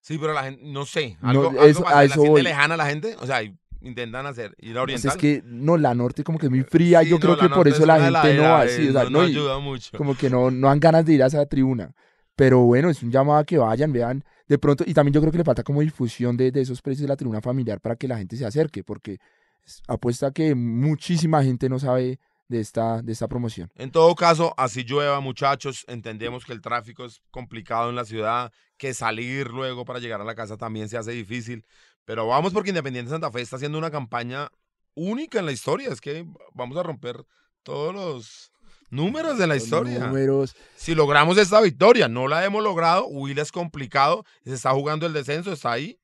Sí, 0.00 0.16
pero 0.18 0.32
la 0.32 0.44
gente, 0.44 0.62
no 0.64 0.86
sé, 0.86 1.16
No, 1.20 1.28
algo, 1.30 1.48
algo 1.48 1.62
eso- 1.64 1.82
pasa, 1.82 1.98
a 1.98 2.04
¿la 2.06 2.14
eso 2.14 2.24
voy. 2.24 2.42
lejana 2.42 2.76
la 2.76 2.86
gente? 2.86 3.16
O 3.20 3.26
sea, 3.26 3.40
intentan 3.80 4.26
hacer, 4.26 4.54
ir 4.60 4.76
a 4.78 4.82
Oriental. 4.82 5.02
sea, 5.02 5.10
es 5.12 5.16
que 5.18 5.42
no, 5.44 5.76
la 5.76 5.94
norte 5.94 6.22
como 6.24 6.38
que 6.38 6.46
es 6.46 6.50
muy 6.50 6.62
fría, 6.62 7.02
Sí, 7.02 7.08
yo 7.10 7.16
no, 7.16 7.20
creo 7.20 7.36
la 7.36 7.42
que 7.42 7.48
por 7.48 7.66
eso 7.68 7.80
es 7.82 7.86
la 7.86 8.00
gente 8.00 8.34
no 8.36 8.42
va, 8.44 8.64
eh, 8.64 8.68
sí, 8.68 8.88
o 8.88 8.92
sea, 8.92 9.04
no, 9.04 9.10
no, 9.10 9.18
no 9.18 9.24
ayuda 9.24 9.58
mucho. 9.58 9.96
como 9.98 10.16
que 10.16 10.30
no, 10.30 10.50
no 10.50 10.68
dan 10.68 10.78
ganas 10.80 11.04
de 11.04 11.14
ir 11.14 11.22
a 11.22 11.26
esa 11.26 11.44
tribuna. 11.46 11.94
Pero 12.36 12.60
bueno, 12.60 12.88
es 12.90 13.02
un 13.02 13.10
llamado 13.10 13.38
a 13.40 13.44
que 13.44 13.58
vayan, 13.58 13.92
vean, 13.92 14.22
de 14.46 14.58
pronto, 14.58 14.84
y 14.86 14.94
también 14.94 15.12
yo 15.14 15.20
creo 15.20 15.32
que 15.32 15.38
le 15.38 15.44
falta 15.44 15.64
como 15.64 15.80
difusión 15.80 16.36
de, 16.36 16.52
de 16.52 16.60
esos 16.60 16.80
precios 16.80 17.02
de 17.02 17.08
la 17.08 17.16
tribuna 17.16 17.40
familiar 17.40 17.80
para 17.80 17.96
que 17.96 18.06
la 18.08 18.16
gente 18.16 18.36
se 18.36 18.46
acerque, 18.46 18.84
porque 18.84 19.18
es- 19.64 19.82
apuesta 19.88 20.30
que 20.30 20.54
muchísima 20.54 21.42
gente 21.42 21.68
no 21.68 21.78
sabe 21.80 22.20
de 22.48 22.60
esta, 22.60 23.02
de 23.02 23.12
esta 23.12 23.28
promoción. 23.28 23.70
En 23.74 23.90
todo 23.90 24.14
caso, 24.14 24.54
así 24.56 24.84
llueva, 24.84 25.20
muchachos, 25.20 25.84
entendemos 25.86 26.44
que 26.44 26.52
el 26.52 26.60
tráfico 26.60 27.04
es 27.04 27.20
complicado 27.30 27.90
en 27.90 27.96
la 27.96 28.04
ciudad, 28.04 28.52
que 28.76 28.94
salir 28.94 29.48
luego 29.48 29.84
para 29.84 30.00
llegar 30.00 30.20
a 30.20 30.24
la 30.24 30.34
casa 30.34 30.56
también 30.56 30.88
se 30.88 30.96
hace 30.96 31.12
difícil, 31.12 31.64
pero 32.04 32.26
vamos 32.26 32.52
porque 32.52 32.70
Independiente 32.70 33.10
Santa 33.10 33.30
Fe 33.30 33.42
está 33.42 33.56
haciendo 33.56 33.78
una 33.78 33.90
campaña 33.90 34.50
única 34.94 35.38
en 35.38 35.46
la 35.46 35.52
historia, 35.52 35.90
es 35.90 36.00
que 36.00 36.26
vamos 36.54 36.76
a 36.78 36.82
romper 36.82 37.24
todos 37.62 37.94
los 37.94 38.50
números 38.90 39.38
de 39.38 39.46
la 39.46 39.54
Los 39.54 39.64
historia. 39.64 40.06
Números, 40.06 40.56
Si 40.76 40.94
logramos 40.94 41.36
esta 41.36 41.60
victoria, 41.60 42.08
no 42.08 42.26
la 42.26 42.44
hemos 42.44 42.62
logrado, 42.62 43.06
Huila 43.06 43.42
es 43.42 43.52
complicado, 43.52 44.24
se 44.44 44.54
está 44.54 44.72
jugando 44.72 45.06
el 45.06 45.12
descenso, 45.12 45.52
está 45.52 45.72
ahí. 45.72 46.00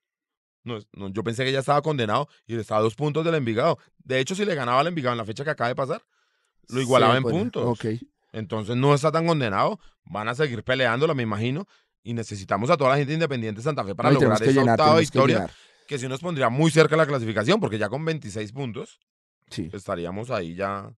No, 0.63 0.79
yo 1.11 1.23
pensé 1.23 1.45
que 1.45 1.53
ya 1.53 1.59
estaba 1.59 1.83
condenado 1.83 2.27
y 2.47 2.57
está 2.57 2.79
a 2.79 2.81
dos 2.81 2.95
puntos 2.95 3.23
del 3.25 3.35
Envigado. 3.35 3.79
De 3.99 4.19
hecho, 4.19 4.35
si 4.35 4.47
le 4.47 4.55
ganaba 4.55 4.81
al 4.81 4.87
Envigado 4.87 5.13
en 5.13 5.19
la 5.19 5.27
fecha 5.27 5.45
que 5.45 5.51
acaba 5.51 5.69
de 5.69 5.75
pasar, 5.75 6.03
lo 6.69 6.81
igualaba 6.81 7.17
en 7.17 7.23
pone- 7.23 7.39
puntos. 7.39 7.65
Ok. 7.67 7.87
Entonces 8.33 8.77
no 8.77 8.95
está 8.95 9.13
tan 9.13 9.27
condenado. 9.27 9.79
Van 10.05 10.29
a 10.29 10.35
seguir 10.35 10.63
peleándola, 10.65 11.15
me 11.15 11.23
imagino. 11.23 11.67
Y 12.03 12.13
necesitamos 12.15 12.69
a 12.71 12.77
toda 12.77 12.91
la 12.91 12.97
gente 12.97 13.15
independiente 13.15 13.61
de 13.61 13.65
Santa 13.65 13.85
Fe 13.85 13.95
para 13.95 14.11
No, 14.11 14.15
lograr 14.21 14.39
que 14.39 14.51
esa 14.51 14.61
llenar, 14.61 14.79
octava 14.79 14.95
que 14.97 15.01
victoria. 15.01 15.35
llenar. 15.37 15.53
Que 15.87 15.99
sí 15.99 16.09
nos 16.09 16.21
pondría 16.21 16.49
muy 16.49 16.71
cerca 16.71 16.97
la 16.97 17.07
clasificación, 17.07 17.61
porque 17.61 17.79
ya 17.79 17.89
con 17.89 18.05
26 18.05 18.53
puntos 18.53 18.99
Sí. 19.51 19.71
estaríamos 19.73 20.31
ahí 20.31 20.55
ya 20.55 20.91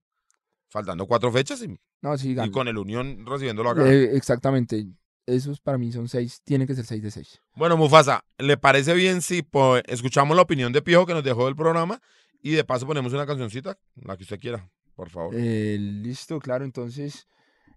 faltando 0.69 1.05
cuatro 1.07 1.31
fechas 1.31 1.61
y, 1.61 1.77
No, 2.01 2.17
sí, 2.17 2.31
y 2.31 2.35
gana. 2.35 2.51
con 2.51 2.67
el 2.67 2.77
Unión 2.77 3.25
recibiéndolo 3.25 3.69
acá. 3.69 3.89
Eh, 3.91 4.15
exactamente. 4.15 4.85
Esos 5.25 5.59
para 5.59 5.77
mí 5.77 5.91
son 5.91 6.07
seis, 6.07 6.41
tiene 6.45 6.65
que 6.65 6.73
ser 6.73 6.85
seis 6.85 7.03
de 7.03 7.11
seis. 7.11 7.41
Bueno, 7.55 7.75
Mufasa, 7.75 8.23
¿le 8.37 8.55
parece 8.55 8.93
bien 8.93 9.21
si 9.21 9.45
escuchamos 9.87 10.35
la 10.37 10.43
opinión 10.43 10.71
de 10.71 10.81
Piojo 10.81 11.05
que 11.05 11.13
nos 11.13 11.23
dejó 11.23 11.45
del 11.45 11.55
programa 11.55 12.01
y 12.41 12.51
de 12.51 12.63
paso 12.63 12.87
ponemos 12.87 13.11
una 13.11 13.25
cancioncita, 13.25 13.77
la 13.95 14.15
que 14.15 14.23
usted 14.23 14.39
quiera, 14.39 14.69
por 14.97 15.09
favor? 15.09 15.33
Eh, 15.33 15.77
listo, 15.79 16.39
claro. 16.39 16.65
Entonces, 16.65 17.27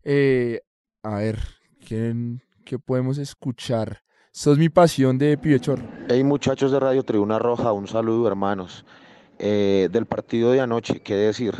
eh, 0.02 0.60
a 1.02 1.16
ver, 1.18 1.38
¿quién, 1.86 2.42
¿qué 2.64 2.78
podemos 2.78 3.18
escuchar? 3.18 4.02
Sos 4.32 4.58
mi 4.58 4.68
pasión 4.68 5.18
de 5.18 5.36
Pibechor. 5.36 5.80
Hey 6.08 6.24
muchachos 6.24 6.72
de 6.72 6.80
Radio 6.80 7.02
Tribuna 7.04 7.38
Roja, 7.38 7.72
un 7.72 7.86
saludo 7.86 8.26
hermanos. 8.26 8.84
Eh, 9.38 9.88
del 9.92 10.06
partido 10.06 10.50
de 10.52 10.60
anoche, 10.60 11.00
qué 11.00 11.14
decir, 11.14 11.54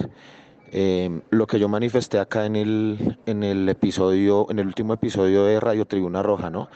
Eh, 0.73 1.11
lo 1.31 1.49
que 1.49 1.59
yo 1.59 1.69
manifesté 1.69 2.21
acá 2.21 2.47
en 2.47 2.55
el, 2.55 3.19
en 3.27 3.43
el 3.43 3.69
episodio, 3.69 4.47
en 4.51 4.61
el 4.61 4.69
último 4.69 4.95
episodio 4.95 5.45
de 5.45 5.59
Radio 5.59 5.85
Tribuna 5.85 6.23
Roja, 6.23 6.49
¿no? 6.49 6.69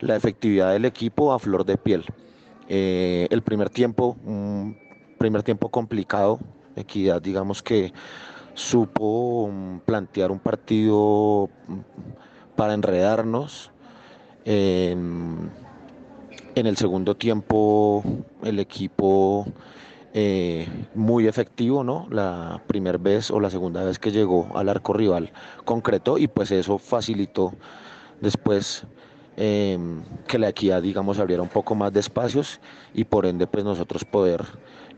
La 0.00 0.16
efectividad 0.16 0.72
del 0.72 0.86
equipo 0.86 1.34
a 1.34 1.38
flor 1.38 1.66
de 1.66 1.76
piel. 1.76 2.02
Eh, 2.70 3.26
el 3.30 3.42
primer 3.42 3.68
tiempo, 3.68 4.16
un 4.24 4.78
primer 5.18 5.42
tiempo 5.42 5.68
complicado, 5.68 6.38
Equidad, 6.76 7.20
digamos 7.20 7.62
que 7.62 7.92
supo 8.54 9.48
mm, 9.50 9.78
plantear 9.80 10.30
un 10.30 10.40
partido 10.40 11.48
mm, 11.68 11.78
para 12.56 12.74
enredarnos. 12.74 13.70
En 14.44 15.50
el 16.54 16.76
segundo 16.76 17.14
tiempo 17.14 18.02
el 18.42 18.58
equipo 18.58 19.46
eh, 20.14 20.68
muy 20.94 21.26
efectivo, 21.26 21.82
¿no? 21.82 22.06
La 22.10 22.60
primera 22.66 22.98
vez 22.98 23.30
o 23.30 23.40
la 23.40 23.48
segunda 23.48 23.82
vez 23.82 23.98
que 23.98 24.12
llegó 24.12 24.48
al 24.54 24.68
arco 24.68 24.92
rival 24.92 25.32
concretó 25.64 26.18
y 26.18 26.26
pues 26.26 26.50
eso 26.50 26.76
facilitó 26.76 27.54
después 28.20 28.84
em, 29.38 30.02
que 30.28 30.38
la 30.38 30.50
equidad, 30.50 30.82
digamos, 30.82 31.18
abriera 31.18 31.42
un 31.42 31.48
poco 31.48 31.74
más 31.74 31.94
de 31.94 32.00
espacios 32.00 32.60
y 32.92 33.04
por 33.04 33.24
ende 33.24 33.46
pues 33.46 33.64
nosotros 33.64 34.04
poder 34.04 34.44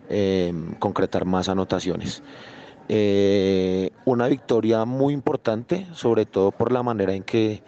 em, 0.09 0.75
concretar 0.81 1.25
más 1.25 1.49
anotaciones. 1.49 2.21
Eh, 2.89 3.91
una 4.05 4.29
victoria 4.29 4.85
muy 4.85 5.15
importante, 5.15 5.87
sobre 5.95 6.27
todo 6.27 6.51
por 6.51 6.71
la 6.73 6.83
manera 6.83 7.15
en 7.15 7.23
que, 7.23 7.63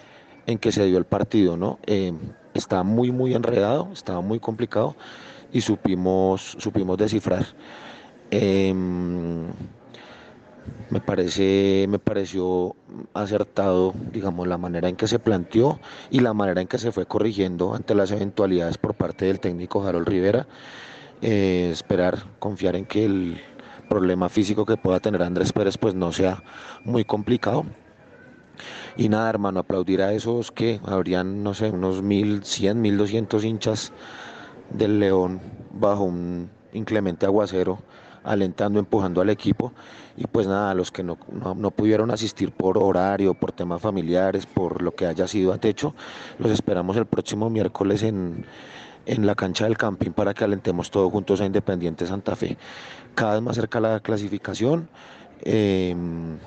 en 0.47 0.59
que 0.59 0.73
se 0.73 0.85
dio 0.85 0.99
el 0.99 1.07
partido, 1.07 1.57
¿no? 1.57 1.79
Eh, 1.87 2.13
estaba 2.55 2.83
muy, 2.83 3.11
muy 3.13 3.35
enredado, 3.35 3.89
estaba 3.93 4.21
muy 4.21 4.41
complicado 4.41 4.97
y 5.53 5.61
supimos, 5.61 6.57
supimos 6.59 6.99
descifrar. 6.99 7.47
Em, 8.31 9.47
me 10.91 11.01
parece, 11.01 11.87
me 11.89 11.99
pareció 11.99 12.75
acertado, 13.15 13.95
digamos, 14.13 14.47
la 14.47 14.59
manera 14.59 14.89
en 14.89 14.97
que 14.97 15.07
se 15.07 15.19
planteó 15.19 15.81
y 16.11 16.21
la 16.21 16.35
manera 16.35 16.61
en 16.61 16.69
que 16.69 16.79
se 16.79 16.93
fue 16.93 17.07
corrigiendo 17.07 17.75
ante 17.75 17.95
las 17.95 18.11
eventualidades 18.11 18.79
por 18.79 18.95
parte 18.95 19.27
del 19.27 19.41
técnico 19.41 19.83
Harold 19.83 20.09
Rivera. 20.09 20.47
Eh, 21.23 21.71
esperar, 21.73 22.19
confiar 22.39 22.77
en 22.77 22.85
que 22.85 23.05
el 23.05 23.41
problema 23.89 24.29
físico 24.29 24.67
que 24.67 24.77
pueda 24.77 25.01
tener 25.01 25.23
Andrés 25.23 25.53
Pérez 25.53 25.79
pues 25.79 25.95
no 25.95 26.13
sea 26.13 26.43
muy 26.85 27.05
complicado. 27.05 27.65
Y 28.97 29.09
nada, 29.09 29.29
hermano, 29.29 29.61
aplaudir 29.61 30.01
a 30.03 30.13
esos 30.13 30.51
que 30.51 30.81
habrían, 30.85 31.43
no 31.43 31.53
sé, 31.53 31.71
unos 31.71 32.03
1100, 32.03 32.81
1200 32.81 33.45
hinchas 33.45 33.93
del 34.71 34.99
León 34.99 35.41
bajo 35.73 36.05
un 36.05 36.51
inclemente 36.73 37.27
aguacero, 37.27 37.79
alentando, 38.25 38.79
empujando 38.79 39.21
al 39.21 39.31
equipo. 39.31 39.73
Y 40.17 40.27
pues 40.27 40.47
nada, 40.47 40.71
a 40.71 40.75
los 40.75 40.91
que 40.91 41.03
no, 41.03 41.19
no, 41.31 41.55
no 41.55 41.71
pudieron 41.71 42.11
asistir 42.11 42.53
por 42.53 42.79
horario, 42.79 43.35
por 43.35 43.53
temas 43.53 43.83
familiares, 43.83 44.47
por 44.47 44.81
lo 44.81 44.95
que 44.95 45.07
haya 45.07 45.29
sido 45.29 45.53
a 45.53 45.59
techo, 45.59 45.95
los 46.39 46.51
esperamos 46.51 46.97
el 46.97 47.05
próximo 47.05 47.51
miércoles 47.51 48.03
en, 48.03 48.47
en 49.07 49.27
la 49.27 49.35
cancha 49.35 49.65
del 49.65 49.79
camping 49.79 50.11
para 50.11 50.35
que 50.35 50.45
alentemos 50.45 50.91
todos 50.91 51.11
juntos 51.11 51.41
a 51.41 51.47
Independiente 51.47 52.07
Santa 52.07 52.37
Fe. 52.37 52.57
Cada 53.17 53.33
vez 53.35 53.43
más 53.43 53.57
cerca 53.57 53.81
la 53.81 53.99
clasificación. 54.01 54.89
em, 55.43 56.39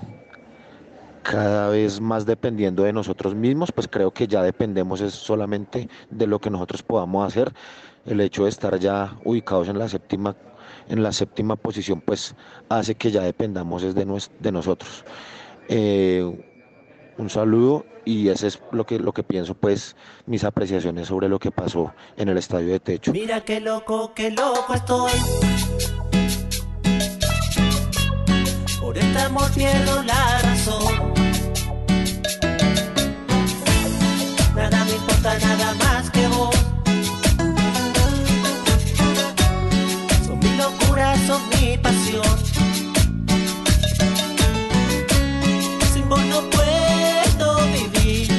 cada 1.23 1.69
vez 1.69 1.99
más 2.01 2.25
dependiendo 2.25 2.83
de 2.83 2.93
nosotros 2.93 3.35
mismos, 3.35 3.71
pues 3.71 3.87
creo 3.87 4.11
que 4.11 4.25
ya 4.27 4.41
dependemos 4.41 5.01
es 5.01 5.13
solamente 5.13 5.87
de 6.09 6.25
lo 6.27 6.39
que 6.39 6.49
nosotros 6.49 6.81
podamos 6.81 7.27
hacer. 7.27 7.51
El 8.05 8.19
hecho 8.21 8.43
de 8.45 8.49
estar 8.49 8.79
ya 8.79 9.15
ubicados 9.25 9.67
en 9.67 9.77
la 9.77 9.87
séptima, 9.89 10.35
en 10.87 11.03
la 11.03 11.11
séptima 11.11 11.55
posición, 11.55 12.01
pues 12.01 12.35
hace 12.69 12.95
que 12.95 13.11
ya 13.11 13.21
dependamos 13.21 13.83
es 13.83 13.93
de, 13.93 14.07
nues- 14.07 14.31
de 14.39 14.51
nosotros. 14.51 15.03
Eh, 15.67 16.23
un 17.17 17.29
saludo 17.29 17.85
y 18.05 18.29
ese 18.29 18.47
es 18.47 18.59
lo 18.71 18.85
que, 18.85 18.97
lo 18.97 19.11
que 19.11 19.21
pienso, 19.23 19.53
pues 19.53 19.95
mis 20.25 20.43
apreciaciones 20.43 21.07
sobre 21.09 21.29
lo 21.29 21.37
que 21.37 21.51
pasó 21.51 21.93
en 22.17 22.29
el 22.29 22.37
estadio 22.37 22.69
de 22.69 22.79
techo. 22.79 23.11
Mira 23.11 23.41
qué 23.41 23.59
loco, 23.59 24.13
qué 24.15 24.31
loco 24.31 24.73
estoy. 24.73 25.11
Por 28.89 28.97
este 28.97 29.19
amor 29.19 29.51
pierdo 29.51 30.01
la 30.01 30.39
razón. 30.39 31.13
Nada 34.55 34.83
me 34.83 34.93
importa, 34.93 35.37
nada 35.37 35.75
más 35.75 36.09
que 36.09 36.27
vos. 36.29 36.55
Son 40.25 40.39
mi 40.39 40.57
locura, 40.57 41.15
son 41.27 41.39
mi 41.49 41.77
pasión. 41.77 42.35
Sin 45.93 46.09
vos 46.09 46.23
no 46.25 46.41
puedo 46.49 47.57
vivir. 47.67 48.31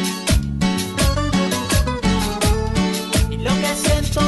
Y 3.30 3.36
lo 3.36 3.54
que 3.54 3.74
siento 3.76 4.20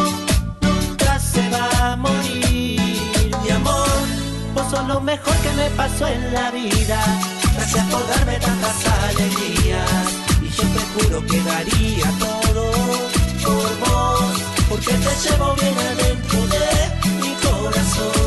nunca 0.61 1.19
se 1.19 1.51
va 1.51 1.95
a 1.95 1.97
morir. 1.97 2.81
Mi 3.43 3.51
amor, 3.51 3.89
vos 4.55 4.71
sos 4.71 4.87
lo 4.87 5.01
mejor 5.01 5.42
pasó 5.70 6.07
en 6.09 6.33
la 6.33 6.51
vida. 6.51 6.98
Gracias 7.55 7.87
por 7.87 8.07
darme 8.09 8.38
tantas 8.38 8.87
alegrías. 9.09 9.90
Y 10.42 10.48
yo 10.48 10.62
te 10.62 10.81
juro 10.94 11.27
que 11.27 11.40
daría 11.42 12.11
todo 12.18 12.72
por 13.44 13.79
vos. 13.81 14.42
Porque 14.68 14.92
te 14.92 15.29
llevo 15.29 15.55
bien 15.55 15.79
adentro 15.79 16.46
de 16.46 17.20
mi 17.20 17.35
corazón. 17.35 18.22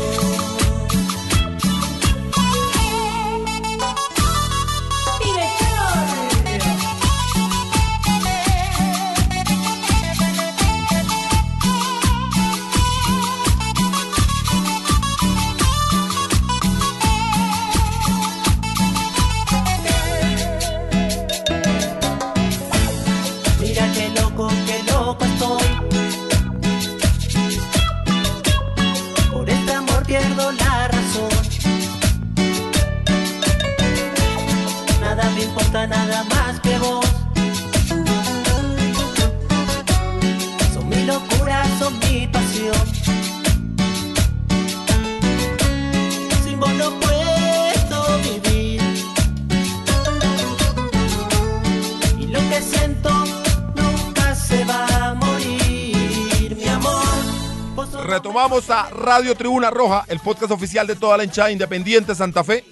Retomamos 58.36 58.68
a 58.68 58.90
Radio 58.90 59.34
Tribuna 59.34 59.70
Roja, 59.70 60.04
el 60.08 60.20
podcast 60.20 60.52
oficial 60.52 60.86
de 60.86 60.94
toda 60.94 61.16
la 61.16 61.24
hinchada 61.24 61.50
independiente 61.50 62.14
Santa 62.14 62.44
Fe. 62.44 62.64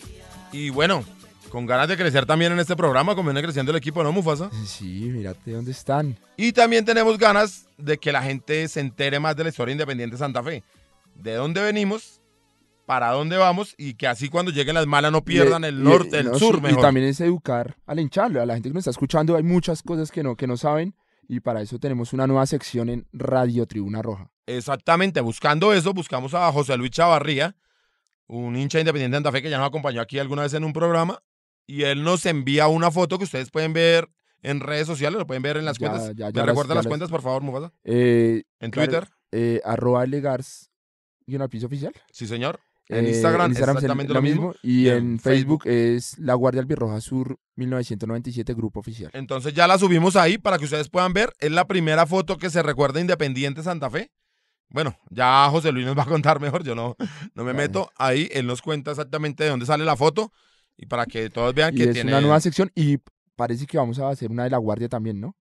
Y 0.52 0.68
bueno, 0.68 1.02
con 1.48 1.64
ganas 1.64 1.88
de 1.88 1.96
crecer 1.96 2.26
también 2.26 2.52
en 2.52 2.58
este 2.60 2.76
programa, 2.76 3.14
como 3.14 3.30
viene 3.30 3.42
creciendo 3.42 3.72
el 3.72 3.78
equipo, 3.78 4.02
¿no, 4.04 4.12
Mufasa? 4.12 4.50
Sí, 4.66 5.08
mírate 5.10 5.52
dónde 5.52 5.70
están. 5.70 6.18
Y 6.36 6.52
también 6.52 6.84
tenemos 6.84 7.16
ganas 7.16 7.64
de 7.78 7.96
que 7.96 8.12
la 8.12 8.20
gente 8.22 8.68
se 8.68 8.80
entere 8.80 9.18
más 9.20 9.36
de 9.36 9.44
la 9.44 9.48
historia 9.48 9.72
independiente 9.72 10.18
Santa 10.18 10.42
Fe. 10.42 10.62
De 11.14 11.32
dónde 11.32 11.62
venimos 11.62 12.20
para 12.84 13.12
dónde 13.12 13.38
vamos 13.38 13.74
y 13.78 13.94
que 13.94 14.06
así 14.06 14.28
cuando 14.28 14.50
lleguen 14.52 14.74
las 14.74 14.86
malas 14.86 15.12
no 15.12 15.18
Y- 15.20 15.22
pierdan 15.22 15.64
el 15.64 15.76
y- 15.80 15.82
norte, 15.82 16.18
el 16.18 16.26
no, 16.26 16.38
sur 16.38 16.56
sí, 16.56 16.60
mejor. 16.60 16.78
Y 16.78 16.82
también 16.82 17.06
es 17.06 17.20
educar 17.22 17.74
al 17.86 18.00
hinchable, 18.00 18.38
a 18.38 18.44
la 18.44 18.52
gente 18.52 18.68
que 18.68 18.74
nos 18.74 18.82
está 18.82 18.90
escuchando. 18.90 19.34
Hay 19.34 19.42
muchas 19.42 19.82
cosas 19.82 20.10
que 20.12 20.22
no, 20.22 20.36
que 20.36 20.46
no 20.46 20.58
saben 20.58 20.94
y 21.28 21.40
para 21.40 21.60
eso 21.62 21.78
tenemos 21.78 22.12
una 22.12 22.26
nueva 22.26 22.46
sección 22.46 22.88
en 22.88 23.06
Radio 23.12 23.66
Tribuna 23.66 24.02
Roja. 24.02 24.30
Exactamente, 24.46 25.20
buscando 25.20 25.72
eso, 25.72 25.94
buscamos 25.94 26.34
a 26.34 26.50
José 26.52 26.76
Luis 26.76 26.90
Chavarría, 26.90 27.56
un 28.26 28.56
hincha 28.56 28.78
independiente 28.80 29.14
de 29.14 29.18
Santa 29.18 29.32
Fe 29.32 29.42
que 29.42 29.50
ya 29.50 29.58
nos 29.58 29.68
acompañó 29.68 30.00
aquí 30.00 30.18
alguna 30.18 30.42
vez 30.42 30.54
en 30.54 30.64
un 30.64 30.72
programa, 30.72 31.22
y 31.66 31.82
él 31.84 32.02
nos 32.02 32.26
envía 32.26 32.68
una 32.68 32.90
foto 32.90 33.18
que 33.18 33.24
ustedes 33.24 33.50
pueden 33.50 33.72
ver 33.72 34.08
en 34.42 34.60
redes 34.60 34.86
sociales, 34.86 35.18
lo 35.18 35.26
pueden 35.26 35.42
ver 35.42 35.56
en 35.56 35.64
las 35.64 35.78
Ya- 35.78 35.88
cuentas. 35.90 36.12
ya- 36.16 36.26
¿Me 36.26 36.32
ya 36.32 36.44
recuerda 36.44 36.74
las 36.74 36.84
las- 36.84 36.90
cuentas, 36.90 37.10
por 37.10 37.22
favor, 37.22 37.42
Mufasa? 37.42 37.72
Eh, 37.84 38.42
En 38.60 38.70
Twitter, 38.70 39.08
eh, 39.32 39.60
arroba 39.64 40.04
legars 40.06 40.70
y 41.26 41.34
una 41.36 41.48
piso 41.48 41.66
oficial. 41.66 41.94
sí 42.12 42.26
señor. 42.26 42.60
En 42.89 43.07
Eh, 43.07 43.11
Instagram, 43.11 43.53
es 43.53 43.59
exactamente 43.59 44.12
lo 44.12 44.20
mismo. 44.22 44.55
Y 44.62 44.82
Y 44.85 44.89
en 44.91 44.97
en 45.12 45.18
Facebook, 45.18 45.66
es 45.66 46.18
La 46.18 46.35
Guardia 46.35 46.61
Albirroja 46.61 47.01
Sur 47.01 47.39
1997, 47.57 48.53
Grupo 48.55 48.80
Oficial. 48.80 49.11
Entonces 49.14 49.55
ya 49.55 49.66
la 49.66 49.78
subimos 49.78 50.16
ahí 50.16 50.39
para 50.39 50.59
que 50.59 50.64
ustedes 50.64 50.89
puedan 50.91 51.12
ver. 51.12 51.32
Es 51.39 51.51
la 51.51 51.66
primera 51.66 52.07
foto 52.07 52.37
que 52.37 52.51
se 52.51 52.62
recuerda 52.62 53.01
Independiente 53.01 53.62
Santa 53.62 53.89
Fe. 53.91 54.11
Bueno, 54.68 54.97
ya 55.11 55.49
José 55.51 55.70
Luis 55.72 55.87
nos 55.87 55.97
va 55.97 56.03
a 56.03 56.07
contar 56.07 56.41
mejor, 56.41 56.64
yo 56.64 56.74
no, 56.74 56.97
no 57.35 57.45
me 57.45 57.53
Vale. 57.53 57.68
meto 57.68 57.91
ahí, 57.97 58.28
él 58.32 58.47
nos 58.47 58.61
cuenta 58.61 58.91
exactamente 58.91 59.45
de 59.45 59.51
dónde 59.51 59.66
sale 59.66 59.85
la 59.85 59.95
foto 59.97 60.32
y 60.76 60.87
para 60.87 61.07
que 61.07 61.30
todos 61.30 61.55
vean 61.55 61.72
Y 61.74 61.78
que 61.78 61.85
es 61.85 61.93
tiene... 61.93 62.11
una 62.11 62.20
nueva 62.20 62.41
sección 62.41 62.72
y 62.74 62.99
parece 63.37 63.66
que 63.66 63.76
vamos 63.78 63.99
a 64.01 64.09
hacer 64.09 64.30
una 64.30 64.45
de 64.45 64.51
La 64.51 64.59
Guardia 64.59 64.89
también, 64.89 65.20
¿no? 65.20 65.37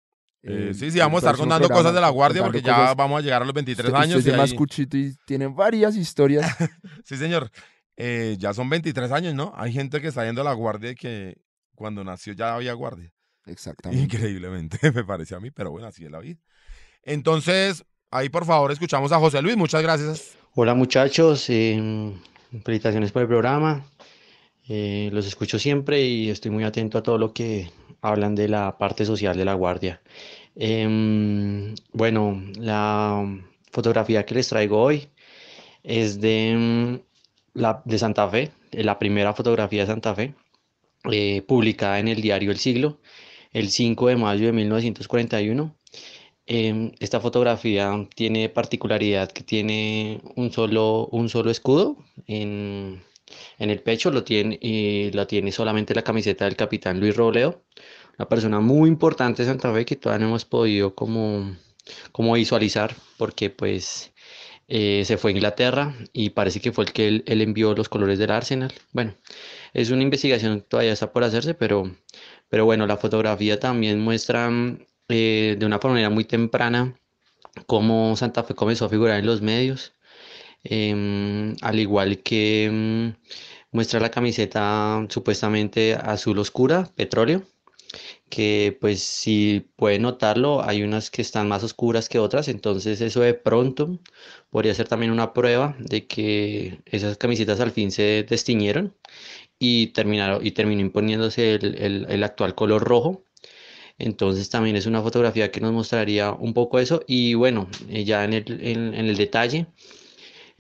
Eh, 0.44 0.70
Eh, 0.70 0.74
sí, 0.74 0.90
sí, 0.92 0.98
vamos 1.00 1.24
a 1.24 1.28
estar 1.28 1.38
contando 1.38 1.68
programa, 1.68 1.80
cosas 1.82 1.94
de 1.96 2.02
la 2.02 2.10
guardia 2.10 2.44
porque 2.44 2.62
ya 2.62 2.76
cosas- 2.76 2.96
vamos 2.96 3.20
a 3.20 3.22
llegar 3.22 3.42
a 3.44 3.46
los 3.46 3.54
23 3.54 3.88
Usted- 3.90 4.02
años. 4.02 4.18
usted 4.20 4.34
y 4.34 4.38
más 4.38 4.54
cuchito 4.54 4.98
y 4.98 5.16
tiene 5.26 5.48
varias 5.48 5.96
historias. 5.96 6.46
Sí, 7.06 7.18
señor. 7.18 7.52
Eh, 7.98 8.36
ya 8.40 8.54
son 8.54 8.68
23 8.70 9.12
años, 9.12 9.36
¿no? 9.36 9.54
Hay 9.56 9.72
gente 9.72 10.02
que 10.02 10.08
está 10.08 10.26
yendo 10.26 10.42
a 10.42 10.44
la 10.46 10.54
guardia 10.54 10.92
y 10.92 10.96
que 10.96 11.38
cuando 11.76 12.04
nació 12.04 12.34
ya 12.34 12.56
había 12.56 12.74
guardia. 12.74 13.12
Exactamente. 13.46 14.04
Increíblemente, 14.04 14.80
me 14.96 15.04
parece 15.04 15.36
a 15.36 15.40
mí, 15.40 15.52
pero 15.52 15.70
bueno, 15.72 15.88
así 15.88 16.06
es 16.06 16.12
la 16.12 16.20
vida. 16.20 16.40
Entonces, 17.04 17.84
ahí 18.12 18.30
por 18.30 18.46
favor 18.46 18.72
escuchamos 18.72 19.12
a 19.12 19.20
José 19.20 19.42
Luis, 19.42 19.58
muchas 19.58 19.82
gracias. 19.82 20.38
Hola 20.54 20.74
muchachos, 20.74 21.46
eh, 21.50 22.14
felicitaciones 22.64 23.12
por 23.12 23.22
el 23.24 23.28
programa. 23.28 23.86
Eh, 24.74 25.10
los 25.12 25.28
escucho 25.28 25.60
siempre 25.60 26.02
y 26.06 26.30
estoy 26.30 26.50
muy 26.50 26.64
atento 26.64 26.98
a 26.98 27.04
todo 27.04 27.18
lo 27.18 27.34
que 27.34 27.70
hablan 28.02 28.36
de 28.36 28.48
la 28.48 28.78
parte 28.78 29.04
social 29.06 29.36
de 29.36 29.44
la 29.44 29.54
guardia. 29.54 30.02
Em, 30.56 31.76
bueno, 31.92 32.42
la 32.58 33.22
fotografía 33.72 34.26
que 34.26 34.36
les 34.36 34.48
traigo 34.48 34.82
hoy 34.82 35.10
es 35.84 36.22
de, 36.22 36.56
mm, 36.58 37.60
la, 37.60 37.82
de 37.86 37.98
Santa 38.00 38.30
Fe, 38.30 38.52
eh, 38.72 38.84
la 38.84 38.98
primera 39.00 39.34
fotografía 39.34 39.82
de 39.82 39.88
Santa 39.88 40.16
Fe, 40.16 40.36
eh, 41.12 41.42
publicada 41.48 42.00
en 42.00 42.08
el 42.08 42.22
diario 42.22 42.52
El 42.52 42.60
Siglo, 42.60 43.00
el 43.54 43.70
5 43.72 44.08
de 44.08 44.16
mayo 44.18 44.46
de 44.48 44.54
1941. 44.54 45.76
Em, 46.48 46.92
esta 47.00 47.20
fotografía 47.20 48.08
tiene 48.16 48.50
particularidad 48.50 49.32
que 49.32 49.44
tiene 49.44 50.22
un 50.36 50.52
solo, 50.52 51.08
un 51.12 51.30
solo 51.30 51.52
escudo 51.52 51.98
en, 52.28 53.02
en 53.60 53.70
el 53.70 53.82
pecho, 53.82 54.12
lo 54.12 54.24
tiene, 54.24 54.58
y 54.62 55.12
la 55.12 55.26
tiene 55.28 55.52
solamente 55.52 55.96
la 55.96 56.04
camiseta 56.04 56.46
del 56.46 56.56
capitán 56.56 57.00
Luis 57.00 57.16
Robledo, 57.16 57.64
una 58.18 58.28
persona 58.30 58.60
muy 58.60 58.90
importante 58.90 59.44
de 59.44 59.50
Santa 59.50 59.74
Fe 59.74 59.86
que 59.86 59.96
todavía 59.96 60.26
no 60.26 60.30
hemos 60.30 60.46
podido 60.46 60.96
como, 60.96 61.56
como 62.12 62.34
visualizar 62.34 62.96
porque 63.18 63.50
pues 63.50 64.12
eh, 64.68 65.04
se 65.06 65.18
fue 65.18 65.32
a 65.32 65.34
Inglaterra 65.34 65.96
y 66.14 66.30
parece 66.32 66.62
que 66.62 66.72
fue 66.72 66.86
el 66.86 66.94
que 66.94 67.08
él, 67.08 67.24
envió 67.42 67.74
los 67.74 67.90
colores 67.90 68.20
del 68.20 68.32
Arsenal. 68.32 68.74
Bueno, 68.94 69.16
es 69.74 69.90
una 69.92 70.04
investigación 70.04 70.62
que 70.62 70.68
todavía 70.68 70.94
está 70.94 71.12
por 71.12 71.24
hacerse, 71.24 71.54
pero, 71.54 71.92
pero 72.50 72.66
bueno, 72.66 72.88
la 72.88 72.98
fotografía 72.98 73.60
también 73.60 74.00
muestra 74.00 74.50
eh, 75.10 75.56
de 75.60 75.66
una 75.66 75.80
manera 75.84 76.10
muy 76.10 76.26
temprana 76.26 76.96
cómo 77.68 78.16
Santa 78.16 78.44
Fe 78.44 78.56
comenzó 78.56 78.86
a 78.86 78.90
figurar 78.90 79.20
en 79.20 79.26
los 79.26 79.42
medios, 79.42 79.94
em, 80.64 81.56
al 81.62 81.80
igual 81.80 82.22
que 82.24 82.70
mm, 82.72 83.10
muestra 83.72 84.00
la 84.00 84.12
camiseta 84.12 85.06
supuestamente 85.10 85.96
azul 85.96 86.40
oscura, 86.40 86.90
petróleo, 86.96 87.44
que 88.30 88.78
pues 88.80 89.02
si 89.04 89.68
pueden 89.76 90.04
notarlo, 90.04 90.64
hay 90.64 90.84
unas 90.84 91.12
que 91.12 91.22
están 91.22 91.48
más 91.48 91.64
oscuras 91.64 92.10
que 92.10 92.20
otras, 92.20 92.48
entonces 92.48 93.02
eso 93.02 93.22
de 93.22 93.34
pronto 93.34 94.00
podría 94.50 94.74
ser 94.74 94.88
también 94.88 95.12
una 95.12 95.34
prueba 95.34 95.76
de 95.80 96.08
que 96.08 96.80
esas 96.86 97.18
camisetas 97.18 97.60
al 97.60 97.72
fin 97.72 97.92
se 97.92 98.26
destiñeron 98.28 98.96
y 99.60 99.88
terminaron 99.88 100.46
y 100.46 100.52
terminó 100.52 100.82
imponiéndose 100.82 101.56
el, 101.56 101.76
el- 102.10 102.24
actual 102.24 102.56
color 102.56 102.84
rojo. 102.84 103.24
Entonces 103.98 104.50
también 104.50 104.76
es 104.76 104.86
una 104.86 105.02
fotografía 105.02 105.52
que 105.52 105.62
nos 105.62 105.74
mostraría 105.74 106.32
un 106.32 106.54
poco 106.54 106.80
eso. 106.80 107.02
Y 107.08 107.34
bueno, 107.36 107.68
eh, 107.90 108.04
ya 108.04 108.24
en 108.26 108.34
el, 108.34 108.46
en 108.66 108.94
el 108.96 109.18
detalle, 109.18 109.68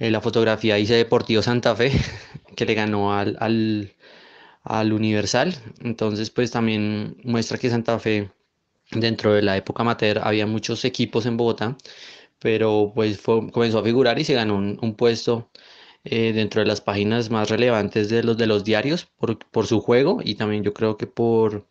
eh, 0.02 0.12
la 0.12 0.22
fotografía 0.22 0.76
dice 0.76 0.96
Deportivo 0.96 1.42
Santa 1.44 1.76
Fe, 1.76 1.92
que 2.58 2.66
le 2.66 2.76
ganó 2.76 3.14
al, 3.14 3.38
al, 3.40 3.94
al 4.64 4.94
Universal. 4.94 5.56
Entonces 5.82 6.30
pues 6.32 6.52
también 6.52 7.18
muestra 7.24 7.58
que 7.58 7.70
Santa 7.70 8.00
Fe, 8.00 8.32
dentro 8.92 9.34
de 9.34 9.42
la 9.44 9.58
época 9.58 9.84
amateur, 9.84 10.20
había 10.24 10.48
muchos 10.48 10.86
equipos 10.86 11.26
en 11.28 11.38
Bogotá, 11.38 11.78
pero 12.40 12.92
pues 12.96 13.22
comenzó 13.22 13.80
a 13.80 13.84
figurar 13.84 14.20
y 14.20 14.26
se 14.26 14.34
ganó 14.36 14.58
un, 14.58 14.80
un 14.82 14.96
puesto 14.96 15.52
eh, 16.06 16.34
dentro 16.34 16.62
de 16.62 16.68
las 16.68 16.82
páginas 16.82 17.30
más 17.32 17.50
relevantes 17.50 18.10
de 18.10 18.24
los 18.24 18.38
de 18.38 18.48
los 18.48 18.64
diarios 18.66 19.08
por, 19.18 19.40
por 19.52 19.68
su 19.68 19.82
juego 19.82 20.20
y 20.24 20.36
también 20.36 20.64
yo 20.64 20.74
creo 20.74 20.98
que 20.98 21.08
por 21.08 21.68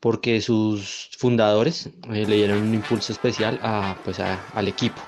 porque 0.00 0.40
sus 0.42 1.10
fundadores 1.18 1.88
eh, 2.12 2.26
le 2.26 2.36
dieron 2.36 2.62
un 2.62 2.74
impulso 2.74 3.12
especial 3.12 3.58
a, 3.62 4.00
pues 4.04 4.20
a- 4.20 4.46
al 4.52 4.68
equipo. 4.68 5.02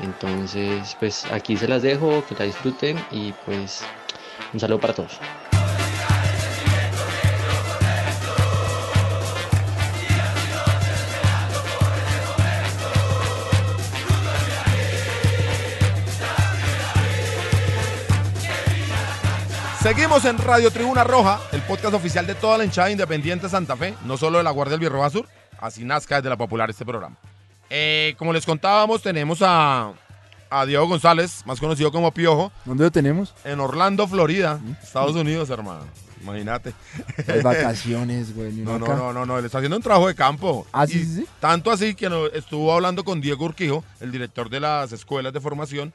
Entonces, 0.00 0.96
pues 0.98 1.24
aquí 1.32 1.56
se 1.56 1.68
las 1.68 1.82
dejo, 1.82 2.24
que 2.26 2.34
la 2.34 2.44
disfruten 2.44 3.02
y 3.10 3.32
pues 3.44 3.82
un 4.52 4.60
saludo 4.60 4.80
para 4.80 4.94
todos. 4.94 5.18
Seguimos 19.86 20.24
en 20.24 20.36
Radio 20.38 20.72
Tribuna 20.72 21.04
Roja, 21.04 21.38
el 21.52 21.62
podcast 21.62 21.94
oficial 21.94 22.26
de 22.26 22.34
toda 22.34 22.58
la 22.58 22.64
hinchada 22.64 22.90
independiente 22.90 23.48
Santa 23.48 23.76
Fe, 23.76 23.94
no 24.04 24.16
solo 24.16 24.38
de 24.38 24.42
la 24.42 24.50
Guardia 24.50 24.72
del 24.72 24.80
Birroja 24.80 25.10
Sur, 25.10 25.28
así 25.60 25.84
nazca 25.84 26.16
desde 26.16 26.28
la 26.28 26.36
popular 26.36 26.68
este 26.68 26.84
programa. 26.84 27.16
Eh, 27.70 28.14
como 28.18 28.32
les 28.32 28.46
contábamos, 28.46 29.02
tenemos 29.02 29.40
a, 29.42 29.92
a 30.50 30.66
Diego 30.66 30.86
González, 30.86 31.42
más 31.46 31.58
conocido 31.60 31.90
como 31.90 32.12
Piojo, 32.12 32.52
¿Dónde 32.64 32.84
lo 32.84 32.90
tenemos? 32.90 33.34
en 33.44 33.60
Orlando, 33.60 34.06
Florida, 34.06 34.60
Estados 34.82 35.16
Unidos, 35.16 35.50
hermano. 35.50 35.84
Imagínate. 36.22 36.72
Las 37.26 37.42
vacaciones, 37.42 38.34
güey. 38.34 38.52
No, 38.52 38.78
no, 38.78 38.86
no, 38.96 39.12
no, 39.12 39.26
no, 39.26 39.38
él 39.38 39.44
está 39.44 39.58
haciendo 39.58 39.76
un 39.76 39.82
trabajo 39.82 40.08
de 40.08 40.14
campo. 40.14 40.66
Ah, 40.72 40.86
sí, 40.86 41.04
sí, 41.04 41.16
sí. 41.16 41.26
Tanto 41.38 41.70
así 41.70 41.94
que 41.94 42.10
estuvo 42.34 42.72
hablando 42.72 43.04
con 43.04 43.20
Diego 43.20 43.44
Urquijo, 43.44 43.84
el 44.00 44.10
director 44.10 44.50
de 44.50 44.58
las 44.60 44.90
escuelas 44.92 45.32
de 45.32 45.40
formación, 45.40 45.92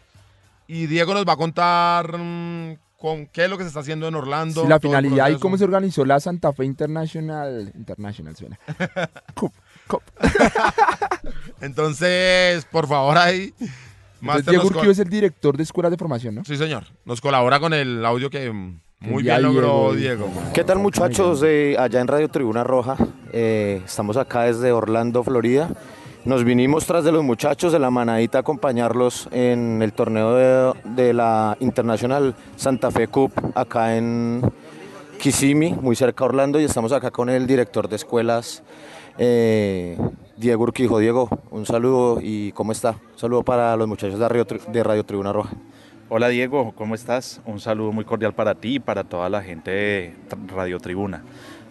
y 0.67 0.87
Diego 0.87 1.13
nos 1.13 1.25
va 1.27 1.33
a 1.33 1.37
contar 1.37 2.17
mm, 2.17 2.77
con 2.97 3.25
qué 3.27 3.43
es 3.45 3.49
lo 3.49 3.57
que 3.57 3.63
se 3.63 3.69
está 3.69 3.81
haciendo 3.81 4.07
en 4.07 4.15
Orlando. 4.15 4.61
Sí, 4.61 4.69
la 4.69 4.79
finalidad 4.79 5.29
y 5.29 5.37
cómo 5.37 5.57
se 5.57 5.65
organizó 5.65 6.05
la 6.05 6.19
Santa 6.21 6.53
Fe 6.53 6.63
International. 6.63 7.71
International 7.75 8.35
suena. 8.35 8.59
Cup. 9.91 10.03
Entonces, 11.61 12.65
por 12.65 12.87
favor, 12.87 13.17
ahí. 13.17 13.53
Entonces, 14.21 14.45
Diego 14.45 14.67
Urquijo 14.67 14.91
es 14.91 14.99
el 14.99 15.09
director 15.09 15.57
de 15.57 15.63
escuelas 15.63 15.91
de 15.91 15.97
formación, 15.97 16.35
¿no? 16.35 16.45
Sí, 16.45 16.55
señor. 16.55 16.85
Nos 17.05 17.19
colabora 17.19 17.59
con 17.59 17.73
el 17.73 18.05
audio 18.05 18.29
que 18.29 18.51
mm, 18.51 18.79
muy 19.01 19.23
bien 19.23 19.41
logró 19.41 19.93
Diego. 19.93 20.27
Diego. 20.27 20.51
¿Qué 20.53 20.63
tal 20.63 20.79
muchachos 20.79 21.41
de 21.41 21.75
allá 21.77 21.99
en 21.99 22.07
Radio 22.07 22.29
Tribuna 22.29 22.63
Roja? 22.63 22.95
Eh, 23.33 23.81
estamos 23.85 24.15
acá 24.15 24.43
desde 24.43 24.71
Orlando, 24.71 25.23
Florida. 25.23 25.69
Nos 26.23 26.43
vinimos 26.43 26.85
tras 26.85 27.03
de 27.03 27.11
los 27.11 27.23
muchachos 27.23 27.73
de 27.73 27.79
la 27.79 27.89
manadita 27.89 28.37
a 28.37 28.41
acompañarlos 28.41 29.27
en 29.31 29.81
el 29.81 29.91
torneo 29.91 30.35
de, 30.35 30.73
de 30.95 31.13
la 31.13 31.57
International 31.59 32.35
Santa 32.55 32.91
Fe 32.91 33.07
Cup 33.07 33.31
acá 33.55 33.97
en 33.97 34.43
Kissimmee, 35.21 35.73
muy 35.73 35.95
cerca 35.95 36.23
de 36.23 36.29
Orlando, 36.29 36.59
y 36.59 36.63
estamos 36.63 36.91
acá 36.91 37.11
con 37.11 37.29
el 37.29 37.45
director 37.45 37.87
de 37.87 37.95
escuelas, 37.95 38.63
eh, 39.17 39.97
Diego 40.37 40.63
Urquijo. 40.63 40.99
Diego, 40.99 41.29
un 41.51 41.65
saludo 41.65 42.19
y 42.21 42.51
¿cómo 42.53 42.71
está? 42.71 42.95
Un 43.13 43.19
saludo 43.19 43.43
para 43.43 43.75
los 43.75 43.87
muchachos 43.87 44.19
de 44.19 44.83
Radio, 44.83 45.03
Tribuna 45.05 45.31
Roja. 45.33 45.51
Hola 46.09 46.27
Diego, 46.29 46.73
¿cómo 46.75 46.95
estás? 46.95 47.41
Un 47.45 47.59
saludo 47.59 47.91
muy 47.91 48.03
cordial 48.05 48.33
para 48.33 48.55
ti 48.55 48.75
y 48.75 48.79
para 48.79 49.03
toda 49.03 49.29
la 49.29 49.41
gente 49.41 49.71
de 49.71 50.13
Radio 50.47 50.79
Tribuna. 50.79 51.23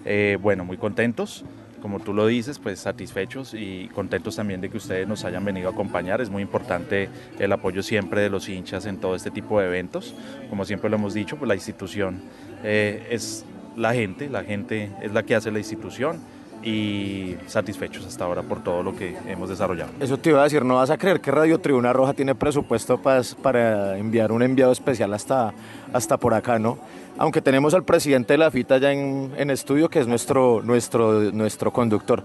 Eh, 0.05 0.39
bueno, 0.41 0.65
muy 0.65 0.77
contentos. 0.77 1.45
como 1.83 1.99
tú 1.99 2.13
lo 2.13 2.27
dices, 2.27 2.59
pues 2.59 2.79
satisfechos 2.79 3.55
y 3.55 3.89
contentos 3.95 4.37
también 4.37 4.61
de 4.61 4.69
que 4.69 4.77
ustedes 4.77 5.09
nos 5.09 5.25
hayan 5.25 5.45
venido 5.45 5.69
a 5.69 5.73
acompañar. 5.73 6.21
Es 6.21 6.29
muy 6.29 6.43
importante 6.43 7.09
el 7.39 7.53
apoyo 7.53 7.83
siempre 7.83 8.21
de 8.21 8.29
los 8.29 8.49
hinchas 8.49 8.85
en 8.85 8.99
todo 8.99 9.15
este 9.15 9.31
tipo 9.31 9.59
de 9.59 9.67
eventos. 9.67 10.15
Como 10.51 10.65
siempre 10.67 10.91
lo 10.91 10.97
hemos 10.97 11.15
dicho, 11.15 11.37
pues 11.37 11.49
la 11.49 11.55
institución 11.55 12.21
eh, 12.63 13.07
es 13.11 13.47
la 13.77 13.95
gente, 13.95 14.29
la 14.29 14.45
gente 14.45 14.91
es 15.03 15.13
la 15.13 15.23
que 15.23 15.35
hace 15.35 15.51
la 15.51 15.59
institución 15.59 16.21
y 16.63 17.37
satisfechos 17.47 18.05
hasta 18.05 18.25
ahora 18.25 18.43
por 18.43 18.63
todo 18.63 18.83
lo 18.83 18.95
que 18.95 19.17
hemos 19.27 19.49
desarrollado. 19.49 19.91
Eso 20.01 20.19
te 20.19 20.31
iba 20.31 20.41
a 20.41 20.45
decir, 20.45 20.65
no 20.65 20.77
vas 20.77 20.91
a 20.91 20.99
creer 20.99 21.21
que 21.21 21.31
Radio 21.31 21.59
Tribuna 21.59 21.93
Roja 21.93 22.13
tiene 22.13 22.35
presupuesto 22.35 22.99
para, 22.99 23.97
enviar 23.97 24.33
un 24.33 24.43
enviado 24.43 24.73
especial 24.73 25.13
hasta, 25.15 25.53
hasta 25.93 26.17
por 26.17 26.35
acá, 26.35 26.59
¿no? 26.59 26.79
Aunque 27.19 27.43
tenemos 27.43 27.75
al 27.75 27.85
presidente 27.85 28.35
de 28.35 28.39
la 28.39 28.51
FITA 28.51 28.79
ya 28.79 28.93
en, 28.93 29.33
en 29.37 29.51
estudio, 29.51 29.89
que 29.89 30.01
es 30.01 30.07
nuestro, 30.07 30.63
nuestro, 30.63 31.33
nuestro 31.33 31.73
conductor. 31.73 32.25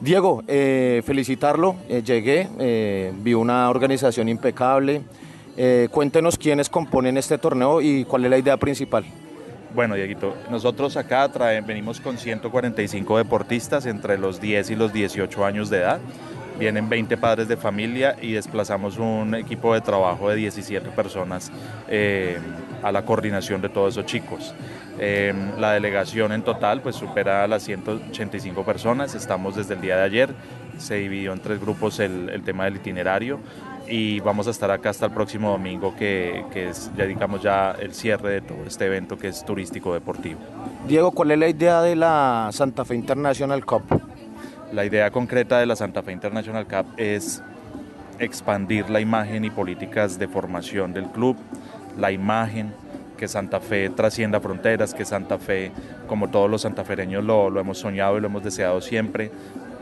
Diego, 0.00 0.42
eh, 0.48 1.02
felicitarlo, 1.04 1.76
eh, 1.86 2.02
llegué, 2.02 2.48
eh, 2.58 3.12
vi 3.16 3.34
una 3.34 3.68
organización 3.68 4.28
impecable. 4.28 5.02
Cuéntenos 5.90 6.38
quiénes 6.38 6.70
componen 6.70 7.18
este 7.18 7.36
torneo 7.36 7.82
y 7.82 8.06
cuál 8.06 8.24
es 8.24 8.30
la 8.30 8.38
idea 8.38 8.56
principal. 8.56 9.04
Bueno, 9.72 9.94
Dieguito, 9.94 10.36
nosotros 10.50 10.96
acá 10.96 11.28
venimos 11.64 12.00
con 12.00 12.18
145 12.18 13.18
deportistas 13.18 13.86
entre 13.86 14.18
los 14.18 14.40
10 14.40 14.70
y 14.70 14.74
los 14.74 14.92
18 14.92 15.44
años 15.44 15.70
de 15.70 15.78
edad. 15.78 16.00
Vienen 16.58 16.88
20 16.88 17.16
padres 17.16 17.46
de 17.46 17.56
familia 17.56 18.16
y 18.20 18.32
desplazamos 18.32 18.98
un 18.98 19.36
equipo 19.36 19.72
de 19.72 19.80
trabajo 19.80 20.28
de 20.28 20.36
17 20.36 20.90
personas 20.90 21.52
eh, 21.88 22.36
a 22.82 22.90
la 22.90 23.04
coordinación 23.04 23.62
de 23.62 23.68
todos 23.68 23.94
esos 23.94 24.06
chicos. 24.06 24.54
Eh, 24.98 25.32
la 25.58 25.72
delegación 25.72 26.32
en 26.32 26.42
total 26.42 26.82
pues 26.82 26.96
supera 26.96 27.46
las 27.46 27.62
185 27.62 28.64
personas. 28.64 29.14
Estamos 29.14 29.54
desde 29.54 29.74
el 29.74 29.80
día 29.80 29.96
de 29.96 30.02
ayer. 30.02 30.30
Se 30.78 30.96
dividió 30.96 31.32
en 31.32 31.38
tres 31.38 31.60
grupos 31.60 32.00
el 32.00 32.42
tema 32.44 32.64
del 32.64 32.76
itinerario 32.76 33.38
y 33.90 34.20
vamos 34.20 34.46
a 34.46 34.50
estar 34.50 34.70
acá 34.70 34.90
hasta 34.90 35.06
el 35.06 35.12
próximo 35.12 35.50
domingo 35.50 35.94
que, 35.96 36.44
que, 36.52 36.68
es 36.68 36.90
ya 36.96 37.04
digamos 37.06 37.42
ya 37.42 37.72
el 37.72 37.92
cierre 37.92 38.34
de 38.34 38.40
todo 38.40 38.64
este 38.64 38.86
evento 38.86 39.18
que 39.18 39.28
es 39.28 39.44
turístico 39.44 39.92
deportivo. 39.92 40.38
Diego, 40.86 41.10
¿cuál 41.10 41.32
es 41.32 41.38
la 41.38 41.48
idea 41.48 41.82
de 41.82 41.96
la 41.96 42.50
Santa 42.52 42.84
Fe 42.84 42.94
International 42.94 43.66
Cup? 43.66 43.82
La 44.72 44.84
idea 44.84 45.10
concreta 45.10 45.58
de 45.58 45.66
la 45.66 45.74
Santa 45.74 46.02
Fe 46.04 46.12
International 46.12 46.66
Cup 46.66 46.86
es 46.96 47.42
expandir 48.20 48.88
la 48.88 49.00
imagen 49.00 49.44
y 49.44 49.50
políticas 49.50 50.18
de 50.18 50.28
formación 50.28 50.92
del 50.92 51.06
club, 51.06 51.36
la 51.98 52.12
imagen, 52.12 52.72
que 53.16 53.26
Santa 53.26 53.60
Fe 53.60 53.90
trascienda 53.90 54.40
fronteras, 54.40 54.94
que 54.94 55.04
Santa 55.04 55.36
Fe, 55.38 55.72
como 56.06 56.30
todos 56.30 56.48
los 56.48 56.62
santafereños 56.62 57.24
lo, 57.24 57.50
lo 57.50 57.60
hemos 57.60 57.78
soñado 57.78 58.16
y 58.16 58.20
lo 58.20 58.28
hemos 58.28 58.44
deseado 58.44 58.80
siempre, 58.80 59.32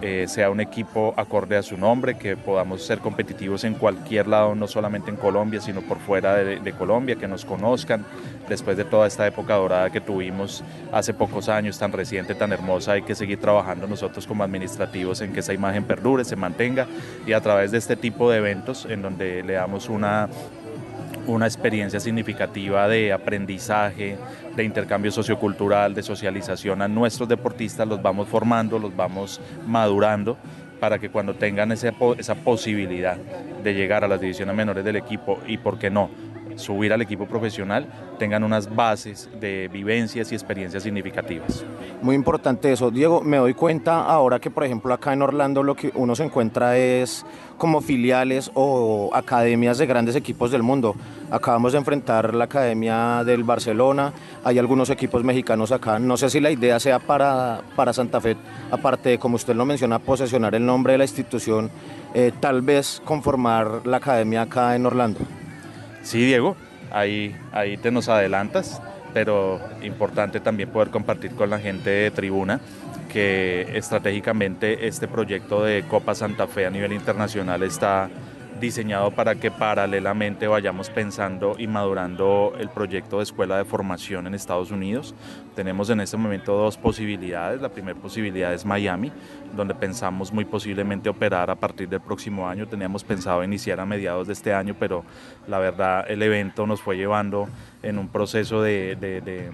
eh, 0.02 0.26
sea 0.28 0.50
un 0.50 0.60
equipo 0.60 1.14
acorde 1.16 1.56
a 1.56 1.62
su 1.62 1.76
nombre, 1.76 2.16
que 2.16 2.36
podamos 2.36 2.84
ser 2.84 2.98
competitivos 2.98 3.64
en 3.64 3.74
cualquier 3.74 4.28
lado, 4.28 4.54
no 4.54 4.66
solamente 4.68 5.10
en 5.10 5.16
Colombia, 5.16 5.60
sino 5.60 5.82
por 5.82 5.98
fuera 5.98 6.36
de, 6.36 6.60
de, 6.60 6.72
Colombia, 6.72 7.16
que 7.16 7.26
nos 7.26 7.44
conozcan, 7.44 8.04
después 8.48 8.76
de 8.76 8.84
toda 8.84 9.06
esta 9.06 9.26
época 9.26 9.54
dorada 9.54 9.90
que 9.90 10.00
tuvimos 10.00 10.62
hace 10.92 11.12
pocos 11.14 11.48
años, 11.48 11.78
tan 11.78 11.92
reciente, 11.92 12.34
tan 12.34 12.52
hermosa, 12.52 12.92
hay 12.92 13.02
que 13.02 13.14
seguir 13.14 13.40
trabajando 13.40 13.86
nosotros 13.86 14.26
como 14.26 14.44
administrativos 14.44 15.20
en 15.20 15.32
que 15.32 15.40
esa 15.40 15.52
imagen 15.52 15.84
perdure, 15.84 16.24
se 16.24 16.36
mantenga 16.36 16.86
y 17.26 17.32
a 17.32 17.40
través 17.40 17.70
de 17.72 17.78
este 17.78 17.96
tipo 17.96 18.30
de 18.30 18.38
eventos 18.38 18.86
en 18.86 19.02
donde 19.02 19.42
le 19.42 19.54
damos 19.54 19.88
una 19.88 20.28
una 21.34 21.46
experiencia 21.46 22.00
significativa 22.00 22.88
de 22.88 23.12
aprendizaje, 23.12 24.16
de 24.56 24.64
intercambio 24.64 25.10
sociocultural, 25.10 25.94
de 25.94 26.02
socialización 26.02 26.82
a 26.82 26.88
nuestros 26.88 27.28
deportistas, 27.28 27.86
los 27.86 28.02
vamos 28.02 28.28
formando, 28.28 28.78
los 28.78 28.94
vamos 28.94 29.40
madurando 29.66 30.36
para 30.80 30.98
que 30.98 31.10
cuando 31.10 31.34
tengan 31.34 31.72
ese, 31.72 31.92
esa 32.18 32.34
posibilidad 32.36 33.16
de 33.16 33.74
llegar 33.74 34.04
a 34.04 34.08
las 34.08 34.20
divisiones 34.20 34.54
menores 34.54 34.84
del 34.84 34.96
equipo 34.96 35.38
y, 35.46 35.58
¿por 35.58 35.78
qué 35.78 35.90
no?, 35.90 36.10
subir 36.58 36.92
al 36.92 37.02
equipo 37.02 37.26
profesional, 37.26 37.86
tengan 38.18 38.44
unas 38.44 38.74
bases 38.74 39.28
de 39.40 39.68
vivencias 39.68 40.32
y 40.32 40.34
experiencias 40.34 40.82
significativas. 40.82 41.64
Muy 42.02 42.14
importante 42.14 42.72
eso. 42.72 42.90
Diego, 42.90 43.22
me 43.22 43.36
doy 43.36 43.54
cuenta 43.54 44.02
ahora 44.02 44.38
que, 44.38 44.50
por 44.50 44.64
ejemplo, 44.64 44.92
acá 44.92 45.12
en 45.12 45.22
Orlando 45.22 45.62
lo 45.62 45.74
que 45.74 45.92
uno 45.94 46.14
se 46.14 46.24
encuentra 46.24 46.76
es 46.76 47.24
como 47.56 47.80
filiales 47.80 48.50
o 48.54 49.10
academias 49.12 49.78
de 49.78 49.86
grandes 49.86 50.16
equipos 50.16 50.50
del 50.50 50.62
mundo. 50.62 50.94
Acabamos 51.30 51.72
de 51.72 51.78
enfrentar 51.78 52.34
la 52.34 52.44
academia 52.44 53.22
del 53.24 53.44
Barcelona, 53.44 54.12
hay 54.44 54.58
algunos 54.58 54.88
equipos 54.90 55.24
mexicanos 55.24 55.72
acá. 55.72 55.98
No 55.98 56.16
sé 56.16 56.30
si 56.30 56.40
la 56.40 56.50
idea 56.50 56.80
sea 56.80 56.98
para, 56.98 57.60
para 57.76 57.92
Santa 57.92 58.20
Fe, 58.20 58.36
aparte 58.70 59.10
de, 59.10 59.18
como 59.18 59.36
usted 59.36 59.54
lo 59.54 59.66
menciona, 59.66 59.98
posesionar 59.98 60.54
el 60.54 60.64
nombre 60.64 60.92
de 60.92 60.98
la 60.98 61.04
institución, 61.04 61.70
eh, 62.14 62.32
tal 62.40 62.62
vez 62.62 63.02
conformar 63.04 63.86
la 63.86 63.98
academia 63.98 64.42
acá 64.42 64.74
en 64.74 64.86
Orlando. 64.86 65.20
Sí, 66.08 66.24
Diego, 66.24 66.56
ahí, 66.90 67.36
ahí 67.52 67.76
te 67.76 67.90
nos 67.90 68.08
adelantas, 68.08 68.80
pero 69.12 69.60
importante 69.82 70.40
también 70.40 70.70
poder 70.70 70.88
compartir 70.88 71.32
con 71.32 71.50
la 71.50 71.58
gente 71.58 71.90
de 71.90 72.10
tribuna 72.10 72.60
que 73.12 73.76
estratégicamente 73.76 74.88
este 74.88 75.06
proyecto 75.06 75.62
de 75.62 75.82
Copa 75.82 76.14
Santa 76.14 76.46
Fe 76.46 76.64
a 76.64 76.70
nivel 76.70 76.94
internacional 76.94 77.62
está 77.62 78.08
diseñado 78.60 79.10
para 79.10 79.34
que 79.34 79.50
paralelamente 79.50 80.46
vayamos 80.46 80.90
pensando 80.90 81.54
y 81.58 81.66
madurando 81.66 82.54
el 82.58 82.68
proyecto 82.68 83.18
de 83.18 83.24
escuela 83.24 83.56
de 83.58 83.64
formación 83.64 84.26
en 84.26 84.34
Estados 84.34 84.70
Unidos. 84.70 85.14
Tenemos 85.54 85.90
en 85.90 86.00
este 86.00 86.16
momento 86.16 86.56
dos 86.56 86.76
posibilidades. 86.76 87.60
La 87.60 87.68
primera 87.68 87.98
posibilidad 87.98 88.52
es 88.52 88.64
Miami, 88.64 89.12
donde 89.56 89.74
pensamos 89.74 90.32
muy 90.32 90.44
posiblemente 90.44 91.08
operar 91.08 91.50
a 91.50 91.54
partir 91.54 91.88
del 91.88 92.00
próximo 92.00 92.48
año. 92.48 92.66
Teníamos 92.66 93.04
pensado 93.04 93.42
iniciar 93.44 93.80
a 93.80 93.86
mediados 93.86 94.26
de 94.26 94.32
este 94.32 94.52
año, 94.52 94.76
pero 94.78 95.04
la 95.46 95.58
verdad 95.58 96.04
el 96.08 96.22
evento 96.22 96.66
nos 96.66 96.80
fue 96.80 96.96
llevando 96.96 97.48
en 97.82 97.98
un 97.98 98.08
proceso 98.08 98.62
de, 98.62 98.96
de, 98.96 99.20
de 99.20 99.50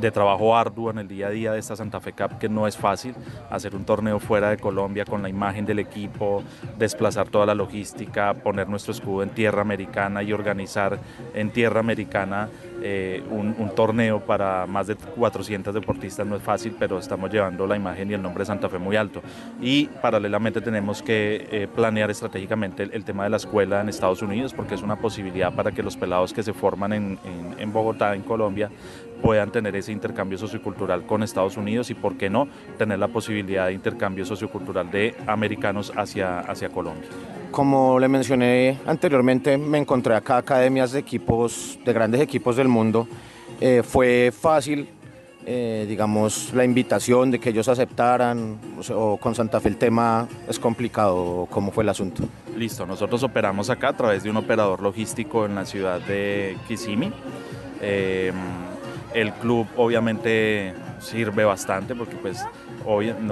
de 0.00 0.10
trabajo 0.10 0.56
arduo 0.56 0.90
en 0.90 0.98
el 0.98 1.08
día 1.08 1.28
a 1.28 1.30
día 1.30 1.52
de 1.52 1.58
esta 1.58 1.76
Santa 1.76 2.00
Fe 2.00 2.12
Cup, 2.12 2.38
que 2.38 2.48
no 2.48 2.66
es 2.66 2.76
fácil 2.76 3.14
hacer 3.50 3.74
un 3.74 3.84
torneo 3.84 4.18
fuera 4.18 4.50
de 4.50 4.58
Colombia 4.58 5.04
con 5.04 5.22
la 5.22 5.28
imagen 5.28 5.64
del 5.64 5.78
equipo, 5.78 6.42
desplazar 6.78 7.28
toda 7.28 7.46
la 7.46 7.54
logística, 7.54 8.34
poner 8.34 8.68
nuestro 8.68 8.92
escudo 8.92 9.22
en 9.22 9.30
tierra 9.30 9.62
americana 9.62 10.22
y 10.22 10.32
organizar 10.32 10.98
en 11.34 11.50
tierra 11.50 11.80
americana 11.80 12.48
eh, 12.86 13.22
un, 13.30 13.54
torneo 13.74 14.20
para 14.20 14.66
más 14.66 14.86
de 14.86 14.94
400 14.94 15.72
deportistas 15.72 16.26
no 16.26 16.36
es 16.36 16.42
fácil, 16.42 16.76
pero 16.78 16.98
estamos 16.98 17.30
llevando 17.30 17.66
la 17.66 17.76
imagen 17.76 18.10
y 18.10 18.14
el 18.14 18.22
nombre 18.22 18.42
de 18.42 18.46
Santa 18.46 18.68
Fe 18.68 18.78
muy 18.78 18.94
alto. 18.94 19.22
Y 19.60 19.86
paralelamente 19.86 20.60
tenemos 20.60 21.02
que 21.02 21.48
eh, 21.50 21.66
planear 21.74 22.10
estratégicamente 22.10 22.82
el, 22.82 23.04
tema 23.04 23.24
de 23.24 23.30
la 23.30 23.38
escuela 23.38 23.80
en 23.80 23.88
Estados 23.88 24.20
Unidos, 24.20 24.52
porque 24.52 24.74
es 24.74 24.82
una 24.82 24.96
posibilidad 24.96 25.52
para 25.54 25.72
que 25.72 25.82
los 25.82 25.96
pelados 25.96 26.34
que 26.34 26.42
se 26.42 26.52
forman 26.52 26.92
en, 26.92 27.18
en 27.58 27.72
Bogotá, 27.72 28.14
en 28.14 28.22
Colombia, 28.22 28.70
puedan 29.24 29.50
tener 29.50 29.74
ese 29.74 29.90
intercambio 29.90 30.36
sociocultural 30.36 31.06
con 31.06 31.22
Estados 31.22 31.56
Unidos 31.56 31.88
y, 31.88 31.94
por 31.94 32.18
qué 32.18 32.28
no, 32.28 32.46
tener 32.76 32.98
la 32.98 33.08
posibilidad 33.08 33.68
de 33.68 33.72
intercambio 33.72 34.26
sociocultural 34.26 34.90
de 34.90 35.14
americanos 35.26 35.90
hacia, 35.96 36.40
hacia 36.40 36.68
Colombia. 36.68 37.08
Como 37.50 37.98
le 37.98 38.06
mencioné 38.06 38.78
anteriormente, 38.84 39.56
me 39.56 39.78
encontré 39.78 40.14
acá 40.14 40.36
academias 40.36 40.92
de 40.92 40.98
equipos, 40.98 41.78
de 41.86 41.92
grandes 41.94 42.20
equipos 42.20 42.56
del 42.56 42.68
mundo. 42.68 43.08
Eh, 43.62 43.82
fue 43.82 44.30
fácil, 44.30 44.90
eh, 45.46 45.86
digamos, 45.88 46.52
la 46.52 46.66
invitación 46.66 47.30
de 47.30 47.38
que 47.38 47.48
ellos 47.48 47.68
aceptaran, 47.68 48.58
o 48.94 49.16
con 49.16 49.34
Santa 49.34 49.58
Fe 49.58 49.70
el 49.70 49.78
tema 49.78 50.28
es 50.46 50.58
complicado, 50.58 51.48
¿cómo 51.50 51.72
fue 51.72 51.82
el 51.82 51.88
asunto? 51.88 52.24
Listo, 52.58 52.84
nosotros 52.84 53.22
operamos 53.22 53.70
acá 53.70 53.88
a 53.88 53.96
través 53.96 54.22
de 54.22 54.28
un 54.28 54.36
operador 54.36 54.82
logístico 54.82 55.46
en 55.46 55.54
la 55.54 55.64
ciudad 55.64 55.98
de 56.02 56.58
Kissimmee. 56.68 57.10
Eh, 57.80 58.30
el 59.14 59.32
club 59.32 59.66
obviamente 59.76 60.74
sirve 60.98 61.44
bastante 61.44 61.94
porque 61.94 62.16
pues 62.16 62.44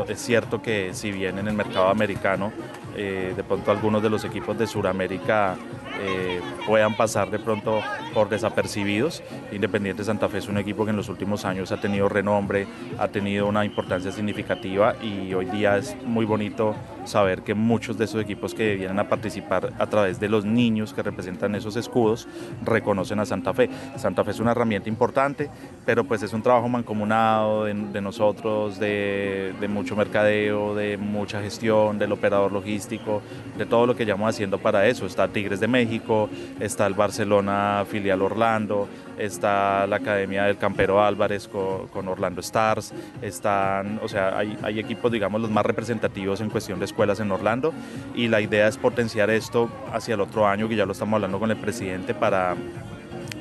es 0.08 0.18
cierto 0.20 0.62
que 0.62 0.94
si 0.94 1.10
bien 1.10 1.38
en 1.38 1.48
el 1.48 1.54
mercado 1.54 1.88
americano 1.88 2.52
eh, 2.96 3.32
de 3.36 3.44
pronto 3.44 3.70
algunos 3.70 4.02
de 4.02 4.10
los 4.10 4.24
equipos 4.24 4.58
de 4.58 4.66
Sudamérica 4.66 5.56
eh, 6.00 6.40
puedan 6.66 6.96
pasar 6.96 7.30
de 7.30 7.38
pronto 7.38 7.80
por 8.12 8.28
desapercibidos. 8.28 9.22
Independiente 9.50 10.04
Santa 10.04 10.28
Fe 10.28 10.38
es 10.38 10.48
un 10.48 10.58
equipo 10.58 10.84
que 10.84 10.90
en 10.90 10.96
los 10.96 11.08
últimos 11.08 11.44
años 11.44 11.72
ha 11.72 11.80
tenido 11.80 12.08
renombre, 12.08 12.66
ha 12.98 13.08
tenido 13.08 13.46
una 13.46 13.64
importancia 13.64 14.10
significativa 14.12 14.94
y 15.02 15.32
hoy 15.34 15.46
día 15.46 15.76
es 15.76 15.96
muy 16.04 16.24
bonito 16.24 16.74
saber 17.04 17.42
que 17.42 17.54
muchos 17.54 17.98
de 17.98 18.04
esos 18.04 18.22
equipos 18.22 18.54
que 18.54 18.76
vienen 18.76 18.98
a 18.98 19.08
participar 19.08 19.72
a 19.78 19.86
través 19.86 20.20
de 20.20 20.28
los 20.28 20.44
niños 20.44 20.92
que 20.92 21.02
representan 21.02 21.54
esos 21.54 21.76
escudos 21.76 22.28
reconocen 22.64 23.20
a 23.20 23.26
Santa 23.26 23.52
Fe. 23.52 23.68
Santa 23.96 24.24
Fe 24.24 24.30
es 24.32 24.40
una 24.40 24.52
herramienta 24.52 24.88
importante, 24.88 25.50
pero 25.84 26.04
pues 26.04 26.22
es 26.22 26.32
un 26.32 26.42
trabajo 26.42 26.68
mancomunado 26.68 27.64
de, 27.64 28.00
nosotros, 28.00 28.78
de, 28.78 29.54
mucho 29.68 29.96
mercadeo, 29.96 30.74
de 30.74 30.96
mucha 30.96 31.40
gestión, 31.40 31.98
del 31.98 32.12
operador 32.12 32.52
logístico, 32.52 33.22
de 33.56 33.66
todo 33.66 33.86
lo 33.86 33.96
que 33.96 34.04
llevamos 34.04 34.30
haciendo 34.30 34.58
para 34.58 34.86
eso. 34.86 35.06
Está 35.06 35.28
Tigres 35.28 35.60
de 35.60 35.68
México, 35.68 36.28
está 36.60 36.86
el 36.86 36.94
Barcelona 36.94 37.84
filial 37.88 38.22
Orlando, 38.22 38.88
está 39.18 39.86
la 39.86 39.96
Academia 39.96 40.44
del 40.44 40.58
Campero 40.58 41.02
Álvarez 41.02 41.48
con, 41.48 41.88
con 41.88 42.08
Orlando 42.08 42.40
Stars, 42.40 42.92
están, 43.20 44.00
o 44.02 44.08
sea, 44.08 44.36
hay, 44.38 44.56
hay 44.62 44.78
equipos, 44.78 45.10
digamos, 45.10 45.40
los 45.40 45.50
más 45.50 45.64
representativos 45.64 46.40
en 46.40 46.50
cuestión 46.50 46.78
de 46.78 46.84
escuelas 46.92 47.18
en 47.20 47.32
Orlando 47.32 47.72
y 48.14 48.28
la 48.28 48.40
idea 48.40 48.68
es 48.68 48.76
potenciar 48.76 49.30
esto 49.30 49.68
hacia 49.92 50.14
el 50.14 50.20
otro 50.20 50.46
año, 50.46 50.68
que 50.68 50.76
ya 50.76 50.84
lo 50.86 50.92
estamos 50.92 51.14
hablando 51.14 51.40
con 51.40 51.50
el 51.50 51.56
presidente, 51.56 52.14
para 52.14 52.54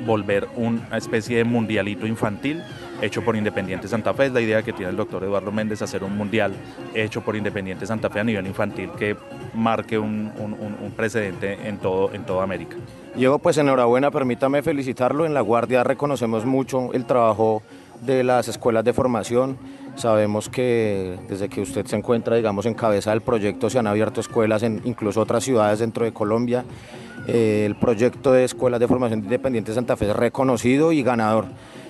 volver 0.05 0.47
una 0.55 0.97
especie 0.97 1.37
de 1.37 1.43
mundialito 1.43 2.07
infantil 2.07 2.63
hecho 3.03 3.23
por 3.23 3.35
Independiente 3.35 3.87
Santa 3.87 4.13
Fe. 4.13 4.27
Es 4.27 4.31
la 4.33 4.41
idea 4.41 4.63
que 4.63 4.73
tiene 4.73 4.89
el 4.91 4.95
doctor 4.97 5.23
Eduardo 5.23 5.51
Méndez, 5.51 5.81
hacer 5.81 6.03
un 6.03 6.15
mundial 6.17 6.53
hecho 6.95 7.21
por 7.21 7.35
Independiente 7.35 7.85
Santa 7.85 8.09
Fe 8.09 8.19
a 8.19 8.23
nivel 8.23 8.47
infantil 8.47 8.89
que 8.97 9.15
marque 9.53 9.99
un, 9.99 10.31
un- 10.37 10.53
un- 10.53 10.91
precedente 10.91 11.67
en, 11.67 11.77
todo, 11.77 12.11
en 12.13 12.23
toda 12.25 12.43
América. 12.43 12.75
Diego, 13.15 13.39
pues 13.39 13.57
enhorabuena, 13.57 14.11
permítame 14.11 14.61
felicitarlo. 14.61 15.25
En 15.25 15.33
La 15.33 15.41
Guardia 15.41 15.83
reconocemos 15.83 16.45
mucho 16.45 16.93
el 16.93 17.05
trabajo 17.05 17.61
de 18.01 18.23
las 18.23 18.47
escuelas 18.47 18.83
de 18.83 18.93
formación. 18.93 19.57
Sabemos 19.95 20.49
que 20.49 21.17
desde 21.27 21.49
que 21.49 21.61
usted 21.61 21.85
se 21.85 21.95
encuentra, 21.95 22.35
digamos, 22.35 22.65
en 22.65 22.73
cabeza 22.73 23.11
del 23.11 23.21
proyecto, 23.21 23.69
se 23.69 23.77
han 23.77 23.87
abierto 23.87 24.21
escuelas 24.21 24.63
en 24.63 24.81
incluso 24.85 25.21
otras 25.21 25.43
ciudades 25.43 25.79
dentro 25.79 26.05
de 26.05 26.13
Colombia. 26.13 26.63
Eh, 27.27 27.63
el 27.65 27.75
proyecto 27.75 28.31
de 28.31 28.45
escuelas 28.45 28.79
de 28.79 28.87
formación 28.87 29.21
de 29.21 29.25
Independiente 29.25 29.73
Santa 29.73 29.95
Fe 29.95 30.09
es 30.09 30.15
reconocido 30.15 30.91
y 30.91 31.03
ganador. 31.03 31.45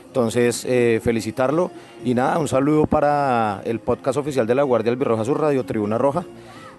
Entonces, 0.07 0.65
eh, 0.67 0.99
felicitarlo. 1.01 1.71
Y 2.03 2.13
nada, 2.13 2.37
un 2.37 2.47
saludo 2.47 2.85
para 2.85 3.61
el 3.63 3.79
podcast 3.79 4.17
oficial 4.17 4.45
de 4.45 4.55
La 4.55 4.63
Guardia 4.63 4.91
Albirroja, 4.91 5.23
su 5.23 5.33
radio 5.33 5.63
Tribuna 5.63 5.97
Roja. 5.97 6.25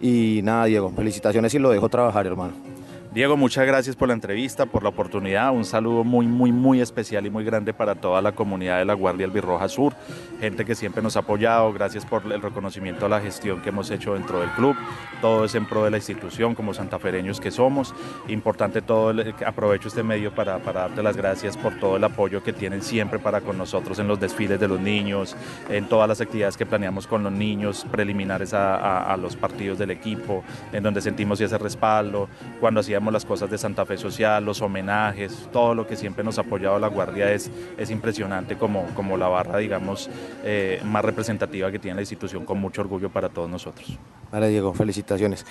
Y 0.02 0.40
nada, 0.42 0.66
Diego, 0.66 0.92
felicitaciones 0.94 1.54
y 1.54 1.58
lo 1.58 1.70
dejo 1.70 1.88
trabajar, 1.88 2.26
hermano. 2.26 2.71
Diego, 3.14 3.36
muchas 3.36 3.66
gracias 3.66 3.94
por 3.94 4.08
la 4.08 4.14
entrevista, 4.14 4.64
por 4.64 4.82
la 4.82 4.88
oportunidad. 4.88 5.52
Un 5.52 5.66
saludo 5.66 6.02
muy, 6.02 6.26
muy, 6.26 6.50
muy 6.50 6.80
especial 6.80 7.26
y 7.26 7.30
muy 7.30 7.44
grande 7.44 7.74
para 7.74 7.94
toda 7.94 8.22
la 8.22 8.32
comunidad 8.32 8.78
de 8.78 8.86
la 8.86 8.94
Guardia 8.94 9.26
Albirroja 9.26 9.68
Sur, 9.68 9.92
gente 10.40 10.64
que 10.64 10.74
siempre 10.74 11.02
nos 11.02 11.16
ha 11.16 11.20
apoyado. 11.20 11.70
Gracias 11.74 12.06
por 12.06 12.22
el 12.32 12.40
reconocimiento 12.40 13.04
a 13.04 13.10
la 13.10 13.20
gestión 13.20 13.60
que 13.60 13.68
hemos 13.68 13.90
hecho 13.90 14.14
dentro 14.14 14.40
del 14.40 14.48
club. 14.52 14.74
Todo 15.20 15.44
es 15.44 15.54
en 15.54 15.66
pro 15.66 15.84
de 15.84 15.90
la 15.90 15.98
institución, 15.98 16.54
como 16.54 16.72
santafereños 16.72 17.38
que 17.38 17.50
somos. 17.50 17.94
Importante 18.28 18.80
todo, 18.80 19.10
el- 19.10 19.34
aprovecho 19.44 19.88
este 19.88 20.02
medio 20.02 20.34
para, 20.34 20.60
para 20.60 20.80
darte 20.80 21.02
las 21.02 21.14
gracias 21.14 21.58
por 21.58 21.78
todo 21.78 21.98
el 21.98 22.04
apoyo 22.04 22.42
que 22.42 22.54
tienen 22.54 22.80
siempre 22.80 23.18
para 23.18 23.42
con 23.42 23.58
nosotros 23.58 23.98
en 23.98 24.08
los 24.08 24.20
desfiles 24.20 24.58
de 24.58 24.68
los 24.68 24.80
niños, 24.80 25.36
en 25.68 25.86
todas 25.86 26.08
las 26.08 26.22
actividades 26.22 26.56
que 26.56 26.64
planeamos 26.64 27.06
con 27.06 27.22
los 27.24 27.32
niños, 27.32 27.84
preliminares 27.90 28.54
a, 28.54 28.76
a- 28.76 29.12
a 29.12 29.16
los 29.18 29.36
partidos 29.36 29.78
del 29.78 29.90
equipo, 29.90 30.42
en 30.72 30.82
donde 30.82 31.02
sentimos 31.02 31.38
ese 31.42 31.58
respaldo, 31.58 32.30
cuando 32.58 32.80
hacíamos 32.80 33.01
las 33.10 33.24
cosas 33.24 33.50
de 33.50 33.58
Santa 33.58 33.84
Fe 33.86 33.96
Social, 33.96 34.44
los 34.44 34.60
homenajes, 34.60 35.48
todo 35.52 35.74
lo 35.74 35.86
que 35.86 35.96
siempre 35.96 36.22
nos 36.22 36.38
ha 36.38 36.42
apoyado 36.42 36.78
la 36.78 36.88
Guardia 36.88 37.32
es, 37.32 37.50
es 37.76 37.90
impresionante 37.90 38.56
como, 38.56 38.86
como 38.94 39.16
la 39.16 39.28
barra, 39.28 39.58
digamos, 39.58 40.10
eh, 40.44 40.80
más 40.84 41.04
representativa 41.04 41.70
que 41.70 41.78
tiene 41.78 41.96
la 41.96 42.02
institución, 42.02 42.44
con 42.44 42.60
mucho 42.60 42.82
orgullo 42.82 43.10
para 43.10 43.28
todos 43.28 43.48
nosotros. 43.48 43.98
Vale, 44.30 44.48
Diego, 44.48 44.72
felicitaciones. 44.74 45.44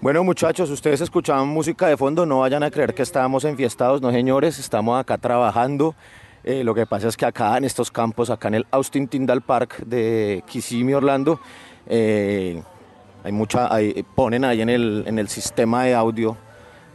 Bueno, 0.00 0.22
muchachos, 0.24 0.70
ustedes 0.70 1.00
escuchaban 1.00 1.48
música 1.48 1.86
de 1.86 1.96
fondo, 1.96 2.26
no 2.26 2.40
vayan 2.40 2.62
a 2.62 2.70
creer 2.70 2.94
que 2.94 3.02
estábamos 3.02 3.44
enfiestados, 3.44 4.02
no 4.02 4.10
señores, 4.10 4.58
estamos 4.58 5.00
acá 5.00 5.18
trabajando. 5.18 5.94
Eh, 6.44 6.64
lo 6.64 6.74
que 6.74 6.86
pasa 6.86 7.08
es 7.08 7.16
que 7.16 7.26
acá 7.26 7.56
en 7.56 7.64
estos 7.64 7.90
campos, 7.90 8.30
acá 8.30 8.48
en 8.48 8.54
el 8.54 8.66
Austin 8.70 9.08
Tyndall 9.08 9.42
Park 9.42 9.78
de 9.84 10.42
Kissimmee, 10.46 10.94
Orlando, 10.94 11.40
eh, 11.86 12.62
hay 13.24 13.32
mucha, 13.32 13.68
ponen 14.14 14.44
ahí 14.44 14.60
en 14.60 14.68
el, 14.68 15.04
en 15.06 15.18
el 15.18 15.28
sistema 15.28 15.84
de 15.84 15.94
audio 15.94 16.36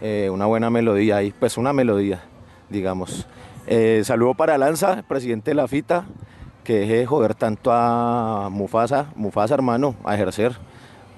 eh, 0.06 0.30
una 0.30 0.46
buena 0.48 0.70
melodía 0.70 1.16
ahí, 1.16 1.32
pues 1.32 1.58
una 1.58 1.72
melodía, 1.72 2.22
digamos. 2.70 3.26
Eh, 3.68 4.02
saludo 4.04 4.34
para 4.34 4.58
Lanza, 4.58 5.02
presidente 5.08 5.52
de 5.52 5.56
la 5.56 5.66
FITA, 5.66 6.04
que 6.66 6.80
deje 6.80 6.98
de 6.98 7.06
joder 7.06 7.36
tanto 7.36 7.72
a 7.72 8.50
Mufasa, 8.52 9.06
Mufasa 9.16 9.54
hermano, 9.54 9.96
a 10.04 10.14
ejercer, 10.16 10.58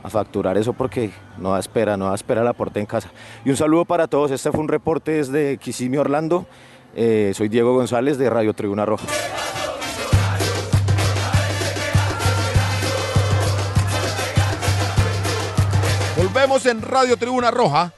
a 0.03 0.09
facturar 0.11 0.55
eso 0.59 0.73
porque 0.73 1.09
no 1.39 1.53
da 1.53 1.59
espera, 1.59 1.97
no 1.97 2.09
da 2.09 2.13
espera 2.13 2.41
el 2.41 2.47
aporte 2.47 2.79
en 2.79 2.85
casa. 2.85 3.09
Y 3.43 3.49
un 3.49 3.57
saludo 3.57 3.85
para 3.85 4.05
todos, 4.07 4.29
este 4.29 4.51
fue 4.51 4.61
un 4.61 4.67
reporte 4.67 5.13
desde 5.13 5.57
Kissimmee, 5.57 5.97
Orlando. 5.97 6.45
Eh, 6.95 7.31
soy 7.33 7.49
Diego 7.49 7.73
González 7.73 8.19
de 8.19 8.29
Radio 8.29 8.53
Tribuna 8.53 8.85
Roja. 8.85 9.07
Volvemos 16.15 16.63
en 16.67 16.83
Radio 16.83 17.17
Tribuna 17.17 17.49
Roja. 17.49 17.91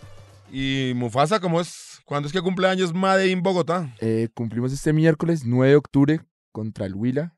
Y 0.52 0.94
Mufasa, 0.96 1.40
¿cómo 1.40 1.60
es? 1.62 2.00
¿Cuándo 2.06 2.28
es 2.28 2.34
que 2.34 2.42
cumpleaños 2.42 2.94
Made 2.94 3.28
in 3.28 3.44
Bogotá? 3.44 3.94
Eh, 4.00 4.30
cumplimos 4.34 4.72
este 4.72 4.94
miércoles 4.94 5.44
9 5.46 5.72
de 5.72 5.76
octubre 5.76 6.22
contra 6.52 6.86
el 6.86 6.96
Huila. 6.96 7.36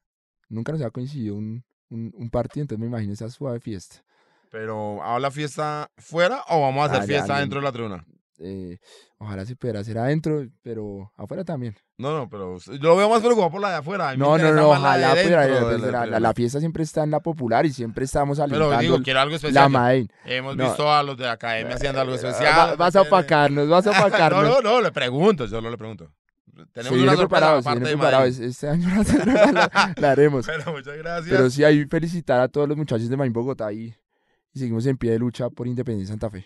Nunca 0.47 0.72
nos 0.72 0.82
ha 0.82 0.91
coincidido 0.91 1.36
un, 1.36 1.64
un, 1.89 2.14
un 2.16 2.30
partido, 2.30 2.64
entonces 2.64 2.80
me 2.80 2.88
imagino 2.88 3.14
esa 3.14 3.30
suave 3.30 3.60
fiesta. 3.60 4.03
Pero, 4.51 5.03
¿hago 5.03 5.20
la 5.20 5.32
fiesta 5.32 5.91
fuera 5.97 6.43
o 6.49 6.62
vamos 6.62 6.84
a 6.84 6.86
hacer 6.91 7.01
Ah, 7.03 7.05
fiesta 7.05 7.34
ya. 7.36 7.39
dentro 7.39 7.60
de 7.60 7.66
la 7.66 7.72
tribuna? 7.72 8.05
Eh, 8.41 8.77
ojalá 9.17 9.45
se 9.45 9.55
pudiera 9.57 9.81
hacer 9.81 9.97
adentro, 9.97 10.45
pero 10.61 11.11
afuera 11.17 11.43
también. 11.43 11.75
No, 11.97 12.17
no, 12.17 12.29
pero 12.29 12.57
yo 12.57 12.73
lo 12.81 12.95
veo 12.95 13.09
más 13.09 13.19
preocupado 13.19 13.51
por 13.51 13.59
la 13.59 13.69
de 13.71 13.75
afuera. 13.75 14.15
No, 14.15 14.37
no, 14.37 14.53
no, 14.53 14.53
la 14.53 14.61
de 14.61 14.61
ojalá 14.61 15.09
pudiera. 15.11 15.41
dentro 15.45 15.71
eh, 15.71 15.77
de 15.77 15.91
la 15.91 15.99
la, 15.99 16.05
la- 16.05 16.19
la 16.21 16.33
fiesta 16.33 16.59
siempre 16.61 16.83
está 16.83 17.03
en 17.03 17.11
la 17.11 17.19
popular 17.19 17.65
y 17.65 17.73
siempre 17.73 18.05
estamos 18.05 18.39
alentando 18.39 18.69
Pero 18.69 18.81
digo, 18.81 19.03
quiero 19.03 19.19
algo 19.19 19.35
especial. 19.35 19.63
la 19.63 19.67
Main. 19.69 20.09
Hemos 20.23 20.55
No. 20.55 20.63
visto 20.63 20.89
a 20.89 21.03
los 21.03 21.17
de 21.17 21.27
academia 21.27 21.75
haciendo 21.75 21.99
algo 21.99 22.13
Va- 22.13 22.17
especial. 22.17 22.77
vas 22.77 22.95
a 22.95 23.01
opacarnos, 23.01 23.67
vas 23.67 23.87
a 23.87 23.91
opacarnos. 24.07 24.43
no, 24.43 24.61
no, 24.61 24.61
no, 24.61 24.81
le 24.81 24.91
pregunto, 24.93 25.45
yo 25.45 25.59
no 25.59 25.69
le 25.69 25.77
pregunto. 25.77 26.09
Se 26.55 26.65
Tenemos 26.73 26.97
viene 26.97 27.17
preparado, 27.17 27.61
se 27.61 27.69
viene 27.71 27.85
preparado. 27.87 28.21
Main. 28.23 28.31
Es- 28.33 28.39
Este 28.39 28.69
año 28.69 28.87
la, 29.25 29.51
la- 29.51 29.93
la 29.97 30.11
haremos. 30.11 30.45
Pero 30.45 30.71
muchas 30.71 30.97
gracias. 30.97 31.29
Pero 31.29 31.49
sí, 31.49 31.63
ahí 31.65 31.83
felicitar 31.85 32.39
a 32.39 32.47
todos 32.47 32.69
los 32.69 32.77
muchachos 32.77 33.09
de 33.09 33.17
Main 33.17 33.33
Bogotá 33.33 33.73
y, 33.73 33.93
y 34.53 34.59
seguimos 34.59 34.85
en 34.85 34.97
pie 34.97 35.11
de 35.11 35.19
lucha 35.19 35.49
por 35.49 35.67
Independencia 35.67 36.13
Santa 36.13 36.29
Fe. 36.29 36.45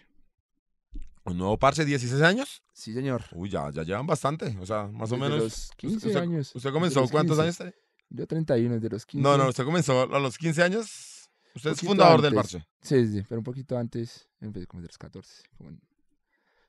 ¿Un 1.26 1.38
nuevo 1.38 1.57
parche, 1.57 1.86
16 1.86 2.21
años? 2.21 2.61
Sí, 2.74 2.93
señor. 2.93 3.24
Uy, 3.32 3.49
ya, 3.49 3.69
ya 3.71 3.84
llevan 3.84 4.05
bastante. 4.05 4.57
O 4.59 4.65
sea, 4.65 4.88
más 4.88 5.11
o 5.11 5.15
Desde 5.15 5.30
menos. 5.30 5.43
los 5.43 5.71
15 5.78 6.07
usted, 6.07 6.19
años. 6.19 6.47
¿Usted 6.47 6.59
Desde 6.59 6.71
comenzó 6.74 7.07
cuántos 7.09 7.38
15. 7.39 7.63
años? 7.63 7.76
Yo 8.09 8.28
31, 8.28 8.80
de 8.80 8.89
los 8.89 9.05
15. 9.05 9.24
No, 9.24 9.38
no, 9.38 9.47
usted 9.49 9.63
comenzó 9.63 10.01
a 10.13 10.19
los 10.19 10.38
15 10.38 10.63
años. 10.63 11.30
Usted 11.55 11.71
es 11.71 11.80
fundador 11.82 12.21
del 12.21 12.34
parche. 12.34 12.65
Sí, 12.82 13.07
sí, 13.07 13.24
pero 13.30 13.39
un 13.39 13.43
poquito 13.45 13.78
antes, 13.78 14.28
empecé 14.41 14.67
como 14.67 14.82
de 14.82 14.88
los 14.88 14.97
14. 14.97 15.43
como 15.57 15.69
en- 15.69 15.82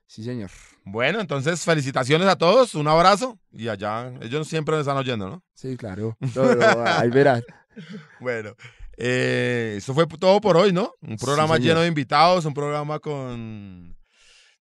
Sí, 0.07 0.23
señor. 0.23 0.51
Bueno, 0.85 1.19
entonces 1.19 1.61
felicitaciones 1.63 2.27
a 2.27 2.35
todos, 2.37 2.75
un 2.75 2.87
abrazo. 2.87 3.39
Y 3.51 3.67
allá, 3.67 4.13
ellos 4.21 4.47
siempre 4.47 4.75
me 4.75 4.81
están 4.81 4.97
oyendo, 4.97 5.27
¿no? 5.27 5.43
Sí, 5.55 5.75
claro. 5.75 6.15
Ahí 6.85 7.09
verás. 7.09 7.43
Bueno, 8.19 8.53
eh, 8.97 9.73
eso 9.77 9.93
fue 9.95 10.05
todo 10.07 10.39
por 10.39 10.57
hoy, 10.57 10.71
¿no? 10.71 10.93
Un 11.01 11.17
programa 11.17 11.57
lleno 11.57 11.81
de 11.81 11.87
invitados, 11.87 12.45
un 12.45 12.53
programa 12.53 12.99
con 12.99 13.94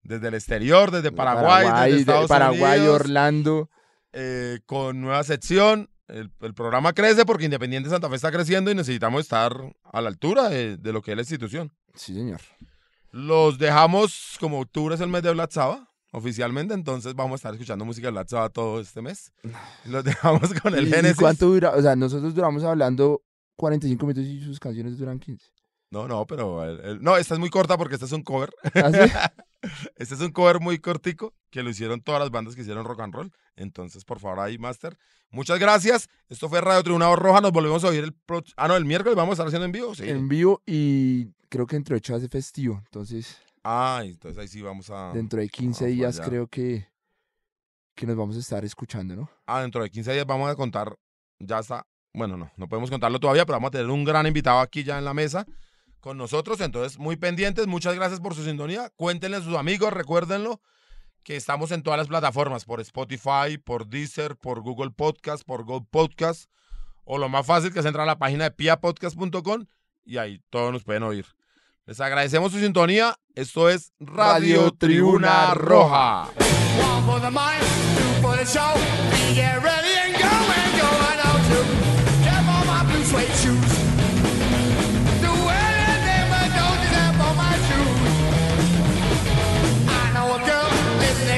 desde 0.05 0.29
el 0.29 0.35
exterior, 0.35 0.91
desde 0.91 1.11
Paraguay, 1.13 1.67
desde 1.67 1.91
de 1.95 2.01
Estados 2.01 2.29
Paraguay, 2.29 2.79
Unidos, 2.81 3.01
Orlando. 3.01 3.71
eh, 4.13 4.61
con 4.67 5.01
nueva 5.01 5.25
sección. 5.25 5.91
El, 6.07 6.31
el 6.43 6.53
programa 6.55 6.93
crece 6.93 7.25
porque 7.25 7.47
Independiente 7.47 7.89
Santa 7.89 8.09
Fe 8.11 8.17
está 8.17 8.31
creciendo 8.31 8.71
y 8.71 8.75
necesitamos 8.75 9.23
estar 9.23 9.57
a 9.85 10.01
la 10.03 10.09
altura 10.09 10.49
de, 10.51 10.77
de 10.77 10.93
lo 10.93 11.01
que 11.01 11.13
es 11.13 11.17
la 11.17 11.23
institución. 11.23 11.73
Sí, 11.95 12.15
señor. 12.15 12.41
Los 13.11 13.59
dejamos 13.59 14.37
como 14.41 14.61
octubre 14.61 14.95
es 14.97 15.01
el 15.01 15.09
mes 15.09 15.23
de 15.23 15.33
Black 15.33 15.53
Sabbath, 15.53 15.81
oficialmente, 16.13 16.75
entonces 16.75 17.15
vamos 17.15 17.33
a 17.33 17.37
estar 17.37 17.55
escuchando 17.55 17.85
música 17.85 18.09
de 18.09 18.13
Black 18.13 18.29
Sabbath 18.29 18.53
todo 18.53 18.81
este 18.81 19.01
mes. 19.03 19.33
Los 19.87 20.05
dejamos 20.05 20.53
con 20.61 20.75
el 20.75 20.85
¿Y- 20.85 20.89
¿Y 20.89 20.93
Génesis. 20.93 21.17
cuánto 21.19 21.47
dura? 21.47 21.71
O 21.71 21.81
sea, 21.81 21.97
nosotros 21.97 22.35
duramos 22.35 22.65
hablando 22.65 23.23
45 23.57 24.05
minutos 24.07 24.25
y 24.31 24.43
sus 24.45 24.59
canciones 24.61 24.99
duran 24.99 25.19
15. 25.19 25.47
No, 25.95 26.09
no, 26.09 26.27
pero 26.27 26.65
el- 26.65 26.81
el- 26.81 27.03
no, 27.03 27.17
esta 27.17 27.35
es 27.35 27.41
muy 27.41 27.49
corta 27.51 27.79
porque 27.79 27.95
este 27.95 28.07
es 28.07 28.13
un 28.13 28.23
cover. 28.23 28.51
¿Ah, 28.75 28.91
sí? 28.91 28.99
este 29.97 30.15
es 30.15 30.21
un 30.21 30.33
cover 30.33 30.61
muy 30.61 30.79
cortico 30.79 31.33
que 31.51 31.63
lo 31.63 31.71
hicieron 31.71 32.01
todas 32.03 32.21
las 32.21 32.31
bandas 32.31 32.55
que 32.55 32.61
hicieron 32.63 32.85
rock 32.85 33.01
and 33.01 33.15
roll. 33.15 33.33
Entonces, 33.57 34.05
por 34.05 34.19
favor, 34.21 34.41
ahí, 34.41 34.59
Master. 34.59 34.99
Muchas 35.31 35.59
gracias. 35.59 36.09
Esto 36.29 36.49
fue 36.49 36.61
Radio 36.61 36.83
Tribuna 36.83 37.15
Roja. 37.17 37.41
Nos 37.41 37.53
volvemos 37.53 37.83
a 37.85 37.89
oír 37.89 38.05
el 38.05 38.13
pro- 38.13 38.43
Ah, 38.57 38.69
no, 38.69 38.77
el 38.77 38.85
miércoles 38.85 39.17
vamos 39.17 39.33
a 39.33 39.35
estar 39.35 39.47
haciendo 39.47 39.65
en 39.67 39.73
vivo. 39.73 39.95
Sí. 39.95 40.09
En 40.09 40.29
vivo 40.29 40.63
y 40.67 41.27
creo 41.49 41.67
que 41.67 41.77
dentro 41.77 41.95
de 41.95 41.99
8 41.99 42.17
hace 42.17 42.29
festivo. 42.29 42.83
Entonces, 42.85 43.39
Ah, 43.63 44.03
entonces 44.05 44.39
ahí 44.39 44.49
sí 44.49 44.61
vamos 44.61 44.91
a. 44.91 45.13
dentro 45.15 45.41
de 45.41 45.49
15 45.49 45.85
vamos 45.85 45.97
días 45.97 46.19
allá. 46.19 46.29
creo 46.29 46.47
que, 46.49 46.87
que 47.97 48.07
nos 48.07 48.17
vamos 48.17 48.37
a 48.37 48.41
estar 48.41 48.65
escuchando, 48.65 49.15
¿no? 49.17 49.31
Ah, 49.47 49.63
dentro 49.63 49.83
de 49.83 49.91
15 49.91 50.13
días 50.13 50.27
vamos 50.27 50.51
a 50.51 50.55
contar. 50.57 50.95
Ya 51.39 51.61
está. 51.61 51.87
Bueno, 52.13 52.37
no, 52.37 52.51
no 52.57 52.69
podemos 52.69 52.91
contarlo 52.91 53.19
todavía, 53.19 53.45
pero 53.47 53.57
vamos 53.57 53.69
a 53.69 53.73
tener 53.73 53.89
un 53.91 54.05
gran 54.05 54.27
invitado 54.27 54.61
aquí 54.61 54.85
ya 54.85 54.99
en 54.99 55.05
la 55.05 55.15
mesa 55.15 55.45
con 56.05 56.19
nosotros. 56.19 56.61
Entonces, 56.61 56.99
muy 56.99 57.17
pendientes. 57.17 57.67
Muchas 57.67 57.95
gracias 57.95 58.21
por 58.21 58.35
su 58.35 58.45
sintonía. 58.45 58.91
Cuéntenle 58.95 59.39
a 59.39 59.41
sus 59.41 59.57
amigos, 59.57 59.91
recuérdenlo, 59.91 60.61
que 61.23 61.35
estamos 61.35 61.73
en 61.73 61.83
todas 61.83 61.97
las 61.97 62.09
plataformas, 62.09 62.67
por 62.67 62.83
Spotify, 62.83 63.57
por 63.65 63.87
Deezer, 63.87 64.37
por 64.37 64.61
Google 64.61 64.91
Podcast, 64.91 65.45
por 65.45 65.65
Go 65.65 65.83
Podcast, 65.83 66.51
o 67.05 67.17
lo 67.17 67.31
más 67.31 67.47
fácil 67.47 67.73
que 67.73 67.81
es 67.81 67.87
entrar 67.87 68.03
a 68.03 68.13
la 68.13 68.19
página 68.19 68.45
de 68.45 68.51
piapodcast.com 68.51 69.65
y 70.05 70.19
ahí 70.19 70.43
todos 70.51 70.75
nos 70.75 70.85
pueden 70.85 71.05
oír. 71.05 71.25
Les 71.87 71.99
agradecemos 72.01 72.53
su 72.53 72.59
sintonía. 72.59 73.17
Esto 73.35 73.71
es 73.71 73.95
Radio, 73.99 74.73
Tribuna 74.73 75.55
Roja. 75.55 76.29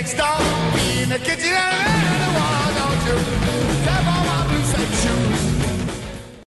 Stop 0.07 0.39
being 0.77 1.11
a 1.11 1.19
kitchen. 1.19 1.86